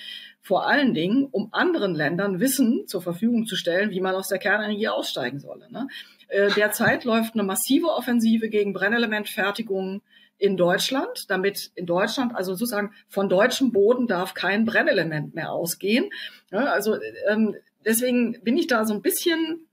Vor 0.43 0.69
allen 0.69 0.95
Dingen, 0.95 1.27
um 1.29 1.49
anderen 1.51 1.97
Ländern 1.97 2.39
Wissen 2.39 2.87
zur 2.87 3.03
Verfügung 3.03 3.47
zu 3.47 3.57
stellen, 3.57 3.91
wie 3.91 4.01
man 4.01 4.15
aus 4.15 4.29
der 4.29 4.39
Kernenergie 4.39 4.87
aussteigen 4.87 5.41
solle. 5.41 5.67
Ne? 5.73 5.89
Äh, 6.29 6.53
derzeit 6.53 7.03
läuft 7.03 7.35
eine 7.35 7.43
massive 7.43 7.89
Offensive 7.89 8.49
gegen 8.49 8.73
Brennelementfertigung 8.73 10.03
in 10.39 10.57
Deutschland, 10.57 11.29
damit 11.31 11.73
in 11.75 11.87
Deutschland, 11.87 12.37
also 12.37 12.53
sozusagen 12.53 12.93
von 13.09 13.29
deutschem 13.29 13.73
Boden 13.73 14.07
darf 14.07 14.35
kein 14.35 14.67
Brennelement 14.67 15.35
mehr 15.35 15.51
ausgehen. 15.51 16.11
Ja, 16.53 16.67
also 16.67 16.97
ähm, 17.29 17.57
deswegen 17.85 18.41
bin 18.45 18.57
ich 18.57 18.69
da 18.69 18.85
so 18.85 18.95
ein 18.95 19.03
bisschen 19.03 19.66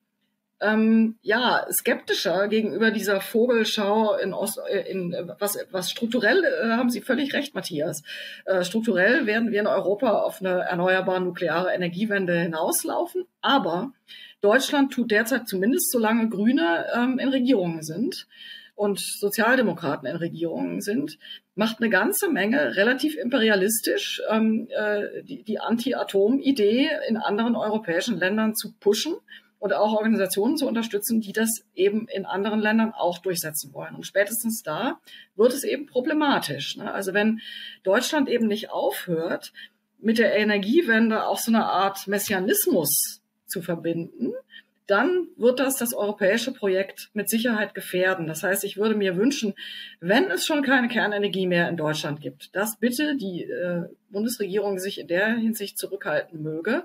ähm, 0.64 1.16
ja, 1.22 1.66
skeptischer 1.72 2.48
gegenüber 2.48 2.92
dieser 2.92 3.22
Vogelschau 3.22 4.16
in 4.16 4.34
Ost, 4.34 4.60
äh, 4.70 4.90
in, 4.90 5.16
was, 5.40 5.58
was 5.72 5.92
strukturell, 5.92 6.44
äh, 6.44 6.70
haben 6.72 6.90
Sie 6.90 7.02
völlig 7.02 7.34
recht, 7.34 7.54
Matthias. 7.54 8.04
Äh, 8.46 8.64
strukturell 8.64 9.26
werden 9.26 9.52
wir 9.52 9.60
in 9.60 9.68
Europa 9.68 10.22
auf 10.22 10.40
eine 10.40 10.62
erneuerbare 10.62 11.22
nukleare 11.22 11.74
Energiewende 11.74 12.40
hinauslaufen, 12.40 13.26
aber 13.42 13.92
Deutschland 14.42 14.92
tut 14.92 15.12
derzeit 15.12 15.48
zumindest, 15.48 15.92
solange 15.92 16.30
Grüne 16.30 16.86
ähm, 16.96 17.20
in 17.20 17.30
Regierungen 17.30 17.82
sind 17.82 18.28
und 18.76 19.00
Sozialdemokraten 19.00 20.08
in 20.08 20.16
Regierungen 20.16 20.82
sind, 20.82 21.18
macht 21.56 21.80
eine 21.80 21.90
ganze 21.90 22.30
Menge 22.30 22.76
relativ 22.76 23.16
imperialistisch 23.16 24.22
ähm, 24.30 24.68
äh, 24.70 25.24
die, 25.24 25.44
die 25.44 25.60
Anti-Atom-Idee 25.60 26.90
in 27.08 27.18
anderen 27.18 27.56
europäischen 27.56 28.18
Ländern 28.18 28.56
zu 28.56 28.74
pushen 28.80 29.16
und 29.64 29.72
auch 29.72 29.94
Organisationen 29.94 30.58
zu 30.58 30.68
unterstützen, 30.68 31.22
die 31.22 31.32
das 31.32 31.64
eben 31.74 32.10
in 32.10 32.26
anderen 32.26 32.60
Ländern 32.60 32.92
auch 32.92 33.20
durchsetzen 33.20 33.74
wollen. 33.74 33.96
Und 33.96 34.06
spätestens 34.06 34.62
da 34.62 35.00
wird 35.38 35.54
es 35.54 35.64
eben 35.64 35.86
problematisch. 35.86 36.76
Ne? 36.76 36.94
Also 36.94 37.14
wenn 37.14 37.40
Deutschland 37.84 38.28
eben 38.28 38.48
nicht 38.48 38.72
aufhört, 38.72 39.54
mit 40.00 40.18
der 40.18 40.36
Energiewende 40.36 41.26
auch 41.26 41.38
so 41.38 41.50
eine 41.50 41.64
Art 41.64 42.10
Messianismus 42.10 43.22
zu 43.46 43.62
verbinden, 43.62 44.34
dann 44.86 45.30
wird 45.38 45.62
das 45.62 45.78
das 45.78 45.94
europäische 45.94 46.52
Projekt 46.52 47.10
mit 47.14 47.30
Sicherheit 47.30 47.74
gefährden. 47.74 48.28
Das 48.28 48.44
heißt, 48.44 48.66
ich 48.66 48.76
würde 48.76 48.96
mir 48.96 49.16
wünschen, 49.16 49.54
wenn 50.02 50.30
es 50.30 50.46
schon 50.46 50.62
keine 50.62 50.90
Kernenergie 50.90 51.48
mehr 51.48 51.70
in 51.70 51.78
Deutschland 51.78 52.20
gibt, 52.20 52.54
dass 52.54 52.80
bitte 52.80 53.16
die 53.16 53.44
äh, 53.44 53.84
Bundesregierung 54.10 54.78
sich 54.78 55.00
in 55.00 55.08
der 55.08 55.38
Hinsicht 55.38 55.78
zurückhalten 55.78 56.44
möge. 56.44 56.84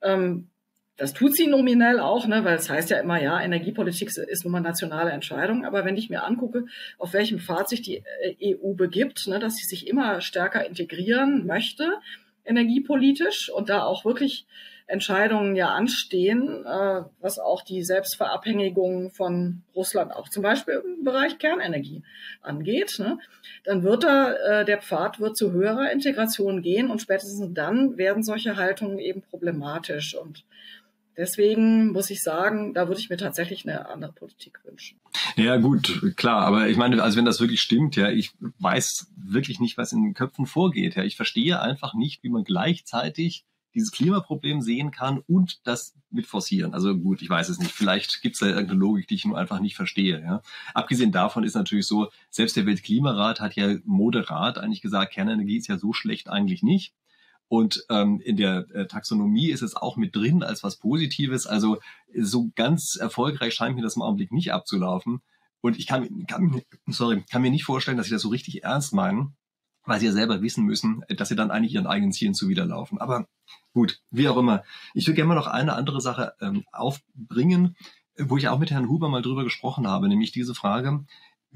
Ähm, 0.00 0.48
das 0.96 1.12
tut 1.12 1.34
sie 1.34 1.46
nominell 1.46 2.00
auch, 2.00 2.26
ne, 2.26 2.44
weil 2.44 2.56
es 2.56 2.70
heißt 2.70 2.90
ja 2.90 2.98
immer, 2.98 3.20
ja, 3.20 3.40
Energiepolitik 3.40 4.08
ist 4.16 4.44
nun 4.44 4.52
mal 4.52 4.60
nationale 4.60 5.10
Entscheidung. 5.10 5.64
Aber 5.66 5.84
wenn 5.84 5.96
ich 5.96 6.08
mir 6.08 6.24
angucke, 6.24 6.64
auf 6.98 7.12
welchem 7.12 7.38
Pfad 7.38 7.68
sich 7.68 7.82
die 7.82 8.02
äh, 8.38 8.56
EU 8.56 8.72
begibt, 8.72 9.26
ne, 9.26 9.38
dass 9.38 9.56
sie 9.56 9.66
sich 9.66 9.86
immer 9.86 10.20
stärker 10.20 10.66
integrieren 10.66 11.46
möchte, 11.46 11.92
energiepolitisch 12.44 13.50
und 13.50 13.68
da 13.68 13.82
auch 13.82 14.04
wirklich 14.04 14.46
Entscheidungen 14.88 15.56
ja 15.56 15.70
anstehen, 15.70 16.64
äh, 16.64 17.02
was 17.20 17.38
auch 17.38 17.62
die 17.62 17.82
Selbstverabhängigung 17.82 19.10
von 19.10 19.62
Russland 19.74 20.12
auch 20.14 20.28
zum 20.28 20.44
Beispiel 20.44 20.80
im 20.82 21.04
Bereich 21.04 21.38
Kernenergie 21.38 22.04
angeht, 22.40 22.98
ne, 22.98 23.18
dann 23.64 23.82
wird 23.82 24.04
da 24.04 24.32
äh, 24.32 24.64
der 24.64 24.80
Pfad 24.80 25.20
wird 25.20 25.36
zu 25.36 25.52
höherer 25.52 25.90
Integration 25.90 26.62
gehen 26.62 26.88
und 26.88 27.02
spätestens 27.02 27.52
dann 27.52 27.98
werden 27.98 28.22
solche 28.22 28.56
Haltungen 28.56 28.98
eben 28.98 29.20
problematisch 29.22 30.14
und 30.14 30.44
Deswegen 31.16 31.92
muss 31.92 32.10
ich 32.10 32.22
sagen, 32.22 32.74
da 32.74 32.88
würde 32.88 33.00
ich 33.00 33.08
mir 33.08 33.16
tatsächlich 33.16 33.66
eine 33.66 33.88
andere 33.88 34.12
Politik 34.12 34.60
wünschen. 34.64 35.00
Ja, 35.36 35.56
gut, 35.56 36.14
klar. 36.16 36.42
Aber 36.42 36.68
ich 36.68 36.76
meine, 36.76 37.02
also 37.02 37.16
wenn 37.16 37.24
das 37.24 37.40
wirklich 37.40 37.62
stimmt, 37.62 37.96
ja, 37.96 38.10
ich 38.10 38.32
weiß 38.58 39.12
wirklich 39.16 39.60
nicht, 39.60 39.78
was 39.78 39.92
in 39.92 40.02
den 40.02 40.14
Köpfen 40.14 40.46
vorgeht. 40.46 40.94
Ja, 40.94 41.04
ich 41.04 41.16
verstehe 41.16 41.60
einfach 41.60 41.94
nicht, 41.94 42.22
wie 42.22 42.28
man 42.28 42.44
gleichzeitig 42.44 43.44
dieses 43.76 43.92
Klimaproblem 43.92 44.62
sehen 44.62 44.90
kann 44.90 45.18
und 45.26 45.66
das 45.66 45.94
mit 46.10 46.26
forcieren. 46.26 46.72
Also 46.72 46.96
gut, 46.96 47.20
ich 47.20 47.28
weiß 47.28 47.50
es 47.50 47.58
nicht. 47.58 47.72
Vielleicht 47.72 48.22
gibt 48.22 48.34
es 48.34 48.40
da 48.40 48.46
irgendeine 48.46 48.80
Logik, 48.80 49.06
die 49.06 49.16
ich 49.16 49.26
nur 49.26 49.38
einfach 49.38 49.60
nicht 49.60 49.76
verstehe. 49.76 50.20
Ja. 50.22 50.42
Abgesehen 50.72 51.12
davon 51.12 51.44
ist 51.44 51.54
natürlich 51.54 51.86
so, 51.86 52.08
selbst 52.30 52.56
der 52.56 52.64
Weltklimarat 52.64 53.40
hat 53.40 53.54
ja 53.54 53.76
moderat 53.84 54.58
eigentlich 54.58 54.80
gesagt, 54.80 55.12
Kernenergie 55.12 55.58
ist 55.58 55.68
ja 55.68 55.78
so 55.78 55.92
schlecht 55.92 56.28
eigentlich 56.28 56.62
nicht. 56.62 56.94
Und 57.48 57.84
ähm, 57.90 58.20
in 58.20 58.36
der 58.36 58.66
äh, 58.74 58.86
Taxonomie 58.86 59.50
ist 59.50 59.62
es 59.62 59.76
auch 59.76 59.96
mit 59.96 60.16
drin 60.16 60.42
als 60.42 60.64
was 60.64 60.76
Positives. 60.76 61.46
Also 61.46 61.78
so 62.20 62.50
ganz 62.56 62.96
erfolgreich 62.96 63.54
scheint 63.54 63.76
mir 63.76 63.82
das 63.82 63.96
im 63.96 64.02
Augenblick 64.02 64.32
nicht 64.32 64.52
abzulaufen. 64.52 65.20
Und 65.60 65.78
ich 65.78 65.86
kann, 65.86 66.26
kann, 66.26 66.62
sorry, 66.86 67.24
kann 67.30 67.42
mir 67.42 67.50
nicht 67.50 67.64
vorstellen, 67.64 67.96
dass 67.96 68.06
sie 68.06 68.12
das 68.12 68.22
so 68.22 68.28
richtig 68.28 68.64
ernst 68.64 68.92
meinen, 68.92 69.36
weil 69.84 70.00
sie 70.00 70.06
ja 70.06 70.12
selber 70.12 70.42
wissen 70.42 70.64
müssen, 70.64 71.04
dass 71.08 71.28
sie 71.28 71.36
dann 71.36 71.50
eigentlich 71.50 71.74
ihren 71.74 71.86
eigenen 71.86 72.12
Zielen 72.12 72.34
zuwiderlaufen. 72.34 72.98
Aber 72.98 73.28
gut, 73.72 74.00
wie 74.10 74.28
auch 74.28 74.36
immer. 74.36 74.64
Ich 74.94 75.06
will 75.06 75.14
gerne 75.14 75.28
mal 75.28 75.34
noch 75.34 75.46
eine 75.46 75.74
andere 75.74 76.00
Sache 76.00 76.34
ähm, 76.40 76.64
aufbringen, 76.72 77.76
wo 78.18 78.36
ich 78.36 78.48
auch 78.48 78.58
mit 78.58 78.70
Herrn 78.70 78.88
Huber 78.88 79.08
mal 79.08 79.22
drüber 79.22 79.44
gesprochen 79.44 79.86
habe, 79.86 80.08
nämlich 80.08 80.32
diese 80.32 80.54
Frage, 80.54 81.04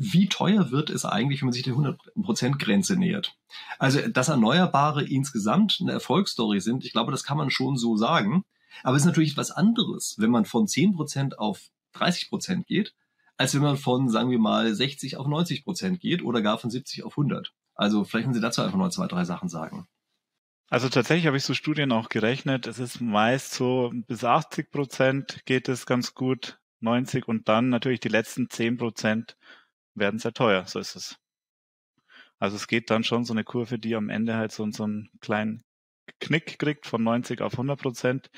wie 0.02 0.28
teuer 0.28 0.70
wird 0.70 0.88
es 0.88 1.04
eigentlich, 1.04 1.42
wenn 1.42 1.48
man 1.48 1.52
sich 1.52 1.62
der 1.62 1.74
100%-Grenze 1.74 2.96
nähert? 2.96 3.36
Also, 3.78 4.00
dass 4.08 4.30
Erneuerbare 4.30 5.04
insgesamt 5.04 5.78
eine 5.80 5.92
Erfolgsstory 5.92 6.60
sind, 6.60 6.86
ich 6.86 6.92
glaube, 6.92 7.12
das 7.12 7.22
kann 7.22 7.36
man 7.36 7.50
schon 7.50 7.76
so 7.76 7.96
sagen. 7.96 8.44
Aber 8.82 8.96
es 8.96 9.02
ist 9.02 9.06
natürlich 9.06 9.32
etwas 9.32 9.50
anderes, 9.50 10.14
wenn 10.18 10.30
man 10.30 10.46
von 10.46 10.66
10% 10.66 11.34
auf 11.34 11.60
30% 11.96 12.64
geht, 12.64 12.94
als 13.36 13.54
wenn 13.54 13.60
man 13.60 13.76
von, 13.76 14.08
sagen 14.08 14.30
wir 14.30 14.38
mal, 14.38 14.74
60 14.74 15.18
auf 15.18 15.26
90% 15.26 15.98
geht 15.98 16.22
oder 16.22 16.40
gar 16.40 16.56
von 16.56 16.70
70 16.70 17.02
auf 17.04 17.12
100. 17.12 17.52
Also 17.74 18.04
vielleicht 18.04 18.24
können 18.24 18.34
Sie 18.34 18.40
dazu 18.40 18.62
einfach 18.62 18.78
noch 18.78 18.88
zwei, 18.88 19.06
drei 19.06 19.24
Sachen 19.24 19.50
sagen. 19.50 19.86
Also 20.70 20.88
tatsächlich 20.88 21.26
habe 21.26 21.36
ich 21.36 21.44
so 21.44 21.52
Studien 21.52 21.92
auch 21.92 22.08
gerechnet. 22.08 22.66
Es 22.66 22.78
ist 22.78 23.02
meist 23.02 23.52
so 23.52 23.92
bis 24.06 24.24
80 24.24 24.70
Prozent 24.70 25.42
geht 25.44 25.68
es 25.68 25.84
ganz 25.84 26.14
gut, 26.14 26.58
90 26.80 27.28
und 27.28 27.48
dann 27.48 27.68
natürlich 27.68 28.00
die 28.00 28.08
letzten 28.08 28.48
10 28.48 28.78
Prozent 28.78 29.36
werden 29.94 30.18
sehr 30.18 30.32
teuer. 30.32 30.66
So 30.66 30.78
ist 30.78 30.96
es. 30.96 31.16
Also 32.38 32.56
es 32.56 32.66
geht 32.66 32.90
dann 32.90 33.04
schon 33.04 33.24
so 33.24 33.34
eine 33.34 33.44
Kurve, 33.44 33.78
die 33.78 33.94
am 33.94 34.08
Ende 34.08 34.36
halt 34.36 34.52
so, 34.52 34.68
so 34.70 34.84
einen 34.84 35.10
kleinen 35.20 35.64
Knick 36.20 36.58
kriegt 36.58 36.86
von 36.86 37.02
90 37.02 37.42
auf 37.42 37.52
100 37.52 37.80
Prozent. 37.80 38.30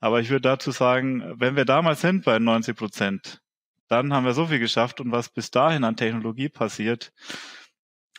Aber 0.00 0.20
ich 0.20 0.30
würde 0.30 0.42
dazu 0.42 0.70
sagen, 0.70 1.22
wenn 1.40 1.56
wir 1.56 1.64
damals 1.64 2.00
sind 2.00 2.24
bei 2.24 2.38
90 2.38 2.76
Prozent, 2.76 3.40
dann 3.88 4.12
haben 4.12 4.24
wir 4.24 4.34
so 4.34 4.46
viel 4.46 4.58
geschafft 4.58 5.00
und 5.00 5.12
was 5.12 5.28
bis 5.28 5.50
dahin 5.50 5.84
an 5.84 5.96
Technologie 5.96 6.48
passiert, 6.48 7.12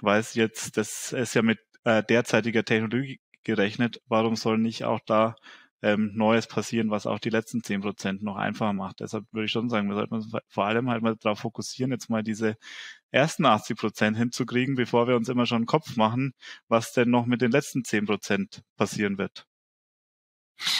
weiß 0.01 0.36
jetzt, 0.36 0.78
das 0.78 1.13
ist 1.13 1.34
ja 1.36 1.41
mit 1.41 1.59
äh, 1.84 2.03
derzeitiger 2.03 2.63
Technologie 2.66 3.20
gerechnet, 3.43 4.01
warum 4.07 4.36
soll 4.36 4.57
nicht 4.57 4.84
auch 4.84 4.99
da 5.05 5.36
ähm, 5.82 6.11
Neues 6.15 6.47
passieren, 6.47 6.89
was 6.89 7.05
auch 7.05 7.19
die 7.19 7.30
letzten 7.30 7.63
zehn 7.63 7.82
Prozent 7.82 8.23
noch 8.23 8.36
einfacher 8.36 8.73
macht. 8.73 9.01
Deshalb 9.01 9.26
würde 9.32 9.45
ich 9.45 9.51
schon 9.51 9.69
sagen, 9.69 9.88
wir 9.88 9.95
sollten 9.95 10.15
uns 10.15 10.32
vor 10.47 10.65
allem 10.65 10.89
halt 10.89 11.01
mal 11.01 11.15
darauf 11.15 11.39
fokussieren, 11.39 11.91
jetzt 11.91 12.09
mal 12.09 12.23
diese 12.23 12.57
ersten 13.11 13.45
80 13.45 13.78
Prozent 13.78 14.17
hinzukriegen, 14.17 14.76
bevor 14.76 15.07
wir 15.07 15.15
uns 15.15 15.30
immer 15.30 15.45
schon 15.45 15.57
einen 15.57 15.65
Kopf 15.65 15.95
machen, 15.95 16.34
was 16.67 16.93
denn 16.93 17.09
noch 17.09 17.26
mit 17.26 17.41
den 17.41 17.51
letzten 17.51 17.84
zehn 17.84 18.05
Prozent 18.05 18.63
passieren 18.78 19.17
wird. 19.17 19.45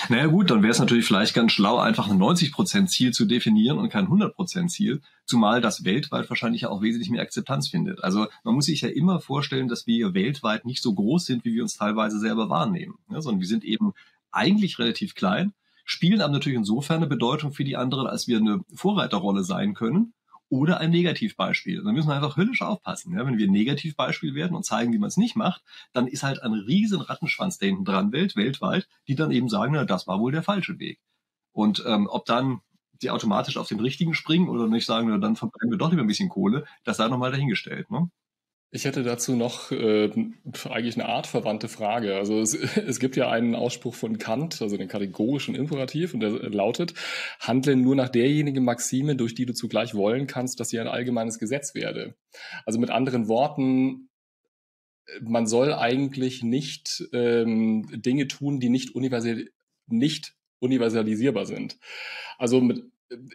Naja 0.08 0.28
gut, 0.28 0.50
dann 0.50 0.62
wäre 0.62 0.72
es 0.72 0.80
natürlich 0.80 1.06
vielleicht 1.06 1.34
ganz 1.34 1.52
schlau, 1.52 1.78
einfach 1.78 2.08
ein 2.10 2.18
90%-Ziel 2.18 3.12
zu 3.12 3.26
definieren 3.26 3.78
und 3.78 3.89
kein 3.89 4.08
100%-Ziel, 4.08 5.02
zumal 5.26 5.60
das 5.60 5.84
weltweit 5.84 6.30
wahrscheinlich 6.30 6.66
auch 6.66 6.82
wesentlich 6.82 7.10
mehr 7.10 7.22
Akzeptanz 7.22 7.68
findet. 7.68 8.04
Also 8.04 8.28
man 8.43 8.56
muss 8.56 8.66
sich 8.66 8.82
ja 8.82 8.89
immer 8.89 9.20
vorstellen, 9.20 9.68
dass 9.68 9.86
wir 9.86 10.14
weltweit 10.14 10.66
nicht 10.66 10.82
so 10.82 10.93
groß 10.93 11.26
sind, 11.26 11.43
wie 11.43 11.54
wir 11.54 11.64
uns 11.64 11.76
teilweise 11.76 12.20
selber 12.20 12.50
wahrnehmen, 12.50 12.96
ja, 13.12 13.22
sondern 13.22 13.41
wir 13.41 13.48
sind 13.48 13.66
eben 13.66 13.93
eigentlich 14.36 14.80
relativ 14.80 15.16
klein, 15.16 15.54
spielen 15.86 16.22
aber 16.22 16.34
natürlich 16.34 16.58
insofern 16.58 16.98
eine 16.98 17.08
Bedeutung 17.08 17.52
für 17.52 17.64
die 17.64 17.78
anderen, 17.78 18.08
als 18.08 18.28
wir 18.28 18.38
eine 18.38 18.62
Vorreiterrolle 18.74 19.44
sein 19.44 19.74
können 19.74 20.14
oder 20.50 20.80
ein 20.80 20.92
Negativbeispiel. 20.92 21.84
Dann 21.84 21.94
müssen 21.94 22.10
wir 22.10 22.16
einfach 22.16 22.38
höllisch 22.38 22.62
aufpassen. 22.62 23.14
Ja? 23.14 23.26
Wenn 23.26 23.38
wir 23.38 23.48
ein 23.48 23.52
Negativbeispiel 23.52 24.36
werden 24.36 24.56
und 24.56 24.66
zeigen, 24.66 24.94
wie 24.94 24.98
man 24.98 25.08
es 25.08 25.18
nicht 25.18 25.36
macht, 25.36 25.64
dann 25.94 26.08
ist 26.08 26.24
halt 26.24 26.42
ein 26.44 26.54
riesen 26.54 27.02
Rattenschwanz 27.02 27.58
da 27.58 27.66
hinten 27.66 27.86
dran, 27.86 28.12
welt, 28.12 28.36
weltweit, 28.36 28.88
die 29.08 29.16
dann 29.16 29.32
eben 29.32 29.50
sagen, 29.50 29.74
na, 29.74 29.86
das 29.86 30.08
war 30.08 30.20
wohl 30.20 30.32
der 30.32 30.44
falsche 30.44 30.80
Weg. 30.80 31.00
Und 31.52 31.84
ähm, 31.88 32.08
ob 32.08 32.26
dann 32.26 32.62
die 33.02 33.10
automatisch 33.10 33.58
auf 33.58 33.68
den 33.68 33.80
richtigen 33.80 34.14
springen 34.14 34.50
oder 34.50 34.68
nicht 34.68 34.86
sagen, 34.86 35.10
na, 35.10 35.18
dann 35.18 35.36
verbrennen 35.36 35.72
wir 35.72 35.78
doch 35.78 35.90
lieber 35.90 36.04
ein 36.04 36.08
bisschen 36.08 36.30
Kohle, 36.30 36.66
das 36.84 36.98
sei 36.98 37.08
nochmal 37.08 37.32
dahingestellt. 37.32 37.90
Ne? 37.92 38.10
Ich 38.72 38.84
hätte 38.84 39.03
dazu 39.03 39.36
noch 39.36 39.72
äh, 39.72 40.11
eigentlich 40.70 40.95
eine 40.95 41.07
Art 41.07 41.28
verwandte 41.28 41.70
Frage. 41.70 42.16
Also 42.16 42.41
es, 42.41 42.53
es 42.76 42.99
gibt 42.99 43.16
ja 43.16 43.30
einen 43.30 43.55
Ausspruch 43.55 43.95
von 43.95 44.18
Kant, 44.18 44.61
also 44.61 44.76
den 44.76 44.88
kategorischen 44.88 45.55
Imperativ, 45.55 46.13
und 46.13 46.20
der 46.20 46.32
lautet, 46.32 46.93
handle 47.39 47.76
nur 47.76 47.95
nach 47.95 48.09
derjenigen 48.09 48.63
Maxime, 48.66 49.16
durch 49.16 49.34
die 49.34 49.45
du 49.45 49.53
zugleich 49.53 49.93
wollen 49.93 50.28
kannst, 50.28 50.59
dass 50.59 50.70
sie 50.70 50.80
ein 50.80 50.88
allgemeines 50.88 51.39
Gesetz 51.39 51.74
werde. 51.74 52.16
Also 52.66 52.80
mit 52.80 52.89
anderen 52.89 53.28
Worten, 53.28 54.09
man 55.22 55.47
soll 55.47 55.74
eigentlich 55.74 56.43
nicht 56.43 57.03
ähm, 57.13 57.88
Dinge 57.93 58.28
tun, 58.28 58.59
die 58.59 58.70
nicht, 58.70 58.95
universal, 58.95 59.47
nicht 59.88 60.34
universalisierbar 60.59 61.45
sind. 61.45 61.78
Also 62.38 62.59
mit, 62.61 62.84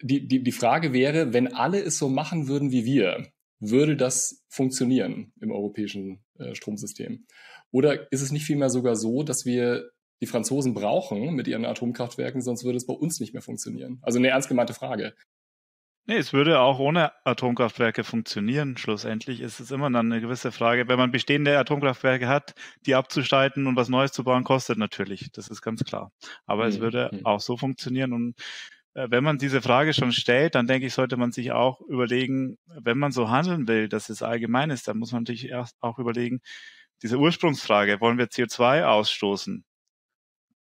die, 0.03 0.27
die, 0.27 0.43
die 0.43 0.53
Frage 0.53 0.93
wäre, 0.93 1.33
wenn 1.33 1.55
alle 1.55 1.81
es 1.81 1.99
so 1.99 2.09
machen 2.09 2.49
würden 2.49 2.73
wie 2.73 2.85
wir, 2.85 3.33
würde 3.61 3.97
das 3.97 4.43
funktionieren 4.49 5.33
im 5.41 5.53
europäischen 5.53 6.25
äh, 6.39 6.55
Stromsystem? 6.55 7.27
Oder 7.71 8.11
ist 8.11 8.23
es 8.23 8.33
nicht 8.33 8.45
vielmehr 8.45 8.71
sogar 8.71 8.97
so, 8.97 9.23
dass 9.23 9.45
wir 9.45 9.91
die 10.21 10.27
Franzosen 10.27 10.75
brauchen 10.75 11.35
mit 11.35 11.47
ihren 11.47 11.65
Atomkraftwerken, 11.65 12.43
sonst 12.43 12.65
würde 12.65 12.77
es 12.77 12.87
bei 12.87 12.95
uns 12.95 13.21
nicht 13.21 13.33
mehr 13.33 13.43
funktionieren? 13.43 13.99
Also 14.03 14.19
eine 14.19 14.29
ernst 14.29 14.49
gemeinte 14.49 14.75
Frage. 14.75 15.15
Nee, 16.07 16.17
es 16.17 16.33
würde 16.33 16.59
auch 16.59 16.79
ohne 16.79 17.13
Atomkraftwerke 17.25 18.03
funktionieren. 18.05 18.77
Schlussendlich 18.77 19.41
ist 19.41 19.61
es 19.61 19.71
immer 19.71 19.91
dann 19.91 20.11
eine 20.11 20.21
gewisse 20.21 20.51
Frage. 20.51 20.89
Wenn 20.89 20.99
man 20.99 21.13
bestehende 21.13 21.57
Atomkraftwerke 21.57 22.27
hat, 22.27 22.55
die 22.87 22.95
abzuschalten 22.95 23.67
und 23.67 23.77
was 23.77 23.89
Neues 23.89 24.11
zu 24.11 24.25
bauen, 24.25 24.43
kostet 24.43 24.79
natürlich. 24.79 25.31
Das 25.33 25.49
ist 25.49 25.63
ganz 25.63 25.85
klar. 25.85 26.11
Aber 26.47 26.65
mhm. 26.65 26.71
es 26.71 26.81
würde 26.81 27.11
mhm. 27.13 27.27
auch 27.27 27.41
so 27.41 27.57
funktionieren 27.57 28.13
und 28.13 28.35
wenn 28.95 29.23
man 29.23 29.39
diese 29.39 29.63
Frage 29.63 29.95
schon 29.95 30.13
stellt, 30.13 30.55
dann 30.55 30.67
denke 30.67 30.87
ich, 30.87 30.95
sollte 30.95 31.17
man 31.17 31.33
sich 31.33 31.53
auch 31.53 31.81
überlegen, 31.83 32.59
wenn 32.67 32.99
man 32.99 33.13
so 33.13 33.31
handeln 33.31 33.69
will, 33.69 33.89
dass 33.89 34.09
es 34.09 34.23
allgemein 34.23 34.71
ist, 34.71 34.89
dann 34.89 34.99
muss 34.99 35.13
man 35.13 35.23
natürlich 35.23 35.49
erst 35.49 35.77
auch 35.81 35.99
überlegen, 35.99 36.41
diese 37.03 37.19
Ursprungsfrage, 37.19 38.01
wollen 38.01 38.19
wir 38.19 38.27
CO2 38.27 38.85
ausstoßen? 38.85 39.65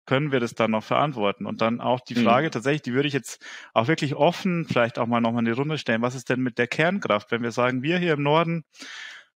Können 0.05 0.31
wir 0.31 0.39
das 0.39 0.55
dann 0.55 0.71
noch 0.71 0.83
verantworten? 0.83 1.45
Und 1.45 1.61
dann 1.61 1.81
auch 1.81 1.99
die 1.99 2.15
mhm. 2.15 2.23
Frage 2.23 2.47
mhm. 2.47 2.51
tatsächlich, 2.51 2.81
die 2.81 2.93
würde 2.93 3.07
ich 3.07 3.13
jetzt 3.13 3.45
auch 3.73 3.87
wirklich 3.87 4.15
offen 4.15 4.65
vielleicht 4.65 4.99
auch 4.99 5.07
mal 5.07 5.21
nochmal 5.21 5.41
in 5.41 5.45
die 5.45 5.59
Runde 5.59 5.77
stellen. 5.77 6.01
Was 6.01 6.15
ist 6.15 6.29
denn 6.29 6.41
mit 6.41 6.57
der 6.57 6.67
Kernkraft? 6.67 7.31
Wenn 7.31 7.43
wir 7.43 7.51
sagen, 7.51 7.83
wir 7.83 7.97
hier 7.97 8.13
im 8.13 8.23
Norden, 8.23 8.63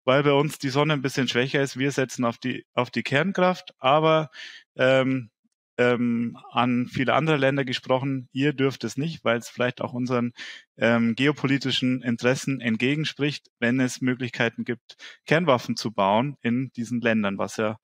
weil 0.06 0.24
bei 0.24 0.34
uns 0.34 0.58
die 0.58 0.70
Sonne 0.70 0.94
ein 0.94 1.02
bisschen 1.02 1.28
schwächer 1.28 1.62
ist, 1.62 1.78
wir 1.78 1.92
setzen 1.92 2.24
auf 2.24 2.38
die, 2.38 2.66
auf 2.74 2.92
die 2.92 3.04
Kernkraft, 3.04 3.74
aber 3.80 4.30
ähm, 4.76 5.32
ähm, 5.80 6.38
an 6.52 6.88
viele 6.88 7.14
andere 7.14 7.38
Länder 7.38 7.64
gesprochen, 7.64 8.28
ihr 8.34 8.52
dürft 8.52 8.84
es 8.84 8.98
nicht, 8.98 9.24
weil 9.24 9.38
es 9.38 9.48
vielleicht 9.48 9.80
auch 9.80 9.94
unseren 9.94 10.34
ähm, 10.78 11.16
geopolitischen 11.16 12.02
Interessen 12.02 12.60
entgegenspricht, 12.60 13.48
wenn 13.60 13.80
es 13.80 14.02
Möglichkeiten 14.02 14.66
gibt, 14.66 14.98
Kernwaffen 15.26 15.78
zu 15.78 15.92
bauen 15.92 16.36
in 16.42 16.70
diesen 16.76 17.00
Ländern, 17.00 17.38
was 17.38 17.56
ja 17.56 17.78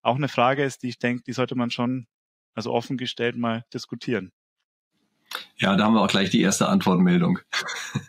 auch 0.00 0.16
eine 0.16 0.28
Frage 0.28 0.64
ist, 0.64 0.82
die 0.82 0.88
ich 0.88 0.98
denke, 0.98 1.22
die 1.26 1.34
sollte 1.34 1.54
man 1.54 1.70
schon, 1.70 2.06
also 2.54 2.72
offen 2.72 2.96
gestellt, 2.96 3.36
mal 3.36 3.64
diskutieren. 3.74 4.32
Ja, 5.56 5.76
da 5.76 5.84
haben 5.84 5.94
wir 5.94 6.00
auch 6.00 6.08
gleich 6.08 6.30
die 6.30 6.40
erste 6.40 6.68
Antwortmeldung. 6.68 7.40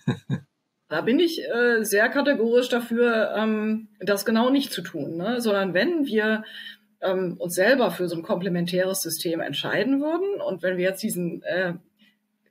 Da 0.87 1.01
bin 1.01 1.19
ich 1.19 1.41
äh, 1.43 1.83
sehr 1.83 2.09
kategorisch 2.09 2.69
dafür, 2.69 3.33
ähm, 3.35 3.87
das 3.99 4.23
genau 4.23 4.51
nicht 4.51 4.71
zu 4.71 4.83
tun, 4.83 5.17
ne? 5.17 5.41
sondern 5.41 5.73
wenn 5.73 6.05
wir 6.05 6.43
ähm, 7.05 7.35
uns 7.37 7.55
selber 7.55 7.91
für 7.91 8.07
so 8.07 8.15
ein 8.15 8.23
komplementäres 8.23 9.01
System 9.01 9.39
entscheiden 9.39 10.01
würden. 10.01 10.41
Und 10.41 10.63
wenn 10.63 10.77
wir 10.77 10.85
jetzt 10.85 11.03
diesen 11.03 11.43
äh, 11.43 11.73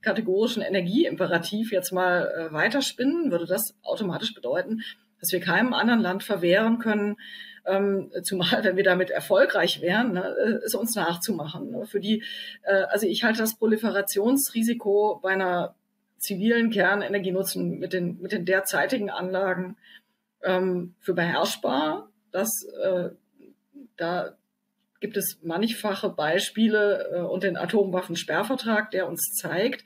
kategorischen 0.00 0.62
Energieimperativ 0.62 1.72
jetzt 1.72 1.92
mal 1.92 2.28
äh, 2.28 2.52
weiterspinnen, 2.52 3.30
würde 3.30 3.46
das 3.46 3.74
automatisch 3.82 4.34
bedeuten, 4.34 4.82
dass 5.20 5.32
wir 5.32 5.40
keinem 5.40 5.72
anderen 5.72 6.00
Land 6.00 6.22
verwehren 6.22 6.78
können, 6.78 7.16
ähm, 7.66 8.10
zumal 8.22 8.62
wenn 8.62 8.76
wir 8.76 8.84
damit 8.84 9.10
erfolgreich 9.10 9.80
wären, 9.80 10.12
ne, 10.12 10.60
es 10.64 10.74
uns 10.74 10.94
nachzumachen. 10.94 11.70
Ne? 11.70 11.86
Für 11.86 12.00
die, 12.00 12.22
äh, 12.62 12.84
also 12.90 13.06
ich 13.06 13.24
halte 13.24 13.38
das 13.40 13.56
Proliferationsrisiko 13.56 15.20
bei 15.22 15.30
einer 15.30 15.74
zivilen 16.18 16.70
Kernenergienutzung 16.70 17.78
mit 17.78 17.92
den, 17.92 18.20
mit 18.20 18.32
den 18.32 18.44
derzeitigen 18.44 19.10
Anlagen 19.10 19.76
ähm, 20.42 20.94
für 21.00 21.14
beherrschbar. 21.14 22.10
Das, 22.30 22.66
äh, 22.82 23.10
da 23.96 24.36
gibt 25.04 25.18
es 25.18 25.38
mannigfache 25.42 26.08
Beispiele 26.08 27.10
äh, 27.12 27.20
und 27.20 27.42
den 27.42 27.58
Atomwaffensperrvertrag, 27.58 28.90
der 28.90 29.06
uns 29.06 29.34
zeigt, 29.34 29.84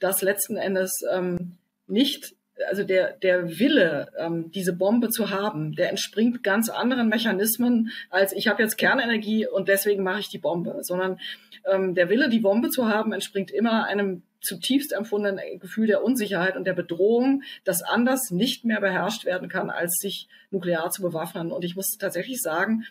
dass 0.00 0.22
letzten 0.22 0.56
Endes 0.56 0.90
ähm, 1.08 1.56
nicht 1.86 2.34
also 2.68 2.82
der, 2.82 3.12
der 3.12 3.60
Wille, 3.60 4.08
ähm, 4.18 4.50
diese 4.50 4.72
Bombe 4.72 5.10
zu 5.10 5.30
haben, 5.30 5.76
der 5.76 5.90
entspringt 5.90 6.42
ganz 6.42 6.68
anderen 6.68 7.08
Mechanismen, 7.08 7.92
als 8.10 8.32
ich 8.32 8.48
habe 8.48 8.60
jetzt 8.60 8.76
Kernenergie 8.76 9.46
und 9.46 9.68
deswegen 9.68 10.02
mache 10.02 10.18
ich 10.18 10.30
die 10.30 10.38
Bombe, 10.38 10.78
sondern 10.80 11.20
ähm, 11.64 11.94
der 11.94 12.08
Wille, 12.08 12.28
die 12.28 12.40
Bombe 12.40 12.70
zu 12.70 12.88
haben, 12.88 13.12
entspringt 13.12 13.52
immer 13.52 13.84
einem 13.84 14.22
zutiefst 14.40 14.92
empfundenen 14.92 15.60
Gefühl 15.60 15.86
der 15.86 16.02
Unsicherheit 16.02 16.56
und 16.56 16.64
der 16.64 16.72
Bedrohung, 16.72 17.42
das 17.64 17.82
anders 17.82 18.32
nicht 18.32 18.64
mehr 18.64 18.80
beherrscht 18.80 19.26
werden 19.26 19.48
kann, 19.48 19.70
als 19.70 19.98
sich 20.00 20.26
nuklear 20.50 20.90
zu 20.90 21.02
bewaffnen. 21.02 21.52
Und 21.52 21.64
ich 21.64 21.76
muss 21.76 21.98
tatsächlich 21.98 22.40
sagen, 22.40 22.84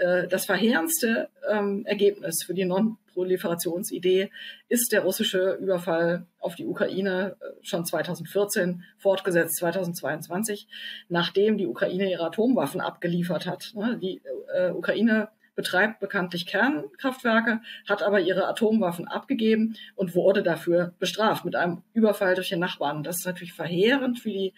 äh, 0.00 0.28
das 0.28 0.46
verheerendste 0.46 1.28
ähm, 1.48 1.84
Ergebnis 1.84 2.42
für 2.42 2.54
die 2.54 2.64
Non-Proliferationsidee 2.64 4.30
ist 4.68 4.92
der 4.92 5.02
russische 5.02 5.58
Überfall 5.60 6.26
auf 6.38 6.54
die 6.54 6.64
Ukraine 6.64 7.36
äh, 7.40 7.44
schon 7.62 7.84
2014, 7.84 8.82
fortgesetzt 8.96 9.56
2022, 9.56 10.68
nachdem 11.10 11.58
die 11.58 11.66
Ukraine 11.66 12.10
ihre 12.10 12.24
Atomwaffen 12.24 12.80
abgeliefert 12.80 13.44
hat. 13.44 13.72
Ne, 13.74 13.98
die 14.00 14.22
äh, 14.54 14.70
Ukraine 14.70 15.28
betreibt 15.54 16.00
bekanntlich 16.00 16.46
Kernkraftwerke, 16.46 17.60
hat 17.86 18.02
aber 18.02 18.20
ihre 18.20 18.48
Atomwaffen 18.48 19.06
abgegeben 19.06 19.76
und 19.96 20.14
wurde 20.14 20.42
dafür 20.42 20.94
bestraft 20.98 21.44
mit 21.44 21.56
einem 21.56 21.82
Überfall 21.92 22.34
durch 22.34 22.48
den 22.48 22.60
Nachbarn. 22.60 23.02
Das 23.02 23.18
ist 23.18 23.26
natürlich 23.26 23.52
verheerend 23.52 24.20
für 24.20 24.30
die 24.30 24.54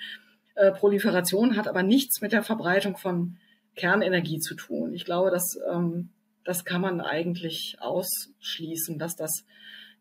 Proliferation, 0.78 1.56
hat 1.56 1.66
aber 1.66 1.82
nichts 1.82 2.20
mit 2.20 2.32
der 2.32 2.42
Verbreitung 2.42 2.98
von 2.98 3.38
Kernenergie 3.76 4.38
zu 4.38 4.54
tun. 4.54 4.94
Ich 4.94 5.04
glaube, 5.04 5.30
dass 5.30 5.58
ähm, 5.70 6.10
das 6.44 6.64
kann 6.64 6.80
man 6.80 7.00
eigentlich 7.00 7.76
ausschließen, 7.80 8.98
dass 8.98 9.16
das 9.16 9.44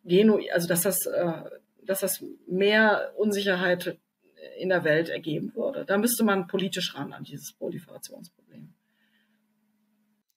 Geno, 0.04 0.40
also 0.54 0.68
dass 0.68 0.82
das, 0.82 1.06
äh, 1.06 1.44
dass 1.86 2.00
das 2.00 2.24
mehr 2.48 3.14
Unsicherheit 3.18 3.98
in 4.58 4.70
der 4.70 4.84
Welt 4.84 5.10
ergeben 5.10 5.54
würde. 5.56 5.86
Da 5.86 5.98
müsste 5.98 6.24
man 6.24 6.48
politisch 6.48 6.96
ran 6.96 7.14
an 7.14 7.24
dieses 7.24 7.54
Proliferationsproblem. 7.54 8.74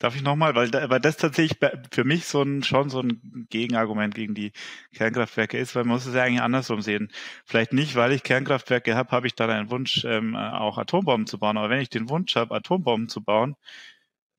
Darf 0.04 0.16
ich 0.16 0.22
nochmal, 0.22 0.54
weil, 0.54 0.70
weil 0.70 1.00
das 1.00 1.16
tatsächlich 1.16 1.58
für 1.90 2.04
mich 2.04 2.26
so 2.26 2.42
ein, 2.42 2.62
schon 2.62 2.90
so 2.90 3.00
ein 3.00 3.46
Gegenargument 3.48 4.14
gegen 4.14 4.34
die 4.34 4.52
Kernkraftwerke 4.94 5.56
ist, 5.56 5.74
weil 5.74 5.84
man 5.84 5.94
muss 5.94 6.04
es 6.04 6.14
ja 6.14 6.24
eigentlich 6.24 6.42
andersrum 6.42 6.82
sehen. 6.82 7.10
Vielleicht 7.46 7.72
nicht, 7.72 7.94
weil 7.96 8.12
ich 8.12 8.22
Kernkraftwerke 8.22 8.96
habe, 8.96 9.12
habe 9.12 9.26
ich 9.26 9.34
dann 9.34 9.48
einen 9.48 9.70
Wunsch, 9.70 10.04
ähm, 10.04 10.36
auch 10.36 10.76
Atombomben 10.76 11.26
zu 11.26 11.38
bauen. 11.38 11.56
Aber 11.56 11.70
wenn 11.70 11.80
ich 11.80 11.88
den 11.88 12.10
Wunsch 12.10 12.36
habe, 12.36 12.54
Atombomben 12.54 13.08
zu 13.08 13.22
bauen, 13.24 13.56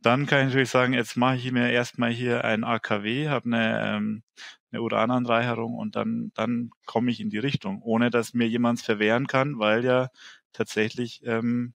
dann 0.03 0.27
kann 0.27 0.41
ich 0.41 0.45
natürlich 0.49 0.69
sagen, 0.69 0.93
jetzt 0.93 1.17
mache 1.17 1.37
ich 1.37 1.51
mir 1.51 1.71
erstmal 1.71 2.11
hier 2.11 2.45
ein 2.45 2.63
AKW, 2.63 3.29
habe 3.29 3.47
eine, 3.47 3.95
ähm, 3.97 4.23
eine 4.71 4.83
Urananreicherung 4.83 5.73
und 5.73 5.95
dann, 5.95 6.31
dann 6.35 6.69
komme 6.85 7.09
ich 7.09 7.19
in 7.19 7.31
die 7.31 7.39
Richtung, 7.39 7.81
ohne 7.81 8.11
dass 8.11 8.35
mir 8.35 8.47
jemand 8.47 8.81
verwehren 8.81 9.25
kann, 9.25 9.57
weil 9.57 9.83
ja 9.83 10.09
tatsächlich, 10.53 11.21
ähm, 11.25 11.73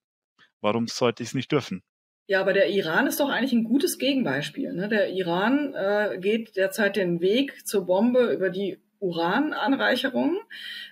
warum 0.61 0.87
sollte 0.87 1.25
ich 1.25 1.31
es 1.31 1.35
nicht 1.35 1.51
dürfen? 1.51 1.83
Ja, 2.31 2.41
aber 2.41 2.53
der 2.53 2.71
Iran 2.71 3.09
ist 3.09 3.19
doch 3.19 3.29
eigentlich 3.29 3.53
ein 3.53 3.65
gutes 3.65 3.99
Gegenbeispiel. 3.99 4.73
Ne? 4.73 4.89
Der 4.89 5.11
Iran 5.11 5.75
äh, 5.75 6.17
geht 6.21 6.55
derzeit 6.55 6.95
den 6.95 7.21
Weg 7.21 7.67
zur 7.67 7.87
Bombe 7.87 8.33
über 8.33 8.51
die 8.51 8.79
Urananreicherung, 9.01 10.39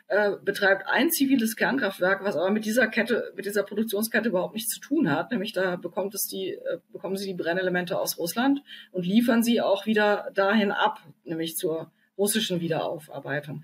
äh, 0.08 0.32
betreibt 0.44 0.88
ein 0.88 1.12
ziviles 1.12 1.54
Kernkraftwerk, 1.54 2.24
was 2.24 2.34
aber 2.34 2.50
mit 2.50 2.64
dieser 2.64 2.88
Kette, 2.88 3.32
mit 3.36 3.46
dieser 3.46 3.62
Produktionskette 3.62 4.30
überhaupt 4.30 4.54
nichts 4.54 4.74
zu 4.74 4.80
tun 4.80 5.12
hat. 5.12 5.30
Nämlich 5.30 5.52
da 5.52 5.76
bekommt 5.76 6.12
es 6.16 6.26
die, 6.26 6.54
äh, 6.54 6.78
bekommen 6.90 7.16
sie 7.16 7.28
die 7.28 7.40
Brennelemente 7.40 8.00
aus 8.00 8.18
Russland 8.18 8.60
und 8.90 9.06
liefern 9.06 9.44
sie 9.44 9.60
auch 9.60 9.86
wieder 9.86 10.32
dahin 10.34 10.72
ab, 10.72 10.98
nämlich 11.22 11.56
zur 11.56 11.92
russischen 12.18 12.60
Wiederaufarbeitung. 12.60 13.62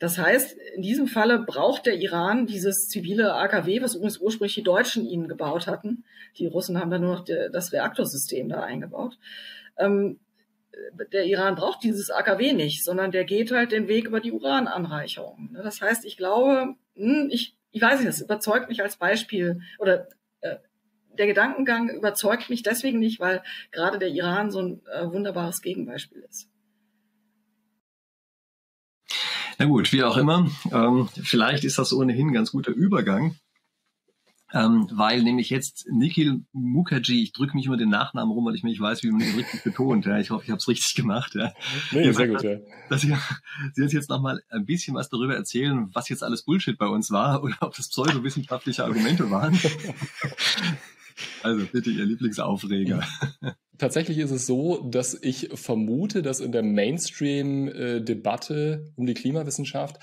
Das 0.00 0.16
heißt, 0.16 0.56
in 0.74 0.82
diesem 0.82 1.06
Falle 1.06 1.38
braucht 1.38 1.84
der 1.84 1.94
Iran 1.94 2.46
dieses 2.46 2.88
zivile 2.88 3.34
AKW, 3.34 3.82
was 3.82 3.94
übrigens 3.94 4.18
ursprünglich 4.18 4.54
die 4.54 4.62
Deutschen 4.62 5.06
ihnen 5.06 5.28
gebaut 5.28 5.66
hatten. 5.66 6.04
Die 6.38 6.46
Russen 6.46 6.80
haben 6.80 6.90
dann 6.90 7.02
nur 7.02 7.16
noch 7.16 7.24
das 7.24 7.72
Reaktorsystem 7.72 8.48
da 8.48 8.62
eingebaut. 8.62 9.18
Ähm, 9.76 10.18
der 11.12 11.26
Iran 11.26 11.54
braucht 11.54 11.82
dieses 11.82 12.10
AKW 12.10 12.54
nicht, 12.54 12.82
sondern 12.82 13.10
der 13.10 13.24
geht 13.24 13.52
halt 13.52 13.72
den 13.72 13.88
Weg 13.88 14.06
über 14.06 14.20
die 14.20 14.32
Urananreicherung. 14.32 15.50
Das 15.62 15.82
heißt, 15.82 16.06
ich 16.06 16.16
glaube, 16.16 16.76
hm, 16.96 17.28
ich, 17.30 17.54
ich 17.70 17.82
weiß 17.82 17.98
nicht, 17.98 18.08
das 18.08 18.22
überzeugt 18.22 18.70
mich 18.70 18.82
als 18.82 18.96
Beispiel 18.96 19.60
oder 19.78 20.08
äh, 20.40 20.56
der 21.18 21.26
Gedankengang 21.26 21.90
überzeugt 21.90 22.48
mich 22.48 22.62
deswegen 22.62 23.00
nicht, 23.00 23.20
weil 23.20 23.42
gerade 23.70 23.98
der 23.98 24.08
Iran 24.08 24.50
so 24.50 24.62
ein 24.62 24.82
äh, 24.86 25.06
wunderbares 25.12 25.60
Gegenbeispiel 25.60 26.24
ist. 26.26 26.49
Na 29.60 29.66
gut, 29.66 29.92
wie 29.92 30.02
auch 30.02 30.16
immer. 30.16 30.50
Ähm, 30.72 31.10
vielleicht 31.22 31.64
ist 31.64 31.76
das 31.76 31.92
ohnehin 31.92 32.28
ein 32.28 32.32
ganz 32.32 32.50
guter 32.50 32.72
Übergang, 32.72 33.36
ähm, 34.54 34.88
weil 34.90 35.22
nämlich 35.22 35.50
jetzt 35.50 35.86
Nikhil 35.92 36.46
Mukherjee, 36.52 37.24
ich 37.24 37.34
drücke 37.34 37.54
mich 37.54 37.66
immer 37.66 37.76
den 37.76 37.90
Nachnamen 37.90 38.32
rum, 38.32 38.46
weil 38.46 38.54
ich 38.54 38.64
nicht 38.64 38.80
weiß, 38.80 39.02
wie 39.02 39.10
man 39.10 39.20
ihn 39.20 39.34
richtig 39.34 39.62
betont. 39.62 40.06
Ja. 40.06 40.18
Ich 40.18 40.30
hoffe, 40.30 40.44
ich 40.44 40.50
habe 40.50 40.56
es 40.56 40.66
richtig 40.66 40.94
gemacht. 40.94 41.34
Ja. 41.34 41.52
Nee, 41.92 42.10
sehr 42.10 42.28
gut, 42.28 42.42
ja. 42.42 42.56
Dass 42.88 43.02
Sie, 43.02 43.14
Sie 43.74 43.82
uns 43.82 43.92
jetzt 43.92 44.08
noch 44.08 44.22
mal 44.22 44.42
ein 44.48 44.64
bisschen 44.64 44.94
was 44.94 45.10
darüber 45.10 45.34
erzählen, 45.34 45.90
was 45.92 46.08
jetzt 46.08 46.22
alles 46.22 46.42
Bullshit 46.42 46.78
bei 46.78 46.86
uns 46.86 47.10
war 47.10 47.42
oder 47.44 47.56
ob 47.60 47.76
das 47.76 47.90
pseudowissenschaftliche 47.90 48.82
Argumente 48.84 49.30
waren. 49.30 49.60
also 51.42 51.66
bitte 51.70 51.90
Ihr 51.90 52.06
Lieblingsaufreger. 52.06 53.06
Tatsächlich 53.80 54.18
ist 54.18 54.30
es 54.30 54.46
so, 54.46 54.82
dass 54.82 55.18
ich 55.22 55.48
vermute, 55.54 56.20
dass 56.20 56.40
in 56.40 56.52
der 56.52 56.62
Mainstream-Debatte 56.62 58.92
um 58.94 59.06
die 59.06 59.14
Klimawissenschaft 59.14 59.96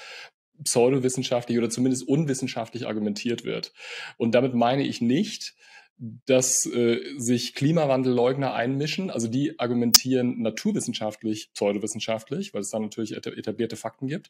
pseudowissenschaftlich 0.63 1.59
oder 1.59 1.69
zumindest 1.69 2.07
unwissenschaftlich 2.07 2.87
argumentiert 2.87 3.45
wird. 3.45 3.73
Und 4.17 4.33
damit 4.33 4.55
meine 4.55 4.81
ich 4.81 4.99
nicht, 4.99 5.53
dass 5.99 6.67
äh, 6.67 6.99
sich 7.17 7.55
Klimawandelleugner 7.55 8.53
einmischen. 8.53 9.09
Also 9.09 9.27
die 9.27 9.59
argumentieren 9.59 10.41
naturwissenschaftlich, 10.41 11.51
pseudowissenschaftlich, 11.53 12.53
weil 12.53 12.61
es 12.61 12.69
da 12.69 12.79
natürlich 12.79 13.15
etablierte 13.15 13.75
Fakten 13.75 14.07
gibt. 14.07 14.29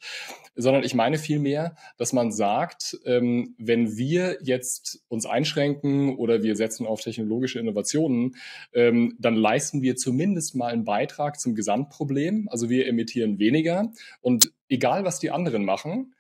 Sondern 0.56 0.84
ich 0.84 0.94
meine 0.94 1.18
vielmehr, 1.18 1.76
dass 1.98 2.14
man 2.14 2.32
sagt, 2.32 2.98
ähm, 3.06 3.56
wenn 3.58 3.98
wir 3.98 4.38
jetzt 4.42 5.04
uns 5.10 5.26
einschränken 5.26 6.16
oder 6.16 6.42
wir 6.42 6.56
setzen 6.56 6.88
auf 6.88 7.02
technologische 7.02 7.60
Innovationen, 7.60 8.36
ähm, 8.74 9.18
dann 9.20 9.36
leisten 9.36 9.82
wir 9.82 9.98
zumindest 9.98 10.56
mal 10.56 10.72
einen 10.72 10.86
Beitrag 10.86 11.40
zum 11.40 11.54
Gesamtproblem. 11.54 12.48
Also 12.50 12.70
wir 12.70 12.88
emittieren 12.88 13.40
weniger. 13.40 13.92
Und 14.22 14.54
egal, 14.70 15.04
was 15.04 15.20
die 15.20 15.32
anderen 15.32 15.66
machen, 15.66 16.14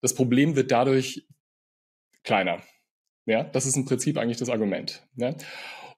das 0.00 0.14
Problem 0.14 0.56
wird 0.56 0.70
dadurch 0.70 1.26
kleiner. 2.22 2.60
Ja, 3.26 3.44
das 3.44 3.66
ist 3.66 3.76
im 3.76 3.84
Prinzip 3.84 4.18
eigentlich 4.18 4.38
das 4.38 4.50
Argument. 4.50 5.06
Ja? 5.16 5.34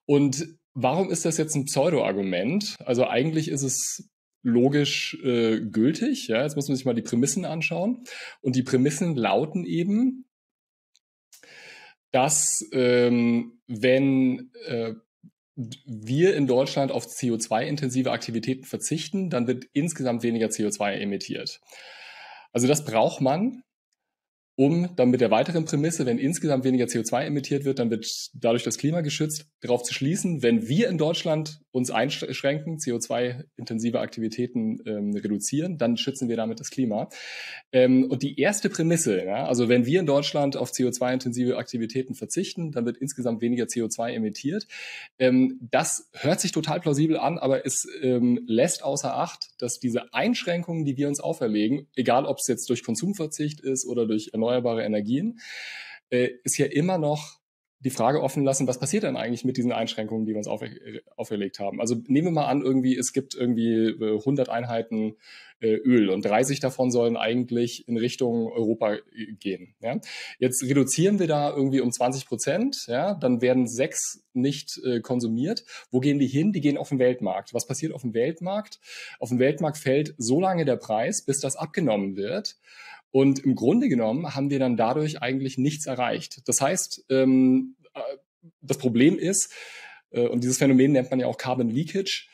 Und 0.05 0.47
warum 0.73 1.11
ist 1.11 1.25
das 1.25 1.37
jetzt 1.37 1.55
ein 1.55 1.65
Pseudo-Argument? 1.65 2.75
Also 2.85 3.05
eigentlich 3.07 3.49
ist 3.49 3.63
es 3.63 4.09
logisch 4.43 5.17
äh, 5.23 5.59
gültig. 5.59 6.27
Ja? 6.27 6.43
Jetzt 6.43 6.55
muss 6.55 6.69
man 6.69 6.77
sich 6.77 6.85
mal 6.85 6.93
die 6.93 7.01
Prämissen 7.01 7.45
anschauen. 7.45 8.03
Und 8.41 8.55
die 8.55 8.63
Prämissen 8.63 9.15
lauten 9.15 9.65
eben, 9.65 10.25
dass 12.11 12.59
ähm, 12.71 13.59
wenn 13.67 14.51
äh, 14.65 14.93
wir 15.55 16.35
in 16.35 16.47
Deutschland 16.47 16.91
auf 16.91 17.05
CO2-intensive 17.05 18.11
Aktivitäten 18.11 18.63
verzichten, 18.63 19.29
dann 19.29 19.47
wird 19.47 19.65
insgesamt 19.73 20.23
weniger 20.23 20.47
CO2 20.47 20.93
emittiert. 20.93 21.59
Also 22.53 22.67
das 22.67 22.85
braucht 22.85 23.21
man, 23.21 23.63
um 24.59 24.89
dann 24.95 25.11
mit 25.11 25.21
der 25.21 25.29
weiteren 25.29 25.65
Prämisse, 25.65 26.07
wenn 26.07 26.17
insgesamt 26.17 26.63
weniger 26.63 26.85
CO2 26.85 27.25
emittiert 27.25 27.63
wird, 27.63 27.77
dann 27.77 27.91
wird 27.91 28.07
dadurch 28.33 28.63
das 28.63 28.79
Klima 28.79 29.01
geschützt, 29.01 29.45
darauf 29.61 29.83
zu 29.83 29.93
schließen, 29.93 30.41
wenn 30.41 30.67
wir 30.67 30.89
in 30.89 30.97
Deutschland 30.97 31.59
uns 31.77 31.91
einschränken, 31.91 32.77
CO2-intensive 32.77 33.99
Aktivitäten 33.99 34.79
ähm, 34.87 35.15
reduzieren, 35.15 35.77
dann 35.77 35.95
schützen 35.95 36.27
wir 36.27 36.37
damit 36.37 36.59
das 36.59 36.71
Klima. 36.71 37.07
Ähm, 37.71 38.05
und 38.09 38.23
die 38.23 38.39
erste 38.39 38.69
Prämisse, 38.69 39.23
ja, 39.23 39.45
also 39.45 39.69
wenn 39.69 39.85
wir 39.85 39.99
in 39.99 40.07
Deutschland 40.07 40.57
auf 40.57 40.71
CO2-intensive 40.71 41.55
Aktivitäten 41.55 42.15
verzichten, 42.15 42.71
dann 42.71 42.87
wird 42.87 42.97
insgesamt 42.97 43.41
weniger 43.41 43.65
CO2 43.65 44.13
emittiert. 44.13 44.65
Ähm, 45.19 45.59
das 45.69 46.09
hört 46.13 46.41
sich 46.41 46.51
total 46.51 46.79
plausibel 46.79 47.19
an, 47.19 47.37
aber 47.37 47.63
es 47.63 47.87
ähm, 48.01 48.39
lässt 48.47 48.83
außer 48.83 49.15
Acht, 49.15 49.49
dass 49.59 49.77
diese 49.77 50.11
Einschränkungen, 50.15 50.83
die 50.83 50.97
wir 50.97 51.07
uns 51.07 51.19
auferlegen, 51.19 51.85
egal 51.95 52.25
ob 52.25 52.39
es 52.39 52.47
jetzt 52.47 52.67
durch 52.71 52.83
Konsumverzicht 52.83 53.61
ist 53.61 53.85
oder 53.85 54.07
durch 54.07 54.29
erneuerbare 54.33 54.46
Energien, 54.55 55.39
äh, 56.09 56.29
ist 56.43 56.57
ja 56.57 56.65
immer 56.65 56.97
noch 56.97 57.37
die 57.79 57.91
Frage 57.91 58.23
offen 58.23 58.43
lassen, 58.43 58.67
was 58.67 58.79
passiert 58.79 59.03
denn 59.03 59.17
eigentlich 59.17 59.45
mit 59.45 59.57
diesen 59.57 59.71
Einschränkungen, 59.71 60.25
die 60.25 60.31
wir 60.31 60.37
uns 60.37 60.47
aufer 60.47 60.67
auferlegt 61.15 61.59
haben? 61.59 61.79
Also 61.79 61.95
nehmen 62.07 62.27
wir 62.27 62.31
mal 62.31 62.47
an, 62.47 62.63
irgendwie, 62.63 62.97
es 62.97 63.13
gibt 63.13 63.35
irgendwie 63.35 63.95
100 64.01 64.47
äh, 64.47 64.51
Einheiten 64.51 65.15
äh, 65.59 65.75
Öl 65.75 66.09
und 66.09 66.25
30 66.25 66.59
davon 66.59 66.89
sollen 66.89 67.17
eigentlich 67.17 67.87
in 67.87 67.97
Richtung 67.97 68.51
Europa 68.51 68.95
äh, 68.95 68.99
gehen. 69.39 69.75
Ja? 69.79 69.99
Jetzt 70.39 70.63
reduzieren 70.63 71.19
wir 71.19 71.27
da 71.27 71.49
irgendwie 71.55 71.81
um 71.81 71.91
20 71.91 72.25
Prozent, 72.25 72.85
ja? 72.87 73.13
dann 73.13 73.41
werden 73.41 73.67
sechs 73.67 74.23
nicht 74.33 74.79
äh, 74.83 74.99
konsumiert. 75.01 75.63
Wo 75.91 75.99
gehen 75.99 76.17
die 76.17 76.27
hin? 76.27 76.53
Die 76.53 76.61
gehen 76.61 76.77
auf 76.77 76.89
den 76.89 76.99
Weltmarkt. 76.99 77.53
Was 77.53 77.67
passiert 77.67 77.93
auf 77.93 78.01
dem 78.01 78.15
Weltmarkt? 78.15 78.79
Auf 79.19 79.29
dem 79.29 79.39
Weltmarkt 79.39 79.77
fällt 79.77 80.15
so 80.17 80.41
lange 80.41 80.65
der 80.65 80.77
Preis, 80.77 81.23
bis 81.23 81.39
das 81.39 81.55
abgenommen 81.55 82.15
wird. 82.15 82.57
Und 83.11 83.39
im 83.39 83.55
Grunde 83.55 83.89
genommen 83.89 84.35
haben 84.35 84.49
wir 84.49 84.59
dann 84.59 84.77
dadurch 84.77 85.21
eigentlich 85.21 85.57
nichts 85.57 85.85
erreicht. 85.85 86.47
Das 86.47 86.61
heißt, 86.61 87.05
ähm, 87.09 87.75
äh, 87.93 88.01
das 88.61 88.77
Problem 88.77 89.17
ist, 89.17 89.53
äh, 90.11 90.27
und 90.27 90.43
dieses 90.43 90.57
Phänomen 90.57 90.91
nennt 90.91 91.09
man 91.09 91.19
ja 91.19 91.27
auch 91.27 91.37
Carbon 91.37 91.69
Leakage, 91.69 92.27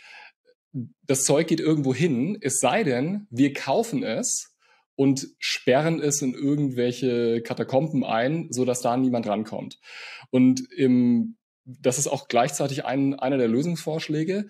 das 1.04 1.24
Zeug 1.24 1.48
geht 1.48 1.60
irgendwo 1.60 1.94
hin, 1.94 2.38
es 2.42 2.58
sei 2.60 2.84
denn, 2.84 3.28
wir 3.30 3.54
kaufen 3.54 4.04
es 4.04 4.56
und 4.96 5.28
sperren 5.40 6.00
es 6.00 6.22
in 6.22 6.34
irgendwelche 6.34 7.42
Katakomben 7.42 8.04
ein, 8.04 8.48
so 8.52 8.66
dass 8.66 8.82
da 8.82 8.98
niemand 8.98 9.28
rankommt. 9.28 9.80
Und 10.32 10.72
im, 10.72 11.38
das 11.66 12.00
ist 12.00 12.08
auch 12.08 12.28
gleichzeitig 12.28 12.86
ein, 12.86 13.14
einer 13.20 13.38
der 13.38 13.48
Lösungsvorschläge 13.48 14.48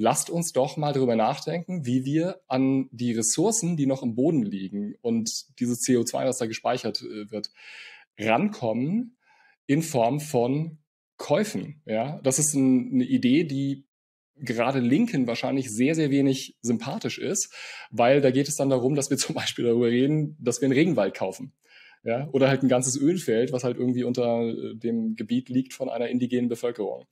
lasst 0.00 0.30
uns 0.30 0.52
doch 0.52 0.78
mal 0.78 0.94
darüber 0.94 1.14
nachdenken, 1.14 1.84
wie 1.84 2.06
wir 2.06 2.40
an 2.48 2.88
die 2.90 3.12
Ressourcen, 3.12 3.76
die 3.76 3.84
noch 3.84 4.02
im 4.02 4.14
Boden 4.14 4.42
liegen 4.42 4.94
und 5.02 5.58
dieses 5.60 5.82
CO2, 5.82 6.26
was 6.26 6.38
da 6.38 6.46
gespeichert 6.46 7.02
äh, 7.02 7.30
wird, 7.30 7.50
rankommen 8.18 9.18
in 9.66 9.82
Form 9.82 10.18
von 10.18 10.78
Käufen. 11.18 11.82
Ja, 11.84 12.18
das 12.22 12.38
ist 12.38 12.54
ein, 12.54 12.94
eine 12.94 13.04
Idee, 13.04 13.44
die 13.44 13.84
gerade 14.36 14.80
Linken 14.80 15.26
wahrscheinlich 15.26 15.70
sehr, 15.70 15.94
sehr 15.94 16.10
wenig 16.10 16.56
sympathisch 16.62 17.18
ist, 17.18 17.52
weil 17.90 18.22
da 18.22 18.30
geht 18.30 18.48
es 18.48 18.56
dann 18.56 18.70
darum, 18.70 18.94
dass 18.94 19.10
wir 19.10 19.18
zum 19.18 19.34
Beispiel 19.34 19.66
darüber 19.66 19.88
reden, 19.88 20.34
dass 20.40 20.62
wir 20.62 20.66
einen 20.66 20.78
Regenwald 20.78 21.14
kaufen 21.14 21.52
ja, 22.02 22.28
oder 22.32 22.48
halt 22.48 22.62
ein 22.62 22.68
ganzes 22.68 22.96
Ölfeld, 22.96 23.52
was 23.52 23.64
halt 23.64 23.76
irgendwie 23.76 24.04
unter 24.04 24.42
äh, 24.42 24.74
dem 24.74 25.16
Gebiet 25.16 25.48
liegt 25.48 25.74
von 25.74 25.90
einer 25.90 26.08
indigenen 26.08 26.48
Bevölkerung. 26.48 27.04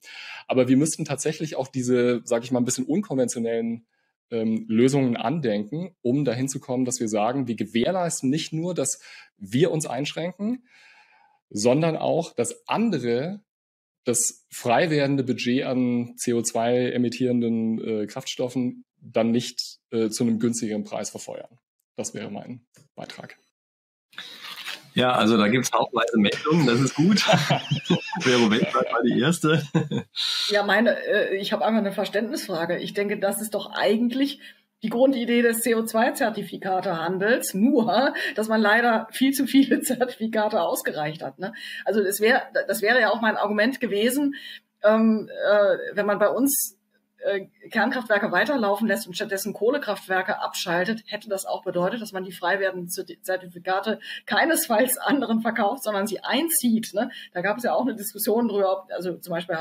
Aber 0.47 0.69
wir 0.69 0.77
müssten 0.77 1.05
tatsächlich 1.05 1.57
auch 1.57 1.69
diese, 1.69 2.23
sage 2.25 2.45
ich 2.45 2.51
mal, 2.51 2.61
ein 2.61 2.65
bisschen 2.65 2.87
unkonventionellen 2.87 3.87
ähm, 4.31 4.65
Lösungen 4.69 5.17
andenken, 5.17 5.95
um 6.01 6.25
dahin 6.25 6.49
zu 6.49 6.61
kommen, 6.61 6.85
dass 6.85 7.01
wir 7.01 7.09
sagen, 7.09 7.49
wir 7.49 7.57
gewährleisten 7.57 8.31
nicht 8.31 8.53
nur, 8.53 8.75
dass 8.75 9.01
wir 9.37 9.71
uns 9.71 9.87
einschränken, 9.87 10.67
sondern 11.51 11.97
auch, 11.97 12.35
dass 12.35 12.67
andere 12.69 13.43
das 14.05 14.47
frei 14.51 14.91
werdende 14.91 15.23
Budget 15.23 15.65
an 15.65 16.15
CO2 16.17 16.91
emittierenden 16.91 18.03
äh, 18.03 18.07
Kraftstoffen 18.07 18.85
dann 19.01 19.31
nicht 19.33 19.81
äh, 19.91 20.09
zu 20.09 20.25
einem 20.25 20.39
günstigeren 20.39 20.85
Preis 20.85 21.11
verfeuern. 21.11 21.59
Das 21.97 22.15
wäre 22.15 22.31
mein 22.31 22.67
Beitrag. 22.95 23.39
Ja, 24.95 25.13
also 25.13 25.37
da 25.37 25.49
gibt 25.49 25.65
es 25.65 25.73
haufenweise 25.73 26.19
Meldungen, 26.19 26.67
das 26.67 26.81
ist 26.81 26.95
gut. 26.95 27.21
Vero 28.21 28.51
Weltweit 28.51 28.93
war 28.93 29.03
die 29.03 29.21
erste. 29.21 29.63
ja, 30.49 30.63
meine, 30.65 30.97
äh, 31.07 31.37
ich 31.37 31.53
habe 31.53 31.65
einfach 31.65 31.81
eine 31.81 31.93
Verständnisfrage. 31.93 32.79
Ich 32.79 32.95
denke, 32.95 33.19
das 33.19 33.41
ist 33.41 33.55
doch 33.55 33.73
eigentlich 33.73 34.41
die 34.83 34.91
Grundidee 34.91 35.43
des 35.43 35.65
CO2-Zertifikatehandels, 35.65 37.55
nur, 37.55 38.15
dass 38.37 38.49
man 38.49 38.61
leider 38.61 39.09
viel 39.11 39.33
zu 39.33 39.47
viele 39.47 39.81
Zertifikate 39.83 40.61
ausgereicht 40.61 41.23
hat. 41.23 41.39
Ne? 41.39 41.53
Also 41.85 42.03
das 42.03 42.21
wäre, 42.21 42.43
das 42.67 42.83
wäre 42.83 43.01
ja 43.01 43.11
auch 43.11 43.21
mein 43.21 43.37
Argument 43.37 43.81
gewesen, 43.81 44.35
ähm, 44.85 45.29
äh, 45.29 45.97
wenn 45.97 46.07
man 46.07 46.19
bei 46.19 46.29
uns 46.29 46.78
Kernkraftwerke 47.71 48.31
weiterlaufen 48.31 48.87
lässt 48.87 49.07
und 49.07 49.15
stattdessen 49.15 49.53
Kohlekraftwerke 49.53 50.41
abschaltet, 50.41 51.03
hätte 51.07 51.29
das 51.29 51.47
auch 51.47 51.65
bedeutet, 51.65 52.01
dass 52.01 52.13
man 52.13 52.25
die 52.25 52.33
frei 52.33 52.61
werdenden 52.61 52.89
Zertifikate 52.89 53.99
keinesfalls 54.27 54.99
anderen 55.03 55.41
verkauft, 55.41 55.83
sondern 55.83 56.07
sie 56.07 56.21
einzieht. 56.21 56.95
Ne? 56.95 57.11
Da 57.33 57.41
gab 57.41 57.59
es 57.59 57.65
ja 57.65 57.75
auch 57.75 57.83
eine 57.83 57.97
Diskussion 57.97 58.49
drüber, 58.49 58.87
also 58.91 59.17
zum 59.19 59.33
Beispiel 59.33 59.57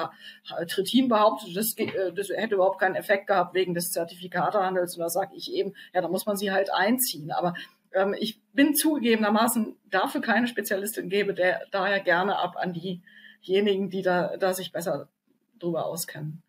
Trittin 0.68 1.10
behauptet, 1.10 1.56
das, 1.56 1.74
äh, 1.78 2.14
das 2.14 2.30
hätte 2.30 2.56
überhaupt 2.56 2.80
keinen 2.80 2.96
Effekt 2.96 3.28
gehabt 3.28 3.54
wegen 3.54 3.74
des 3.74 3.90
Zertifikatehandels. 3.90 4.96
Und 4.96 5.02
da 5.02 5.10
sage 5.10 5.36
ich 5.36 5.52
eben, 5.52 5.74
ja, 5.94 6.02
da 6.02 6.08
muss 6.08 6.26
man 6.26 6.38
sie 6.38 6.52
halt 6.52 6.72
einziehen. 6.74 7.32
Aber 7.32 7.56
ähm, 7.94 8.16
ich 8.20 8.40
bin 8.54 8.76
zugegebenermaßen 8.76 9.76
dafür 9.90 10.22
keine 10.22 10.48
Spezialistin, 10.48 11.10
gebe 11.10 11.34
der 11.34 11.62
daher 11.72 12.00
gerne 12.00 12.38
ab 12.38 12.56
an 12.58 12.74
diejenigen, 12.74 13.90
die 13.90 14.04
da, 14.04 14.38
da 14.38 14.54
sich 14.54 14.72
besser 14.72 15.08
drüber 15.60 15.88
auskennen. 15.88 16.44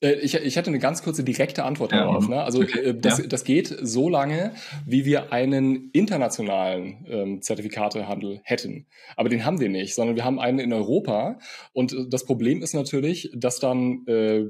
Äh, 0.00 0.14
ich, 0.14 0.34
ich 0.34 0.56
hätte 0.56 0.68
eine 0.68 0.78
ganz 0.78 1.02
kurze 1.02 1.24
direkte 1.24 1.64
Antwort 1.64 1.92
darauf. 1.92 2.28
Ne? 2.28 2.42
Also 2.42 2.60
okay. 2.60 2.80
Äh, 2.80 2.94
das, 2.94 3.18
ja. 3.18 3.26
das 3.26 3.44
geht 3.44 3.74
so 3.80 4.08
lange, 4.08 4.52
wie 4.86 5.04
wir 5.04 5.32
einen 5.32 5.90
internationalen 5.92 7.04
ähm, 7.08 7.42
Zertifikatehandel 7.42 8.40
hätten. 8.44 8.86
Aber 9.16 9.28
den 9.28 9.44
haben 9.44 9.60
wir 9.60 9.68
nicht, 9.68 9.94
sondern 9.94 10.16
wir 10.16 10.24
haben 10.24 10.38
einen 10.38 10.58
in 10.58 10.72
Europa. 10.72 11.38
Und 11.72 11.92
äh, 11.92 12.08
das 12.08 12.24
Problem 12.24 12.62
ist 12.62 12.74
natürlich, 12.74 13.30
dass 13.34 13.58
dann 13.60 14.06
äh, 14.06 14.44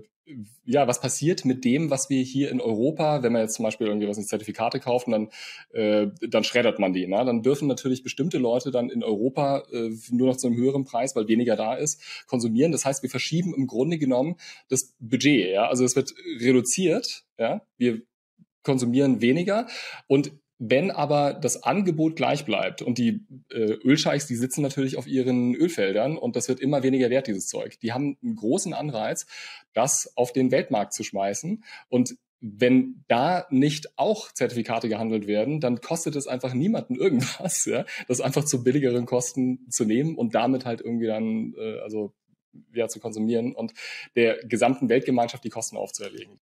ja, 0.64 0.86
was 0.88 1.00
passiert 1.00 1.44
mit 1.44 1.64
dem, 1.64 1.90
was 1.90 2.08
wir 2.08 2.22
hier 2.22 2.50
in 2.50 2.60
Europa, 2.60 3.22
wenn 3.22 3.32
man 3.32 3.42
jetzt 3.42 3.54
zum 3.54 3.64
Beispiel 3.64 3.86
irgendwie 3.86 4.08
was 4.08 4.16
in 4.16 4.24
Zertifikate 4.24 4.80
kauft, 4.80 5.06
dann, 5.08 5.28
äh, 5.72 6.08
dann 6.28 6.44
schreddert 6.44 6.78
man 6.78 6.92
die. 6.92 7.06
Ne? 7.06 7.24
Dann 7.24 7.42
dürfen 7.42 7.68
natürlich 7.68 8.02
bestimmte 8.02 8.38
Leute 8.38 8.70
dann 8.70 8.88
in 8.88 9.04
Europa 9.04 9.64
äh, 9.72 9.90
nur 10.10 10.28
noch 10.28 10.36
zu 10.36 10.46
einem 10.46 10.56
höheren 10.56 10.84
Preis, 10.84 11.14
weil 11.14 11.28
weniger 11.28 11.56
da 11.56 11.74
ist, 11.74 12.00
konsumieren. 12.26 12.72
Das 12.72 12.84
heißt, 12.84 13.02
wir 13.02 13.10
verschieben 13.10 13.54
im 13.54 13.66
Grunde 13.66 13.98
genommen 13.98 14.36
das 14.68 14.94
Budget. 14.98 15.50
Ja? 15.52 15.68
Also 15.68 15.84
es 15.84 15.94
wird 15.94 16.14
reduziert. 16.40 17.24
Ja? 17.38 17.60
Wir 17.76 18.02
konsumieren 18.62 19.20
weniger 19.20 19.66
und 20.06 20.32
wenn 20.58 20.90
aber 20.90 21.34
das 21.34 21.62
Angebot 21.64 22.16
gleich 22.16 22.44
bleibt 22.44 22.80
und 22.80 22.98
die 22.98 23.26
äh, 23.50 23.72
Ölscheichs, 23.84 24.26
die 24.26 24.36
sitzen 24.36 24.62
natürlich 24.62 24.96
auf 24.96 25.06
ihren 25.06 25.54
Ölfeldern 25.54 26.16
und 26.16 26.36
das 26.36 26.48
wird 26.48 26.60
immer 26.60 26.82
weniger 26.82 27.10
wert, 27.10 27.26
dieses 27.26 27.48
Zeug. 27.48 27.78
Die 27.80 27.92
haben 27.92 28.16
einen 28.22 28.36
großen 28.36 28.72
Anreiz, 28.72 29.26
das 29.72 30.12
auf 30.16 30.32
den 30.32 30.52
Weltmarkt 30.52 30.94
zu 30.94 31.02
schmeißen. 31.02 31.64
Und 31.88 32.16
wenn 32.40 33.04
da 33.08 33.46
nicht 33.50 33.98
auch 33.98 34.30
Zertifikate 34.30 34.88
gehandelt 34.88 35.26
werden, 35.26 35.60
dann 35.60 35.80
kostet 35.80 36.14
es 36.14 36.26
einfach 36.26 36.52
niemanden 36.52 36.94
irgendwas, 37.00 37.64
ja, 37.64 37.84
das 38.06 38.20
einfach 38.20 38.44
zu 38.44 38.62
billigeren 38.62 39.06
Kosten 39.06 39.66
zu 39.70 39.84
nehmen 39.84 40.16
und 40.16 40.34
damit 40.34 40.64
halt 40.64 40.80
irgendwie 40.80 41.06
dann, 41.06 41.54
äh, 41.58 41.80
also 41.80 42.14
ja, 42.72 42.86
zu 42.86 43.00
konsumieren 43.00 43.54
und 43.54 43.72
der 44.14 44.38
gesamten 44.46 44.88
Weltgemeinschaft 44.88 45.42
die 45.42 45.50
Kosten 45.50 45.76
aufzuerlegen. 45.76 46.38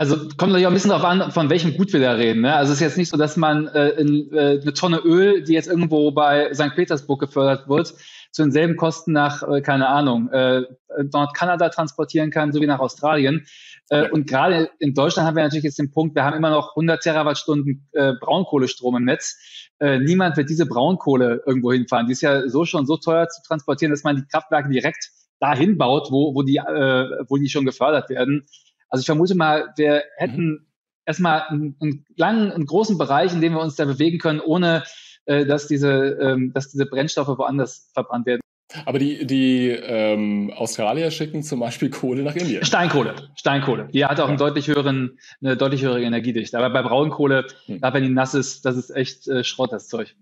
Also 0.00 0.16
kommt 0.16 0.52
natürlich 0.52 0.64
auch 0.64 0.70
ein 0.70 0.74
bisschen 0.74 0.88
darauf 0.88 1.04
an, 1.04 1.30
von 1.30 1.50
welchem 1.50 1.76
Gut 1.76 1.92
wir 1.92 2.00
da 2.00 2.12
reden. 2.12 2.40
Ne? 2.40 2.56
Also 2.56 2.72
es 2.72 2.78
ist 2.78 2.80
jetzt 2.80 2.96
nicht 2.96 3.10
so, 3.10 3.18
dass 3.18 3.36
man 3.36 3.66
äh, 3.66 3.90
in, 3.90 4.32
äh, 4.32 4.58
eine 4.58 4.72
Tonne 4.72 4.96
Öl, 4.96 5.44
die 5.44 5.52
jetzt 5.52 5.68
irgendwo 5.68 6.10
bei 6.10 6.54
St. 6.54 6.74
Petersburg 6.74 7.20
gefördert 7.20 7.68
wird, 7.68 7.92
zu 8.32 8.40
denselben 8.42 8.76
Kosten 8.76 9.12
nach, 9.12 9.42
äh, 9.42 9.60
keine 9.60 9.88
Ahnung, 9.88 10.30
äh, 10.30 10.62
Nordkanada 11.12 11.68
transportieren 11.68 12.30
kann, 12.30 12.50
so 12.50 12.62
wie 12.62 12.66
nach 12.66 12.78
Australien. 12.78 13.44
Äh, 13.90 14.08
und 14.08 14.26
gerade 14.26 14.70
in 14.78 14.94
Deutschland 14.94 15.28
haben 15.28 15.36
wir 15.36 15.42
natürlich 15.42 15.64
jetzt 15.64 15.78
den 15.78 15.90
Punkt, 15.90 16.14
wir 16.14 16.24
haben 16.24 16.34
immer 16.34 16.48
noch 16.48 16.70
100 16.70 17.02
Terawattstunden 17.02 17.86
äh, 17.92 18.14
Braunkohlestrom 18.18 18.96
im 18.96 19.04
Netz. 19.04 19.36
Äh, 19.80 19.98
niemand 19.98 20.38
wird 20.38 20.48
diese 20.48 20.64
Braunkohle 20.64 21.42
irgendwo 21.44 21.72
hinfahren. 21.72 22.06
Die 22.06 22.12
ist 22.12 22.22
ja 22.22 22.48
so 22.48 22.64
schon 22.64 22.86
so 22.86 22.96
teuer 22.96 23.28
zu 23.28 23.42
transportieren, 23.46 23.90
dass 23.90 24.02
man 24.02 24.16
die 24.16 24.24
Kraftwerke 24.24 24.70
direkt 24.70 25.10
dahin 25.40 25.76
baut, 25.76 26.10
wo, 26.10 26.34
wo, 26.34 26.42
die, 26.42 26.56
äh, 26.56 27.24
wo 27.28 27.36
die 27.36 27.50
schon 27.50 27.66
gefördert 27.66 28.08
werden. 28.08 28.46
Also 28.90 29.00
ich 29.00 29.06
vermute 29.06 29.34
mal, 29.34 29.72
wir 29.76 30.02
hätten 30.16 30.46
mhm. 30.46 30.66
erstmal 31.06 31.42
einen, 31.42 31.76
einen 31.80 32.04
langen, 32.16 32.52
einen 32.52 32.66
großen 32.66 32.98
Bereich, 32.98 33.32
in 33.32 33.40
dem 33.40 33.54
wir 33.54 33.60
uns 33.60 33.76
da 33.76 33.84
bewegen 33.84 34.18
können, 34.18 34.40
ohne 34.40 34.84
äh, 35.26 35.46
dass 35.46 35.68
diese, 35.68 36.18
ähm, 36.20 36.52
dass 36.52 36.70
diese 36.70 36.86
Brennstoffe 36.86 37.38
woanders 37.38 37.90
verbrannt 37.94 38.26
werden. 38.26 38.40
Aber 38.84 38.98
die, 38.98 39.26
die 39.26 39.68
ähm, 39.68 40.52
Australier 40.54 41.10
schicken 41.10 41.42
zum 41.42 41.60
Beispiel 41.60 41.90
Kohle 41.90 42.22
nach 42.22 42.36
Indien. 42.36 42.64
Steinkohle, 42.64 43.14
Steinkohle. 43.34 43.88
Die 43.92 44.04
hat 44.04 44.20
auch 44.20 44.24
ja. 44.24 44.28
einen 44.28 44.38
deutlich 44.38 44.68
höheren, 44.68 45.18
eine 45.42 45.56
deutlich 45.56 45.82
höhere 45.82 46.02
Energiedichte. 46.02 46.56
Aber 46.56 46.70
bei 46.70 46.82
Braunkohle, 46.82 47.46
hm. 47.66 47.80
da 47.80 47.92
wenn 47.92 48.04
die 48.04 48.10
nass 48.10 48.34
ist, 48.34 48.64
das 48.64 48.76
ist 48.76 48.90
echt 48.90 49.26
äh, 49.26 49.42
Schrott, 49.42 49.72
das 49.72 49.88
Zeug. 49.88 50.14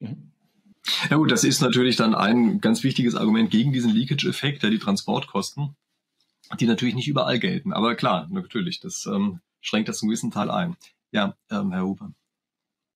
Mhm. 0.00 0.30
Ja 1.10 1.16
gut, 1.16 1.30
das 1.30 1.44
ist 1.44 1.60
natürlich 1.60 1.96
dann 1.96 2.14
ein 2.14 2.60
ganz 2.60 2.82
wichtiges 2.82 3.14
Argument 3.14 3.50
gegen 3.50 3.72
diesen 3.72 3.92
Leakage-Effekt, 3.92 4.62
ja, 4.62 4.70
die 4.70 4.80
Transportkosten 4.80 5.76
die 6.58 6.66
natürlich 6.66 6.94
nicht 6.94 7.08
überall 7.08 7.38
gelten. 7.38 7.72
Aber 7.72 7.94
klar, 7.94 8.28
natürlich, 8.30 8.80
das 8.80 9.06
ähm, 9.06 9.40
schränkt 9.60 9.88
das 9.88 9.98
zum 9.98 10.08
gewissen 10.08 10.30
Teil 10.30 10.50
ein. 10.50 10.76
Ja, 11.10 11.36
ähm, 11.50 11.72
Herr 11.72 11.84
Huber. 11.84 12.12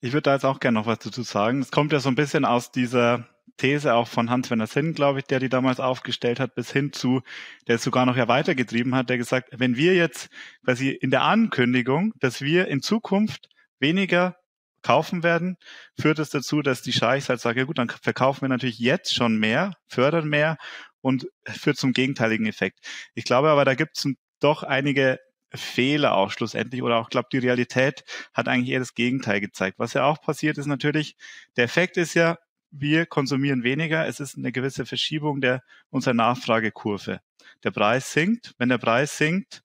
Ich 0.00 0.12
würde 0.12 0.22
da 0.22 0.34
jetzt 0.34 0.44
auch 0.44 0.60
gerne 0.60 0.78
noch 0.78 0.86
was 0.86 0.98
dazu 0.98 1.22
sagen. 1.22 1.60
Es 1.60 1.70
kommt 1.70 1.92
ja 1.92 2.00
so 2.00 2.08
ein 2.08 2.14
bisschen 2.14 2.44
aus 2.44 2.70
dieser 2.70 3.26
These 3.56 3.94
auch 3.94 4.08
von 4.08 4.28
Hans-Werner 4.28 4.66
Sinn, 4.66 4.92
glaube 4.94 5.20
ich, 5.20 5.24
der 5.24 5.40
die 5.40 5.48
damals 5.48 5.80
aufgestellt 5.80 6.40
hat, 6.40 6.54
bis 6.54 6.70
hin 6.70 6.92
zu, 6.92 7.22
der 7.66 7.76
es 7.76 7.82
sogar 7.82 8.04
noch 8.04 8.16
ja 8.16 8.28
weitergetrieben 8.28 8.94
hat, 8.94 9.08
der 9.08 9.16
gesagt, 9.16 9.48
wenn 9.52 9.76
wir 9.76 9.94
jetzt 9.94 10.28
quasi 10.64 10.90
in 10.90 11.10
der 11.10 11.22
Ankündigung, 11.22 12.12
dass 12.20 12.42
wir 12.42 12.68
in 12.68 12.82
Zukunft 12.82 13.48
weniger 13.78 14.36
kaufen 14.82 15.22
werden, 15.22 15.56
führt 15.98 16.18
es 16.18 16.30
dazu, 16.30 16.62
dass 16.62 16.82
die 16.82 16.92
Scheichs 16.92 17.28
halt 17.28 17.40
sagen, 17.40 17.58
ja 17.58 17.64
gut, 17.64 17.78
dann 17.78 17.88
verkaufen 17.88 18.42
wir 18.42 18.48
natürlich 18.48 18.78
jetzt 18.78 19.14
schon 19.14 19.38
mehr, 19.38 19.72
fördern 19.88 20.28
mehr 20.28 20.58
und 21.06 21.28
führt 21.46 21.76
zum 21.76 21.92
gegenteiligen 21.92 22.46
Effekt. 22.46 22.80
Ich 23.14 23.22
glaube 23.22 23.48
aber, 23.48 23.64
da 23.64 23.76
gibt 23.76 23.96
es 23.96 24.08
doch 24.40 24.64
einige 24.64 25.20
Fehler 25.54 26.16
auch 26.16 26.32
schlussendlich 26.32 26.82
oder 26.82 26.96
auch 26.96 27.10
glaube 27.10 27.28
die 27.30 27.38
Realität 27.38 28.02
hat 28.34 28.48
eigentlich 28.48 28.70
eher 28.70 28.80
das 28.80 28.94
Gegenteil 28.94 29.40
gezeigt. 29.40 29.78
Was 29.78 29.92
ja 29.92 30.04
auch 30.04 30.20
passiert 30.20 30.58
ist 30.58 30.66
natürlich, 30.66 31.16
der 31.56 31.64
Effekt 31.64 31.96
ist 31.96 32.14
ja, 32.14 32.38
wir 32.72 33.06
konsumieren 33.06 33.62
weniger, 33.62 34.04
es 34.08 34.18
ist 34.18 34.36
eine 34.36 34.50
gewisse 34.50 34.84
Verschiebung 34.84 35.40
der 35.40 35.62
unserer 35.90 36.14
Nachfragekurve. 36.14 37.20
Der 37.62 37.70
Preis 37.70 38.12
sinkt, 38.12 38.54
wenn 38.58 38.68
der 38.68 38.78
Preis 38.78 39.16
sinkt, 39.16 39.62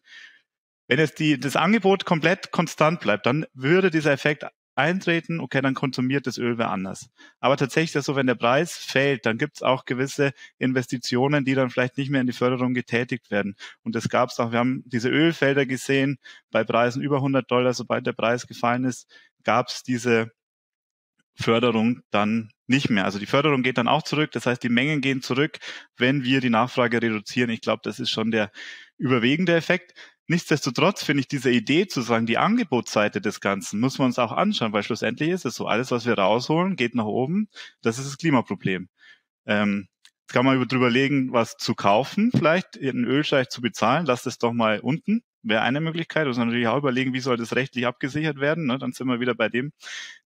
wenn 0.87 0.99
jetzt 0.99 1.17
die, 1.17 1.39
das 1.39 1.55
Angebot 1.55 2.05
komplett 2.05 2.51
konstant 2.51 2.99
bleibt, 2.99 3.25
dann 3.25 3.47
würde 3.55 3.89
dieser 3.89 4.11
Effekt 4.11 4.45
eintreten, 4.81 5.39
okay, 5.39 5.61
dann 5.61 5.73
konsumiert 5.73 6.27
das 6.27 6.37
Öl 6.37 6.57
wer 6.57 6.69
anders. 6.69 7.09
Aber 7.39 7.55
tatsächlich 7.57 7.95
ist 7.95 8.05
so, 8.05 8.15
wenn 8.15 8.27
der 8.27 8.35
Preis 8.35 8.75
fällt, 8.75 9.25
dann 9.25 9.37
gibt 9.37 9.57
es 9.57 9.61
auch 9.61 9.85
gewisse 9.85 10.33
Investitionen, 10.57 11.45
die 11.45 11.55
dann 11.55 11.69
vielleicht 11.69 11.97
nicht 11.97 12.09
mehr 12.09 12.21
in 12.21 12.27
die 12.27 12.33
Förderung 12.33 12.73
getätigt 12.73 13.31
werden. 13.31 13.55
Und 13.83 13.95
das 13.95 14.09
gab 14.09 14.29
es 14.29 14.39
auch, 14.39 14.51
wir 14.51 14.59
haben 14.59 14.83
diese 14.85 15.09
Ölfelder 15.09 15.65
gesehen, 15.65 16.17
bei 16.51 16.63
Preisen 16.63 17.01
über 17.01 17.17
100 17.17 17.49
Dollar, 17.49 17.73
sobald 17.73 18.05
der 18.05 18.13
Preis 18.13 18.47
gefallen 18.47 18.83
ist, 18.83 19.07
gab 19.43 19.69
es 19.69 19.83
diese 19.83 20.31
Förderung 21.35 22.01
dann 22.11 22.51
nicht 22.67 22.89
mehr. 22.89 23.05
Also 23.05 23.19
die 23.19 23.25
Förderung 23.25 23.63
geht 23.63 23.77
dann 23.77 23.87
auch 23.87 24.03
zurück. 24.03 24.31
Das 24.31 24.45
heißt, 24.45 24.63
die 24.63 24.69
Mengen 24.69 25.01
gehen 25.01 25.21
zurück, 25.21 25.59
wenn 25.97 26.23
wir 26.23 26.41
die 26.41 26.49
Nachfrage 26.49 27.01
reduzieren. 27.01 27.49
Ich 27.49 27.61
glaube, 27.61 27.81
das 27.83 27.99
ist 27.99 28.09
schon 28.09 28.31
der 28.31 28.51
überwiegende 28.97 29.55
Effekt. 29.55 29.93
Nichtsdestotrotz 30.31 31.03
finde 31.03 31.19
ich 31.19 31.27
diese 31.27 31.51
Idee 31.51 31.87
zu 31.87 31.99
sagen, 31.99 32.25
die 32.25 32.37
Angebotsseite 32.37 33.19
des 33.19 33.41
Ganzen 33.41 33.81
muss 33.81 33.99
man 33.99 34.05
uns 34.05 34.17
auch 34.17 34.31
anschauen, 34.31 34.71
weil 34.71 34.81
schlussendlich 34.81 35.27
ist 35.27 35.43
es 35.45 35.55
so, 35.55 35.67
alles, 35.67 35.91
was 35.91 36.05
wir 36.05 36.13
rausholen, 36.13 36.77
geht 36.77 36.95
nach 36.95 37.03
oben. 37.03 37.49
Das 37.81 37.99
ist 37.99 38.07
das 38.07 38.17
Klimaproblem. 38.17 38.87
Ähm, 39.45 39.89
jetzt 40.21 40.31
kann 40.33 40.45
man 40.45 40.65
drüber 40.69 40.89
legen, 40.89 41.33
was 41.33 41.57
zu 41.57 41.75
kaufen, 41.75 42.31
vielleicht 42.33 42.79
einen 42.79 43.03
Ölscheich 43.03 43.49
zu 43.49 43.59
bezahlen. 43.59 44.05
Lass 44.05 44.23
das 44.23 44.37
doch 44.37 44.53
mal 44.53 44.79
unten. 44.79 45.21
Wäre 45.43 45.63
eine 45.63 45.81
Möglichkeit. 45.81 46.27
man 46.27 46.47
natürlich 46.47 46.69
auch 46.69 46.77
überlegen, 46.77 47.11
wie 47.11 47.19
soll 47.19 47.35
das 47.35 47.53
rechtlich 47.57 47.85
abgesichert 47.85 48.39
werden. 48.39 48.67
Ne? 48.67 48.77
Dann 48.77 48.93
sind 48.93 49.07
wir 49.07 49.19
wieder 49.19 49.35
bei 49.35 49.49
dem 49.49 49.73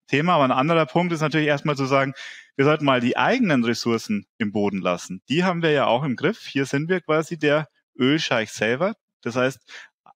Thema. 0.05 0.35
Aber 0.35 0.43
ein 0.43 0.51
anderer 0.51 0.85
Punkt 0.85 1.13
ist 1.13 1.21
natürlich 1.21 1.47
erstmal 1.47 1.77
zu 1.77 1.85
sagen, 1.85 2.13
wir 2.55 2.65
sollten 2.65 2.85
mal 2.85 3.01
die 3.01 3.17
eigenen 3.17 3.63
Ressourcen 3.63 4.27
im 4.37 4.51
Boden 4.51 4.81
lassen. 4.81 5.23
Die 5.29 5.43
haben 5.43 5.63
wir 5.63 5.71
ja 5.71 5.87
auch 5.87 6.03
im 6.03 6.15
Griff. 6.15 6.45
Hier 6.45 6.67
sind 6.67 6.89
wir 6.89 7.01
quasi 7.01 7.39
der 7.39 7.69
Ölscheich 7.97 8.51
selber. 8.51 8.93
Das 9.23 9.35
heißt, 9.35 9.59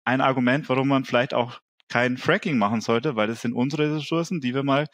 ein 0.09 0.23
Argument, 0.23 0.69
warum 0.71 0.89
man 0.89 1.05
vielleicht 1.05 1.35
auch 1.35 1.61
kein 1.89 2.17
Fracking 2.17 2.57
machen 2.57 2.81
sollte, 2.81 3.15
weil 3.15 3.29
das 3.29 3.43
sind 3.43 3.53
unsere 3.53 3.97
Ressourcen, 3.97 4.41
die 4.41 4.55
wir 4.55 4.63
mal 4.63 4.87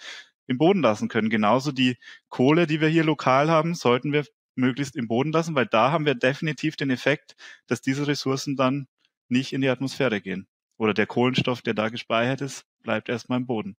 im 0.47 0.59
Boden 0.59 0.83
lassen 0.83 1.09
können. 1.09 1.31
Genauso 1.31 1.71
die 1.71 1.97
Kohle, 2.29 2.67
die 2.67 2.81
wir 2.81 2.89
hier 2.89 3.05
lokal 3.05 3.49
haben, 3.49 3.75
sollten 3.75 4.13
wir 4.13 4.25
möglichst 4.57 4.97
im 4.97 5.07
Boden 5.07 5.33
lassen, 5.33 5.55
weil 5.55 5.67
da 5.67 5.93
haben 5.93 6.05
wir 6.05 6.17
definitiv 6.17 6.77
den 6.77 6.91
Effekt, 6.91 7.37
dass 7.69 7.81
diese 7.81 8.07
Ressourcen 8.07 8.57
dann 8.57 8.87
nicht 9.29 9.53
in 9.53 9.61
die 9.61 9.69
Atmosphäre 9.69 10.21
gehen. 10.21 10.49
Oder 10.77 10.95
der 10.95 11.07
Kohlenstoff, 11.07 11.63
der 11.63 11.75
da 11.75 11.89
gespeichert 11.89 12.41
ist, 12.41 12.65
bleibt 12.83 13.09
erstmal 13.09 13.39
im 13.39 13.47
Boden. 13.47 13.77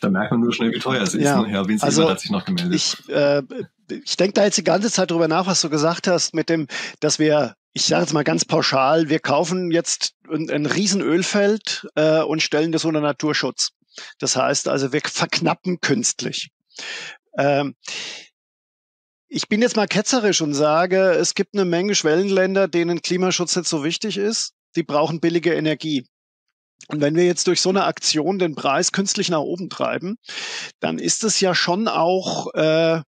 Da 0.00 0.10
merkt 0.10 0.30
man 0.30 0.40
nur 0.40 0.52
schnell, 0.52 0.72
wie 0.72 0.78
teuer 0.78 1.02
es 1.02 1.14
ist. 1.14 1.24
Ja, 1.24 1.40
ne? 1.40 1.48
Herr 1.48 1.66
Winz 1.68 1.82
also, 1.82 2.08
hat 2.08 2.20
sich 2.20 2.30
noch 2.30 2.44
gemeldet. 2.44 2.74
Ich, 2.74 3.08
äh, 3.08 3.42
ich 3.88 4.16
denke 4.16 4.34
da 4.34 4.44
jetzt 4.44 4.58
die 4.58 4.64
ganze 4.64 4.90
Zeit 4.90 5.10
drüber 5.10 5.28
nach, 5.28 5.46
was 5.46 5.62
du 5.62 5.70
gesagt 5.70 6.06
hast, 6.06 6.34
mit 6.34 6.50
dem, 6.50 6.66
dass 7.00 7.18
wir 7.18 7.54
ich 7.78 7.86
sage 7.86 8.02
jetzt 8.02 8.12
mal 8.12 8.24
ganz 8.24 8.44
pauschal, 8.44 9.08
wir 9.08 9.20
kaufen 9.20 9.70
jetzt 9.70 10.14
ein, 10.28 10.50
ein 10.50 10.66
Riesenölfeld 10.66 11.86
äh, 11.94 12.22
und 12.22 12.42
stellen 12.42 12.72
das 12.72 12.84
unter 12.84 13.00
Naturschutz. 13.00 13.70
Das 14.18 14.34
heißt 14.34 14.66
also, 14.66 14.92
wir 14.92 15.00
verknappen 15.00 15.80
künstlich. 15.80 16.50
Ähm, 17.36 17.76
ich 19.28 19.46
bin 19.46 19.62
jetzt 19.62 19.76
mal 19.76 19.86
ketzerisch 19.86 20.40
und 20.40 20.54
sage, 20.54 21.12
es 21.12 21.34
gibt 21.34 21.54
eine 21.54 21.64
Menge 21.64 21.94
Schwellenländer, 21.94 22.66
denen 22.66 23.00
Klimaschutz 23.00 23.54
nicht 23.54 23.68
so 23.68 23.84
wichtig 23.84 24.16
ist. 24.16 24.54
Die 24.74 24.82
brauchen 24.82 25.20
billige 25.20 25.54
Energie. 25.54 26.04
Und 26.88 27.00
wenn 27.00 27.14
wir 27.14 27.26
jetzt 27.26 27.46
durch 27.46 27.60
so 27.60 27.68
eine 27.68 27.84
Aktion 27.84 28.40
den 28.40 28.56
Preis 28.56 28.90
künstlich 28.90 29.28
nach 29.28 29.38
oben 29.38 29.70
treiben, 29.70 30.16
dann 30.80 30.98
ist 30.98 31.22
es 31.22 31.38
ja 31.38 31.54
schon 31.54 31.86
auch 31.86 32.52
äh, 32.54 33.02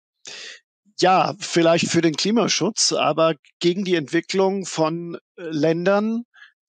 ja, 1.00 1.34
vielleicht 1.38 1.88
für 1.88 2.00
den 2.00 2.14
Klimaschutz, 2.14 2.92
aber 2.92 3.34
gegen 3.60 3.84
die 3.84 3.94
Entwicklung 3.94 4.66
von 4.66 5.16
äh, 5.36 5.42
Ländern, 5.42 6.24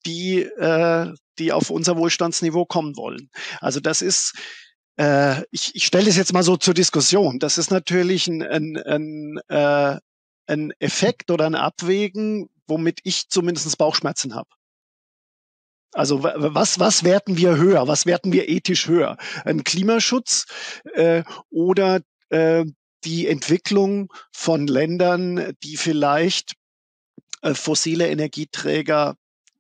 die, 0.06 0.42
äh, 0.42 1.14
die 1.38 1.52
auf 1.52 1.70
unser 1.70 1.98
Wohlstandsniveau 1.98 2.66
kommen 2.66 2.96
wollen. 2.98 3.30
Also 3.60 3.80
das 3.80 4.02
ist, 4.02 4.34
äh, 4.98 5.42
ich, 5.52 5.76
ich 5.76 5.86
stelle 5.86 6.10
es 6.10 6.18
jetzt 6.18 6.34
mal 6.34 6.44
so 6.44 6.58
zur 6.58 6.74
Diskussion. 6.74 7.40
Das 7.40 7.58
ist 7.58 7.72
natürlich 7.72 8.28
ein, 8.28 8.42
ein, 8.42 8.78
ein, 8.78 9.40
äh, 9.48 10.00
ein 10.48 10.74
Effekt 10.80 11.32
oder 11.32 11.46
ein 11.46 11.56
Abwägen, 11.56 12.50
womit 12.68 13.00
ich 13.04 13.30
zumindest 13.30 13.78
Bauchschmerzen 13.78 14.36
habe. 14.36 14.50
Also 15.94 16.24
was, 16.24 16.80
was 16.80 17.04
werten 17.04 17.36
wir 17.38 17.58
höher? 17.58 17.88
Was 17.88 18.06
werten 18.06 18.32
wir 18.32 18.48
ethisch 18.48 18.88
höher? 18.88 19.18
Ein 19.44 19.66
Klimaschutz 19.66 20.46
äh, 20.94 21.24
oder 21.50 22.00
äh, 22.30 22.64
die 23.04 23.28
Entwicklung 23.28 24.12
von 24.32 24.68
Ländern, 24.68 25.54
die 25.64 25.78
vielleicht 25.78 26.54
äh, 27.42 27.54
fossile 27.54 28.10
Energieträger 28.10 29.18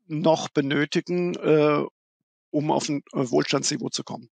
noch 0.08 0.50
benötigen, 0.50 1.36
äh, 1.36 1.84
um 2.52 2.72
auf 2.72 2.90
ein 2.90 3.04
äh, 3.14 3.30
Wohlstandsniveau 3.30 3.90
zu 3.90 4.04
kommen 4.04 4.30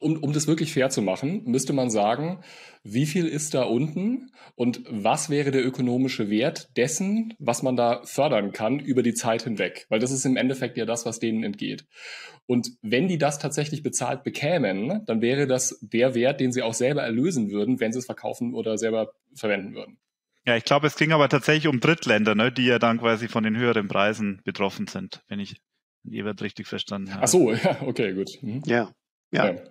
um, 0.00 0.16
um 0.16 0.32
das 0.32 0.46
wirklich 0.46 0.72
fair 0.72 0.90
zu 0.90 1.02
machen, 1.02 1.44
müsste 1.44 1.72
man 1.72 1.90
sagen, 1.90 2.42
wie 2.82 3.06
viel 3.06 3.26
ist 3.26 3.54
da 3.54 3.62
unten 3.62 4.32
und 4.56 4.82
was 4.88 5.30
wäre 5.30 5.50
der 5.50 5.64
ökonomische 5.64 6.30
Wert 6.30 6.76
dessen, 6.76 7.34
was 7.38 7.62
man 7.62 7.76
da 7.76 8.02
fördern 8.04 8.52
kann 8.52 8.80
über 8.80 9.02
die 9.02 9.14
Zeit 9.14 9.42
hinweg? 9.42 9.86
Weil 9.90 10.00
das 10.00 10.10
ist 10.10 10.24
im 10.24 10.36
Endeffekt 10.36 10.76
ja 10.78 10.86
das, 10.86 11.06
was 11.06 11.18
denen 11.18 11.44
entgeht. 11.44 11.86
Und 12.46 12.72
wenn 12.82 13.06
die 13.06 13.18
das 13.18 13.38
tatsächlich 13.38 13.82
bezahlt 13.82 14.24
bekämen, 14.24 15.04
dann 15.06 15.20
wäre 15.20 15.46
das 15.46 15.78
der 15.82 16.14
Wert, 16.14 16.40
den 16.40 16.52
sie 16.52 16.62
auch 16.62 16.74
selber 16.74 17.02
erlösen 17.02 17.50
würden, 17.50 17.78
wenn 17.78 17.92
sie 17.92 17.98
es 17.98 18.06
verkaufen 18.06 18.54
oder 18.54 18.78
selber 18.78 19.12
verwenden 19.34 19.74
würden. 19.74 19.98
Ja, 20.46 20.56
ich 20.56 20.64
glaube, 20.64 20.86
es 20.86 20.96
ging 20.96 21.12
aber 21.12 21.28
tatsächlich 21.28 21.68
um 21.68 21.80
Drittländer, 21.80 22.34
ne, 22.34 22.50
die 22.50 22.64
ja 22.64 22.78
dann 22.78 22.98
quasi 22.98 23.28
von 23.28 23.44
den 23.44 23.56
höheren 23.56 23.88
Preisen 23.88 24.40
betroffen 24.44 24.86
sind, 24.86 25.22
wenn 25.28 25.38
ich 25.38 25.60
Ebert 26.10 26.40
richtig 26.40 26.66
verstanden 26.66 27.12
habe. 27.12 27.24
Ach 27.24 27.28
so, 27.28 27.52
ja, 27.52 27.82
okay, 27.82 28.14
gut. 28.14 28.38
Mhm. 28.42 28.62
Ja, 28.64 28.90
ja. 29.32 29.52
ja. 29.52 29.62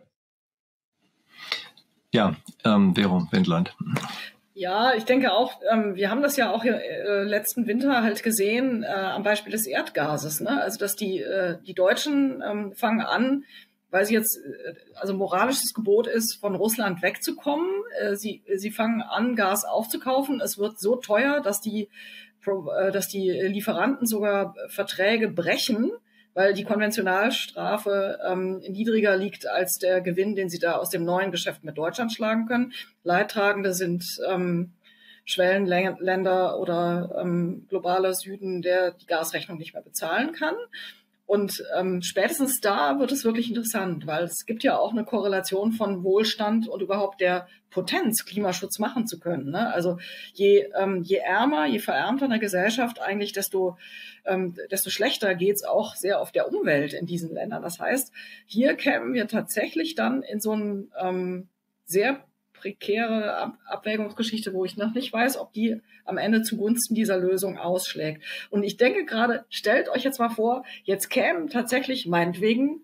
Ja, 2.13 2.35
ähm, 2.65 2.95
Vero 2.95 3.27
Wendland. 3.31 3.75
Ja, 4.53 4.93
ich 4.93 5.05
denke 5.05 5.31
auch, 5.31 5.53
ähm, 5.71 5.95
wir 5.95 6.09
haben 6.09 6.21
das 6.21 6.35
ja 6.35 6.51
auch 6.51 6.65
äh, 6.65 7.23
letzten 7.23 7.67
Winter 7.67 8.01
halt 8.01 8.23
gesehen 8.23 8.83
äh, 8.83 8.87
am 8.87 9.23
Beispiel 9.23 9.51
des 9.51 9.67
Erdgases. 9.67 10.41
Ne? 10.41 10.61
Also 10.61 10.79
dass 10.79 10.95
die, 10.95 11.19
äh, 11.19 11.57
die 11.65 11.73
Deutschen 11.73 12.43
ähm, 12.45 12.73
fangen 12.73 13.01
an, 13.01 13.45
weil 13.91 14.05
sie 14.05 14.15
jetzt, 14.15 14.37
äh, 14.37 14.73
also 14.95 15.13
moralisches 15.13 15.73
Gebot 15.73 16.07
ist, 16.07 16.39
von 16.41 16.55
Russland 16.55 17.01
wegzukommen. 17.01 17.69
Äh, 18.01 18.15
sie, 18.15 18.43
sie 18.55 18.71
fangen 18.71 19.01
an, 19.01 19.35
Gas 19.35 19.63
aufzukaufen. 19.63 20.41
Es 20.41 20.57
wird 20.57 20.79
so 20.79 20.95
teuer, 20.97 21.41
dass 21.41 21.61
die, 21.61 21.87
äh, 22.45 22.91
dass 22.91 23.07
die 23.07 23.29
Lieferanten 23.29 24.07
sogar 24.07 24.55
Verträge 24.69 25.29
brechen 25.29 25.91
weil 26.39 26.53
die 26.53 26.63
Konventionalstrafe 26.63 28.17
ähm, 28.25 28.59
niedriger 28.59 29.17
liegt 29.17 29.45
als 29.45 29.77
der 29.77 29.99
Gewinn, 29.99 30.37
den 30.37 30.49
sie 30.49 30.57
da 30.57 30.77
aus 30.77 30.89
dem 30.89 31.03
neuen 31.03 31.31
Geschäft 31.31 31.65
mit 31.65 31.77
Deutschland 31.77 32.13
schlagen 32.13 32.45
können. 32.45 32.71
Leidtragende 33.03 33.73
sind 33.73 34.21
ähm, 34.25 34.71
Schwellenländer 35.25 36.57
oder 36.57 37.13
ähm, 37.21 37.65
globaler 37.67 38.13
Süden, 38.13 38.61
der 38.61 38.91
die 38.91 39.05
Gasrechnung 39.05 39.57
nicht 39.57 39.73
mehr 39.73 39.83
bezahlen 39.83 40.31
kann. 40.31 40.55
Und 41.29 41.63
ähm, 41.77 42.01
spätestens 42.01 42.59
da 42.59 42.97
wird 42.97 43.11
es 43.11 43.23
wirklich 43.23 43.49
interessant, 43.49 44.07
weil 44.07 44.23
es 44.23 44.47
gibt 44.47 44.63
ja 44.63 44.79
auch 44.79 44.93
eine 44.93 45.05
Korrelation 45.05 45.73
von 45.73 46.03
Wohlstand 46.03 46.67
und 46.67 46.81
überhaupt 46.81 47.21
der 47.21 47.47
Potenz, 47.69 48.25
Klimaschutz 48.25 48.79
machen 48.79 49.05
zu 49.05 49.19
können. 49.19 49.51
Ne? 49.51 49.71
Also 49.71 49.99
je, 50.33 50.67
ähm, 50.75 51.03
je 51.03 51.17
ärmer, 51.17 51.67
je 51.67 51.77
verärmter 51.77 52.25
eine 52.25 52.39
Gesellschaft 52.39 52.99
eigentlich, 52.99 53.31
desto, 53.31 53.77
ähm, 54.25 54.55
desto 54.71 54.89
schlechter 54.89 55.35
geht's 55.35 55.63
auch 55.63 55.93
sehr 55.93 56.19
auf 56.19 56.31
der 56.31 56.51
Umwelt 56.51 56.93
in 56.93 57.05
diesen 57.05 57.31
Ländern. 57.31 57.61
Das 57.61 57.79
heißt, 57.79 58.11
hier 58.47 58.73
kämen 58.73 59.13
wir 59.13 59.27
tatsächlich 59.27 59.93
dann 59.93 60.23
in 60.23 60.39
so 60.39 60.53
einen 60.53 60.91
ähm, 60.99 61.47
sehr 61.85 62.23
prekäre 62.59 63.35
Ab 63.35 63.57
Abwägungsgeschichte, 63.65 64.53
wo 64.53 64.65
ich 64.65 64.77
noch 64.77 64.93
nicht 64.93 65.11
weiß, 65.11 65.37
ob 65.37 65.53
die 65.53 65.81
am 66.05 66.17
Ende 66.17 66.41
zugunsten 66.41 66.95
dieser 66.95 67.17
Lösung 67.17 67.57
ausschlägt. 67.57 68.23
Und 68.49 68.63
ich 68.63 68.77
denke 68.77 69.05
gerade, 69.05 69.45
stellt 69.49 69.89
euch 69.89 70.03
jetzt 70.03 70.19
mal 70.19 70.29
vor, 70.29 70.63
jetzt 70.83 71.09
kämen 71.09 71.49
tatsächlich 71.49 72.07
meinetwegen 72.07 72.81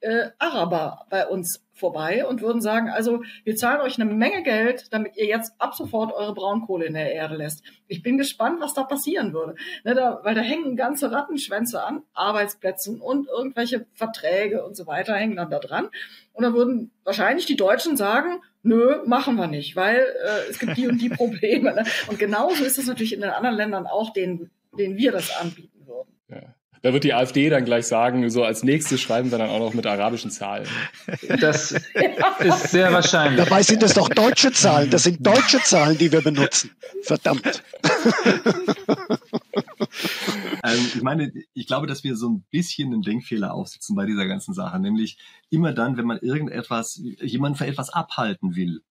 äh, 0.00 0.30
Araber 0.38 1.06
bei 1.10 1.26
uns 1.26 1.62
vorbei 1.72 2.26
und 2.26 2.40
würden 2.40 2.60
sagen, 2.60 2.88
also 2.88 3.22
wir 3.44 3.56
zahlen 3.56 3.80
euch 3.82 4.00
eine 4.00 4.10
Menge 4.10 4.42
Geld, 4.42 4.92
damit 4.92 5.16
ihr 5.16 5.26
jetzt 5.26 5.52
ab 5.58 5.74
sofort 5.74 6.12
eure 6.12 6.34
Braunkohle 6.34 6.86
in 6.86 6.94
der 6.94 7.12
Erde 7.12 7.36
lässt. 7.36 7.62
Ich 7.86 8.02
bin 8.02 8.16
gespannt, 8.16 8.60
was 8.60 8.74
da 8.74 8.84
passieren 8.84 9.32
würde. 9.32 9.56
Ne, 9.84 9.94
da, 9.94 10.20
weil 10.22 10.34
da 10.34 10.40
hängen 10.40 10.76
ganze 10.76 11.12
Rattenschwänze 11.12 11.82
an 11.82 12.02
Arbeitsplätzen 12.14 13.00
und 13.00 13.28
irgendwelche 13.28 13.86
Verträge 13.92 14.64
und 14.64 14.76
so 14.76 14.86
weiter 14.86 15.14
hängen 15.14 15.36
dann 15.36 15.50
da 15.50 15.58
dran. 15.58 15.88
Und 16.32 16.44
dann 16.44 16.54
würden 16.54 16.90
wahrscheinlich 17.04 17.46
die 17.46 17.56
Deutschen 17.56 17.96
sagen, 17.96 18.40
nö, 18.62 19.02
machen 19.06 19.36
wir 19.36 19.46
nicht, 19.46 19.76
weil 19.76 19.98
äh, 19.98 20.50
es 20.50 20.58
gibt 20.58 20.76
die 20.76 20.88
und 20.88 21.00
die 21.00 21.08
Probleme. 21.10 21.74
Ne? 21.74 21.84
Und 22.08 22.18
genauso 22.18 22.64
ist 22.64 22.78
es 22.78 22.86
natürlich 22.86 23.12
in 23.12 23.20
den 23.20 23.30
anderen 23.30 23.56
Ländern 23.56 23.86
auch, 23.86 24.12
denen, 24.12 24.50
denen 24.78 24.96
wir 24.96 25.12
das 25.12 25.36
anbieten. 25.36 25.75
Da 26.86 26.92
wird 26.92 27.02
die 27.02 27.14
AfD 27.14 27.50
dann 27.50 27.64
gleich 27.64 27.88
sagen, 27.88 28.30
so 28.30 28.44
als 28.44 28.62
nächstes 28.62 29.00
schreiben 29.00 29.32
wir 29.32 29.38
dann 29.38 29.50
auch 29.50 29.58
noch 29.58 29.74
mit 29.74 29.84
arabischen 29.86 30.30
Zahlen. 30.30 30.68
Das 31.40 31.72
ist 31.72 32.70
sehr 32.70 32.92
wahrscheinlich. 32.92 33.42
Dabei 33.42 33.64
sind 33.64 33.82
es 33.82 33.94
doch 33.94 34.08
deutsche 34.08 34.52
Zahlen. 34.52 34.88
Das 34.88 35.02
sind 35.02 35.26
deutsche 35.26 35.58
Zahlen, 35.58 35.98
die 35.98 36.12
wir 36.12 36.22
benutzen. 36.22 36.70
Verdammt. 37.02 37.64
ähm, 40.62 40.90
ich 40.94 41.02
meine, 41.02 41.32
ich 41.54 41.66
glaube, 41.66 41.88
dass 41.88 42.04
wir 42.04 42.14
so 42.14 42.28
ein 42.28 42.44
bisschen 42.52 42.92
einen 42.92 43.02
Denkfehler 43.02 43.52
aufsitzen 43.52 43.96
bei 43.96 44.06
dieser 44.06 44.28
ganzen 44.28 44.54
Sache. 44.54 44.78
Nämlich 44.78 45.18
immer 45.50 45.72
dann, 45.72 45.96
wenn 45.96 46.06
man 46.06 46.18
irgendetwas, 46.18 47.02
jemanden 47.20 47.58
für 47.58 47.66
etwas 47.66 47.90
abhalten 47.90 48.54
will, 48.54 48.82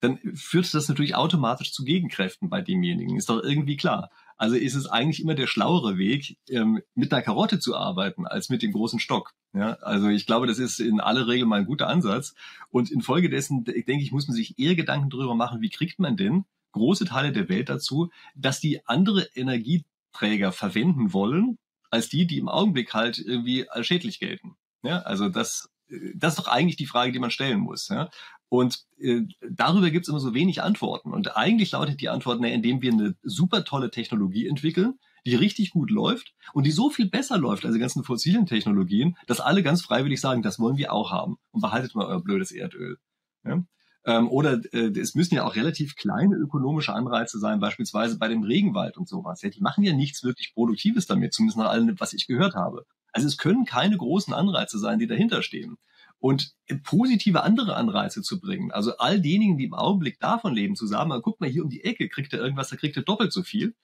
dann 0.00 0.18
führt 0.34 0.72
das 0.72 0.88
natürlich 0.88 1.14
automatisch 1.14 1.74
zu 1.74 1.84
Gegenkräften 1.84 2.48
bei 2.48 2.62
demjenigen. 2.62 3.18
Ist 3.18 3.28
doch 3.28 3.42
irgendwie 3.42 3.76
klar. 3.76 4.10
Also 4.36 4.56
ist 4.56 4.74
es 4.74 4.86
eigentlich 4.86 5.20
immer 5.20 5.34
der 5.34 5.46
schlauere 5.46 5.96
Weg, 5.96 6.36
ähm, 6.48 6.82
mit 6.94 7.12
der 7.12 7.22
Karotte 7.22 7.58
zu 7.58 7.76
arbeiten, 7.76 8.26
als 8.26 8.48
mit 8.48 8.62
dem 8.62 8.72
großen 8.72 8.98
Stock. 8.98 9.32
Ja, 9.54 9.74
also 9.80 10.08
ich 10.08 10.26
glaube, 10.26 10.46
das 10.46 10.58
ist 10.58 10.80
in 10.80 11.00
aller 11.00 11.26
Regel 11.26 11.46
mal 11.46 11.60
ein 11.60 11.66
guter 11.66 11.88
Ansatz. 11.88 12.34
Und 12.70 12.90
infolgedessen, 12.90 13.64
denke 13.64 14.02
ich, 14.02 14.12
muss 14.12 14.28
man 14.28 14.36
sich 14.36 14.58
eher 14.58 14.74
Gedanken 14.74 15.10
darüber 15.10 15.34
machen, 15.34 15.62
wie 15.62 15.70
kriegt 15.70 15.98
man 15.98 16.16
denn 16.16 16.44
große 16.76 17.06
Teile 17.06 17.32
der 17.32 17.48
Welt 17.48 17.68
dazu, 17.68 18.10
dass 18.34 18.60
die 18.60 18.86
andere 18.86 19.22
Energieträger 19.34 20.52
verwenden 20.52 21.12
wollen, 21.12 21.58
als 21.90 22.08
die, 22.08 22.26
die 22.26 22.38
im 22.38 22.48
Augenblick 22.48 22.94
halt 22.94 23.18
irgendwie 23.18 23.68
als 23.68 23.86
schädlich 23.86 24.18
gelten. 24.20 24.56
Ja, 24.82 25.00
also 25.00 25.28
das, 25.28 25.70
das 26.14 26.34
ist 26.34 26.38
doch 26.38 26.48
eigentlich 26.48 26.76
die 26.76 26.86
Frage, 26.86 27.12
die 27.12 27.18
man 27.18 27.30
stellen 27.30 27.60
muss. 27.60 27.88
Ja? 27.88 28.10
Und 28.48 28.84
äh, 28.98 29.22
darüber 29.50 29.90
gibt 29.90 30.04
es 30.04 30.08
immer 30.08 30.20
so 30.20 30.34
wenig 30.34 30.62
Antworten. 30.62 31.12
Und 31.12 31.36
eigentlich 31.36 31.72
lautet 31.72 32.00
die 32.00 32.08
Antwort, 32.08 32.40
na, 32.40 32.48
indem 32.48 32.80
wir 32.80 32.92
eine 32.92 33.16
super 33.22 33.64
tolle 33.64 33.90
Technologie 33.90 34.46
entwickeln, 34.46 34.98
die 35.24 35.34
richtig 35.34 35.70
gut 35.70 35.90
läuft 35.90 36.34
und 36.52 36.64
die 36.64 36.70
so 36.70 36.88
viel 36.88 37.08
besser 37.08 37.36
läuft 37.38 37.64
als 37.64 37.74
die 37.74 37.80
ganzen 37.80 38.04
fossilen 38.04 38.46
Technologien, 38.46 39.16
dass 39.26 39.40
alle 39.40 39.64
ganz 39.64 39.82
freiwillig 39.82 40.20
sagen, 40.20 40.42
das 40.42 40.60
wollen 40.60 40.76
wir 40.76 40.92
auch 40.92 41.10
haben 41.10 41.36
und 41.50 41.60
behaltet 41.60 41.96
mal 41.96 42.06
euer 42.06 42.22
blödes 42.22 42.52
Erdöl. 42.52 42.98
Ja? 43.44 43.64
Ähm, 44.04 44.28
oder 44.28 44.60
äh, 44.72 44.96
es 44.96 45.16
müssen 45.16 45.34
ja 45.34 45.44
auch 45.44 45.56
relativ 45.56 45.96
kleine 45.96 46.36
ökonomische 46.36 46.94
Anreize 46.94 47.40
sein, 47.40 47.58
beispielsweise 47.58 48.18
bei 48.18 48.28
dem 48.28 48.44
Regenwald 48.44 48.96
und 48.96 49.08
sowas. 49.08 49.42
Ja, 49.42 49.50
die 49.50 49.60
machen 49.60 49.82
ja 49.82 49.92
nichts 49.92 50.22
wirklich 50.22 50.54
Produktives 50.54 51.06
damit, 51.06 51.34
zumindest 51.34 51.58
nach 51.58 51.70
allem, 51.70 51.98
was 51.98 52.12
ich 52.12 52.28
gehört 52.28 52.54
habe. 52.54 52.86
Also 53.12 53.26
es 53.26 53.36
können 53.36 53.64
keine 53.64 53.96
großen 53.96 54.32
Anreize 54.32 54.78
sein, 54.78 55.00
die 55.00 55.08
dahinter 55.08 55.42
stehen 55.42 55.76
und 56.18 56.54
positive 56.82 57.42
andere 57.42 57.76
Anreize 57.76 58.22
zu 58.22 58.40
bringen. 58.40 58.72
Also 58.72 58.96
all 58.98 59.20
diejenigen, 59.20 59.58
die 59.58 59.64
im 59.64 59.74
Augenblick 59.74 60.18
davon 60.18 60.54
leben, 60.54 60.76
zu 60.76 60.86
sagen, 60.86 61.12
guck 61.22 61.40
mal 61.40 61.50
hier 61.50 61.62
um 61.62 61.70
die 61.70 61.84
Ecke, 61.84 62.08
kriegt 62.08 62.32
er 62.32 62.40
irgendwas, 62.40 62.70
da 62.70 62.76
kriegt 62.76 62.96
er 62.96 63.02
doppelt 63.02 63.32
so 63.32 63.42
viel. 63.42 63.74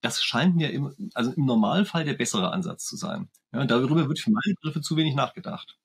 Das 0.00 0.22
scheint 0.22 0.56
mir 0.56 0.70
im, 0.70 1.10
also 1.14 1.32
im 1.32 1.44
Normalfall 1.44 2.04
der 2.04 2.14
bessere 2.14 2.50
Ansatz 2.52 2.86
zu 2.86 2.96
sein. 2.96 3.28
Ja, 3.52 3.64
darüber 3.64 4.08
wird 4.08 4.18
für 4.18 4.32
meine 4.32 4.54
Begriffe 4.54 4.80
zu 4.80 4.96
wenig 4.96 5.14
nachgedacht. 5.14 5.78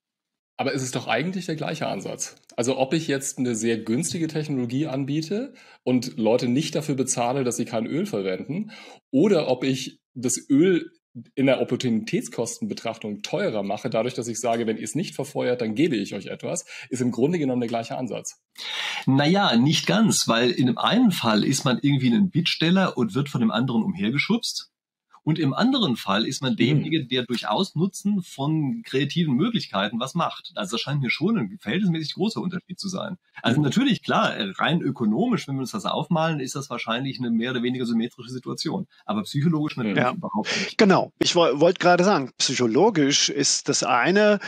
Aber 0.60 0.74
es 0.74 0.82
ist 0.82 0.96
doch 0.96 1.08
eigentlich 1.08 1.46
der 1.46 1.56
gleiche 1.56 1.86
Ansatz. 1.86 2.36
Also 2.56 2.80
ob 2.80 2.94
ich 2.94 3.08
jetzt 3.08 3.38
eine 3.38 3.54
sehr 3.54 3.78
günstige 3.78 4.28
Technologie 4.28 4.88
anbiete 4.88 5.54
und 5.84 6.18
Leute 6.18 6.48
nicht 6.48 6.74
dafür 6.74 6.96
bezahle, 6.96 7.44
dass 7.44 7.58
sie 7.58 7.66
kein 7.66 7.86
Öl 7.86 8.08
verwenden, 8.08 8.72
oder 9.12 9.50
ob 9.50 9.64
ich 9.64 10.02
das 10.16 10.50
Öl 10.50 10.92
in 11.36 11.46
der 11.46 11.62
Opportunitätskostenbetrachtung 11.62 13.22
teurer 13.22 13.64
mache, 13.64 13.90
dadurch, 13.90 14.14
dass 14.14 14.28
ich 14.28 14.40
sage, 14.40 14.68
wenn 14.68 14.78
ihr 14.78 14.84
es 14.84 14.96
nicht 14.96 15.16
verfeuert, 15.16 15.62
dann 15.62 15.76
gebe 15.76 15.96
ich 15.96 16.14
euch 16.14 16.28
etwas, 16.28 16.66
ist 16.90 17.02
im 17.02 17.12
Grunde 17.12 17.40
genommen 17.40 17.62
der 17.62 17.70
gleiche 17.70 17.98
Ansatz. 17.98 18.42
Naja, 19.06 19.56
nicht 19.56 19.88
ganz, 19.88 20.28
weil 20.28 20.52
in 20.52 20.68
dem 20.68 20.78
einen 20.78 21.12
Fall 21.12 21.44
ist 21.44 21.66
man 21.66 21.80
irgendwie 21.82 22.14
ein 22.14 22.30
Bittsteller 22.30 22.98
und 22.98 23.16
wird 23.16 23.30
von 23.30 23.42
dem 23.42 23.52
anderen 23.52 23.84
umhergeschubst. 23.84 24.72
Und 25.28 25.40
im 25.40 25.54
anderen 25.54 25.98
Fall 25.98 26.26
ist 26.26 26.42
man 26.42 26.56
derjenige, 26.56 27.06
der 27.06 27.24
durchaus 27.24 27.76
Nutzen 27.76 28.22
von 28.22 28.82
kreativen 28.86 29.36
Möglichkeiten 29.36 30.00
was 30.00 30.16
macht. 30.16 30.54
Also 30.56 30.78
das 30.78 30.82
scheint 30.82 31.02
mir 31.02 31.10
schon 31.10 31.38
ein 31.38 31.58
verhältnismäßig 31.60 32.14
großer 32.14 32.40
Unterschied 32.40 32.80
zu 32.80 32.88
sein. 32.88 33.18
Also 33.42 33.60
natürlich, 33.60 34.04
klar, 34.04 34.34
rein 34.58 34.80
ökonomisch, 34.82 35.46
wenn 35.50 35.56
wir 35.56 35.64
uns 35.64 35.72
das 35.72 35.84
aufmalen, 35.84 36.40
ist 36.40 36.56
das 36.56 36.70
wahrscheinlich 36.70 37.20
eine 37.20 37.30
mehr 37.30 37.52
oder 37.52 37.62
weniger 37.62 37.86
symmetrische 37.86 38.30
Situation. 38.30 38.88
Aber 39.06 39.24
psychologisch 39.24 39.76
natürlich 39.76 39.98
ja. 39.98 40.14
überhaupt 40.14 40.48
nicht. 40.62 40.78
Genau. 40.78 41.12
Ich 41.20 41.36
wollte 41.36 41.80
gerade 41.80 42.06
sagen, 42.06 42.32
psychologisch 42.38 43.28
ist 43.28 43.68
das 43.68 43.84
eine, 43.84 44.40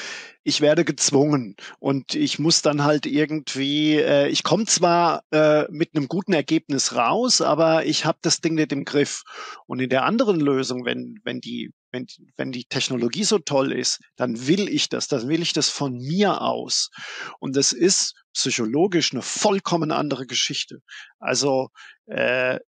ich 0.43 0.61
werde 0.61 0.85
gezwungen 0.85 1.55
und 1.79 2.15
ich 2.15 2.39
muss 2.39 2.61
dann 2.61 2.83
halt 2.83 3.05
irgendwie, 3.05 3.97
äh, 3.97 4.27
ich 4.29 4.43
komme 4.43 4.65
zwar 4.65 5.23
äh, 5.31 5.65
mit 5.69 5.95
einem 5.95 6.07
guten 6.07 6.33
Ergebnis 6.33 6.95
raus, 6.95 7.41
aber 7.41 7.85
ich 7.85 8.05
habe 8.05 8.19
das 8.21 8.41
Ding 8.41 8.55
nicht 8.55 8.71
im 8.71 8.85
Griff. 8.85 9.23
Und 9.67 9.79
in 9.79 9.89
der 9.89 10.05
anderen 10.05 10.39
Lösung, 10.39 10.85
wenn, 10.85 11.19
wenn 11.23 11.41
die 11.41 11.71
wenn, 11.91 12.05
wenn 12.37 12.51
die 12.51 12.65
Technologie 12.65 13.23
so 13.23 13.39
toll 13.39 13.71
ist, 13.71 13.99
dann 14.15 14.47
will 14.47 14.69
ich 14.69 14.89
das, 14.89 15.07
dann 15.07 15.27
will 15.27 15.41
ich 15.41 15.53
das 15.53 15.69
von 15.69 15.97
mir 15.97 16.41
aus. 16.41 16.91
Und 17.39 17.55
das 17.55 17.71
ist 17.71 18.13
psychologisch 18.33 19.11
eine 19.11 19.21
vollkommen 19.23 19.91
andere 19.91 20.27
Geschichte. 20.27 20.81
Also 21.19 21.69
äh, 22.05 22.59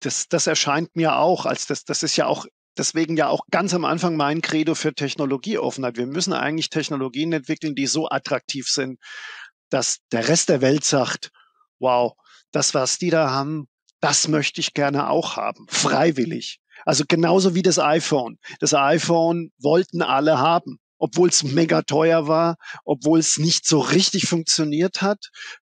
das, 0.00 0.28
das 0.28 0.46
erscheint 0.46 0.94
mir 0.94 1.16
auch 1.16 1.46
als 1.46 1.66
das, 1.66 1.84
das 1.84 2.02
ist 2.02 2.16
ja 2.16 2.26
auch 2.26 2.46
deswegen 2.76 3.16
ja 3.16 3.28
auch 3.28 3.42
ganz 3.50 3.74
am 3.74 3.84
Anfang 3.84 4.16
mein 4.16 4.40
Credo 4.40 4.74
für 4.74 4.94
Technologieoffenheit. 4.94 5.96
Wir 5.96 6.06
müssen 6.06 6.32
eigentlich 6.32 6.70
Technologien 6.70 7.32
entwickeln, 7.32 7.74
die 7.74 7.86
so 7.86 8.08
attraktiv 8.08 8.68
sind, 8.68 8.98
dass 9.70 9.98
der 10.12 10.28
Rest 10.28 10.48
der 10.48 10.60
Welt 10.60 10.84
sagt, 10.84 11.30
wow, 11.78 12.12
das, 12.52 12.74
was 12.74 12.98
die 12.98 13.10
da 13.10 13.30
haben, 13.30 13.66
das 14.00 14.28
möchte 14.28 14.60
ich 14.60 14.74
gerne 14.74 15.08
auch 15.08 15.36
haben, 15.36 15.66
freiwillig. 15.68 16.60
Also 16.84 17.04
genauso 17.08 17.54
wie 17.54 17.62
das 17.62 17.78
iPhone. 17.78 18.38
Das 18.60 18.74
iPhone 18.74 19.50
wollten 19.58 20.02
alle 20.02 20.38
haben, 20.38 20.78
obwohl 20.98 21.28
es 21.28 21.42
mega 21.42 21.82
teuer 21.82 22.28
war, 22.28 22.56
obwohl 22.84 23.18
es 23.18 23.38
nicht 23.38 23.66
so 23.66 23.80
richtig 23.80 24.26
funktioniert 24.26 25.02
hat. 25.02 25.18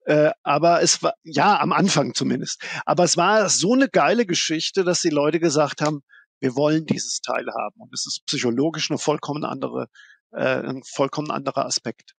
Äh, 0.04 0.30
aber 0.42 0.82
es 0.82 1.02
war, 1.02 1.14
ja, 1.24 1.58
am 1.58 1.72
Anfang 1.72 2.14
zumindest. 2.14 2.62
Aber 2.86 3.04
es 3.04 3.16
war 3.16 3.48
so 3.48 3.74
eine 3.74 3.88
geile 3.88 4.26
Geschichte, 4.26 4.84
dass 4.84 5.00
die 5.00 5.10
Leute 5.10 5.40
gesagt 5.40 5.80
haben, 5.80 6.02
wir 6.40 6.56
wollen 6.56 6.86
dieses 6.86 7.20
Teil 7.20 7.46
haben. 7.48 7.80
Und 7.80 7.92
es 7.92 8.06
ist 8.06 8.24
psychologisch 8.26 8.90
eine 8.90 8.98
vollkommen 8.98 9.44
andere, 9.44 9.88
äh, 10.32 10.38
ein 10.38 10.82
vollkommen 10.84 11.30
anderer 11.30 11.66
Aspekt. 11.66 12.14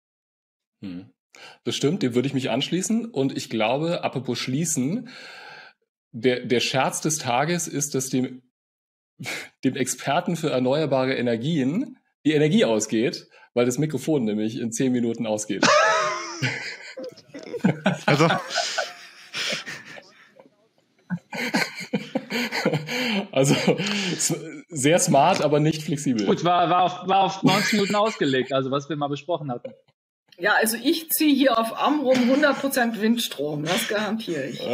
Hm. 0.81 1.11
Das 1.63 1.75
stimmt, 1.75 2.03
dem 2.03 2.15
würde 2.15 2.27
ich 2.27 2.33
mich 2.33 2.49
anschließen. 2.49 3.05
Und 3.05 3.37
ich 3.37 3.49
glaube, 3.49 4.03
apropos 4.03 4.37
schließen, 4.39 5.09
der, 6.11 6.45
der 6.45 6.59
Scherz 6.59 7.01
des 7.01 7.17
Tages 7.17 7.67
ist, 7.67 7.95
dass 7.95 8.09
dem, 8.09 8.43
dem 9.63 9.75
Experten 9.75 10.35
für 10.35 10.49
erneuerbare 10.49 11.15
Energien 11.15 11.97
die 12.25 12.33
Energie 12.33 12.65
ausgeht, 12.65 13.27
weil 13.53 13.65
das 13.65 13.77
Mikrofon 13.77 14.25
nämlich 14.25 14.57
in 14.59 14.71
zehn 14.71 14.91
Minuten 14.91 15.25
ausgeht. 15.25 15.65
also. 18.05 18.27
Also 23.31 23.55
sehr 24.69 24.99
smart, 24.99 25.41
aber 25.41 25.59
nicht 25.59 25.83
flexibel. 25.83 26.25
Gut, 26.25 26.43
war, 26.43 26.69
war, 26.69 26.83
auf, 26.83 27.07
war 27.07 27.23
auf 27.23 27.43
90 27.43 27.73
Minuten 27.73 27.95
ausgelegt, 27.95 28.53
also 28.53 28.71
was 28.71 28.89
wir 28.89 28.95
mal 28.95 29.07
besprochen 29.07 29.51
hatten. 29.51 29.73
Ja, 30.37 30.53
also 30.53 30.77
ich 30.81 31.09
ziehe 31.11 31.33
hier 31.35 31.57
auf 31.59 31.77
Amrum 31.77 32.17
100% 32.31 33.01
Windstrom, 33.01 33.63
das 33.63 33.87
garantiere 33.87 34.47
ich. 34.47 34.61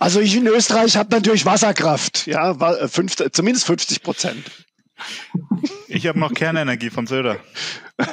Also 0.00 0.20
ich 0.20 0.34
in 0.34 0.48
Österreich 0.48 0.96
habe 0.96 1.14
natürlich 1.14 1.46
Wasserkraft, 1.46 2.26
ja, 2.26 2.88
fünf, 2.88 3.14
zumindest 3.30 3.64
50 3.66 4.02
Prozent. 4.02 4.44
Ich 5.86 6.06
habe 6.08 6.18
noch 6.18 6.34
Kernenergie 6.34 6.90
von 6.90 7.06
Söder. 7.06 7.36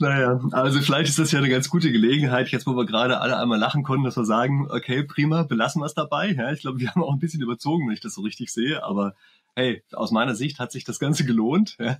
Naja, 0.00 0.40
also 0.50 0.80
vielleicht 0.80 1.08
ist 1.08 1.18
das 1.18 1.30
ja 1.30 1.38
eine 1.38 1.48
ganz 1.48 1.68
gute 1.68 1.92
Gelegenheit, 1.92 2.48
jetzt 2.48 2.66
wo 2.66 2.76
wir 2.76 2.84
gerade 2.84 3.20
alle 3.20 3.38
einmal 3.38 3.58
lachen 3.58 3.84
konnten, 3.84 4.04
dass 4.04 4.16
wir 4.16 4.24
sagen, 4.24 4.68
okay, 4.70 5.04
prima, 5.04 5.44
belassen 5.44 5.80
wir 5.80 5.86
es 5.86 5.94
dabei. 5.94 6.32
Ja, 6.32 6.52
ich 6.52 6.60
glaube, 6.60 6.80
wir 6.80 6.90
haben 6.90 7.02
auch 7.02 7.12
ein 7.12 7.20
bisschen 7.20 7.42
überzogen, 7.42 7.86
wenn 7.86 7.94
ich 7.94 8.00
das 8.00 8.14
so 8.14 8.22
richtig 8.22 8.52
sehe, 8.52 8.82
aber 8.82 9.14
hey, 9.54 9.82
aus 9.92 10.10
meiner 10.10 10.34
Sicht 10.34 10.58
hat 10.58 10.72
sich 10.72 10.84
das 10.84 10.98
Ganze 10.98 11.24
gelohnt. 11.24 11.76
Ja. 11.78 11.98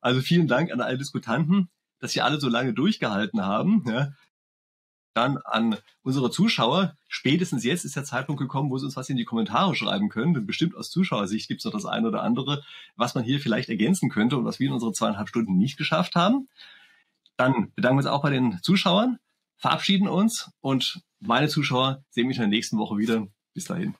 Also 0.00 0.20
vielen 0.20 0.48
Dank 0.48 0.70
an 0.70 0.80
alle 0.80 0.98
Diskutanten, 0.98 1.68
dass 1.98 2.12
sie 2.12 2.20
alle 2.20 2.40
so 2.40 2.48
lange 2.48 2.74
durchgehalten 2.74 3.44
haben. 3.44 3.84
Ja. 3.86 4.12
Dann 5.14 5.38
an 5.38 5.76
unsere 6.02 6.30
Zuschauer. 6.30 6.96
Spätestens 7.08 7.64
jetzt 7.64 7.84
ist 7.84 7.96
der 7.96 8.04
Zeitpunkt 8.04 8.40
gekommen, 8.40 8.70
wo 8.70 8.78
sie 8.78 8.84
uns 8.84 8.96
was 8.96 9.08
in 9.08 9.16
die 9.16 9.24
Kommentare 9.24 9.74
schreiben 9.74 10.08
können. 10.08 10.34
Denn 10.34 10.46
bestimmt 10.46 10.76
aus 10.76 10.90
Zuschauersicht 10.90 11.48
gibt 11.48 11.60
es 11.60 11.64
noch 11.64 11.72
das 11.72 11.86
eine 11.86 12.08
oder 12.08 12.22
andere, 12.22 12.62
was 12.96 13.14
man 13.14 13.24
hier 13.24 13.40
vielleicht 13.40 13.70
ergänzen 13.70 14.08
könnte 14.08 14.36
und 14.36 14.44
was 14.44 14.60
wir 14.60 14.68
in 14.68 14.74
unseren 14.74 14.94
zweieinhalb 14.94 15.28
Stunden 15.28 15.56
nicht 15.56 15.78
geschafft 15.78 16.14
haben. 16.14 16.48
Dann 17.40 17.72
bedanken 17.74 17.96
wir 17.96 18.00
uns 18.00 18.06
auch 18.06 18.20
bei 18.20 18.28
den 18.28 18.58
Zuschauern, 18.62 19.16
verabschieden 19.56 20.08
uns 20.08 20.50
und 20.60 21.00
meine 21.20 21.48
Zuschauer 21.48 22.04
sehen 22.10 22.26
mich 22.26 22.36
in 22.36 22.42
der 22.42 22.48
nächsten 22.48 22.76
Woche 22.76 22.98
wieder. 22.98 23.28
Bis 23.54 23.64
dahin. 23.64 23.94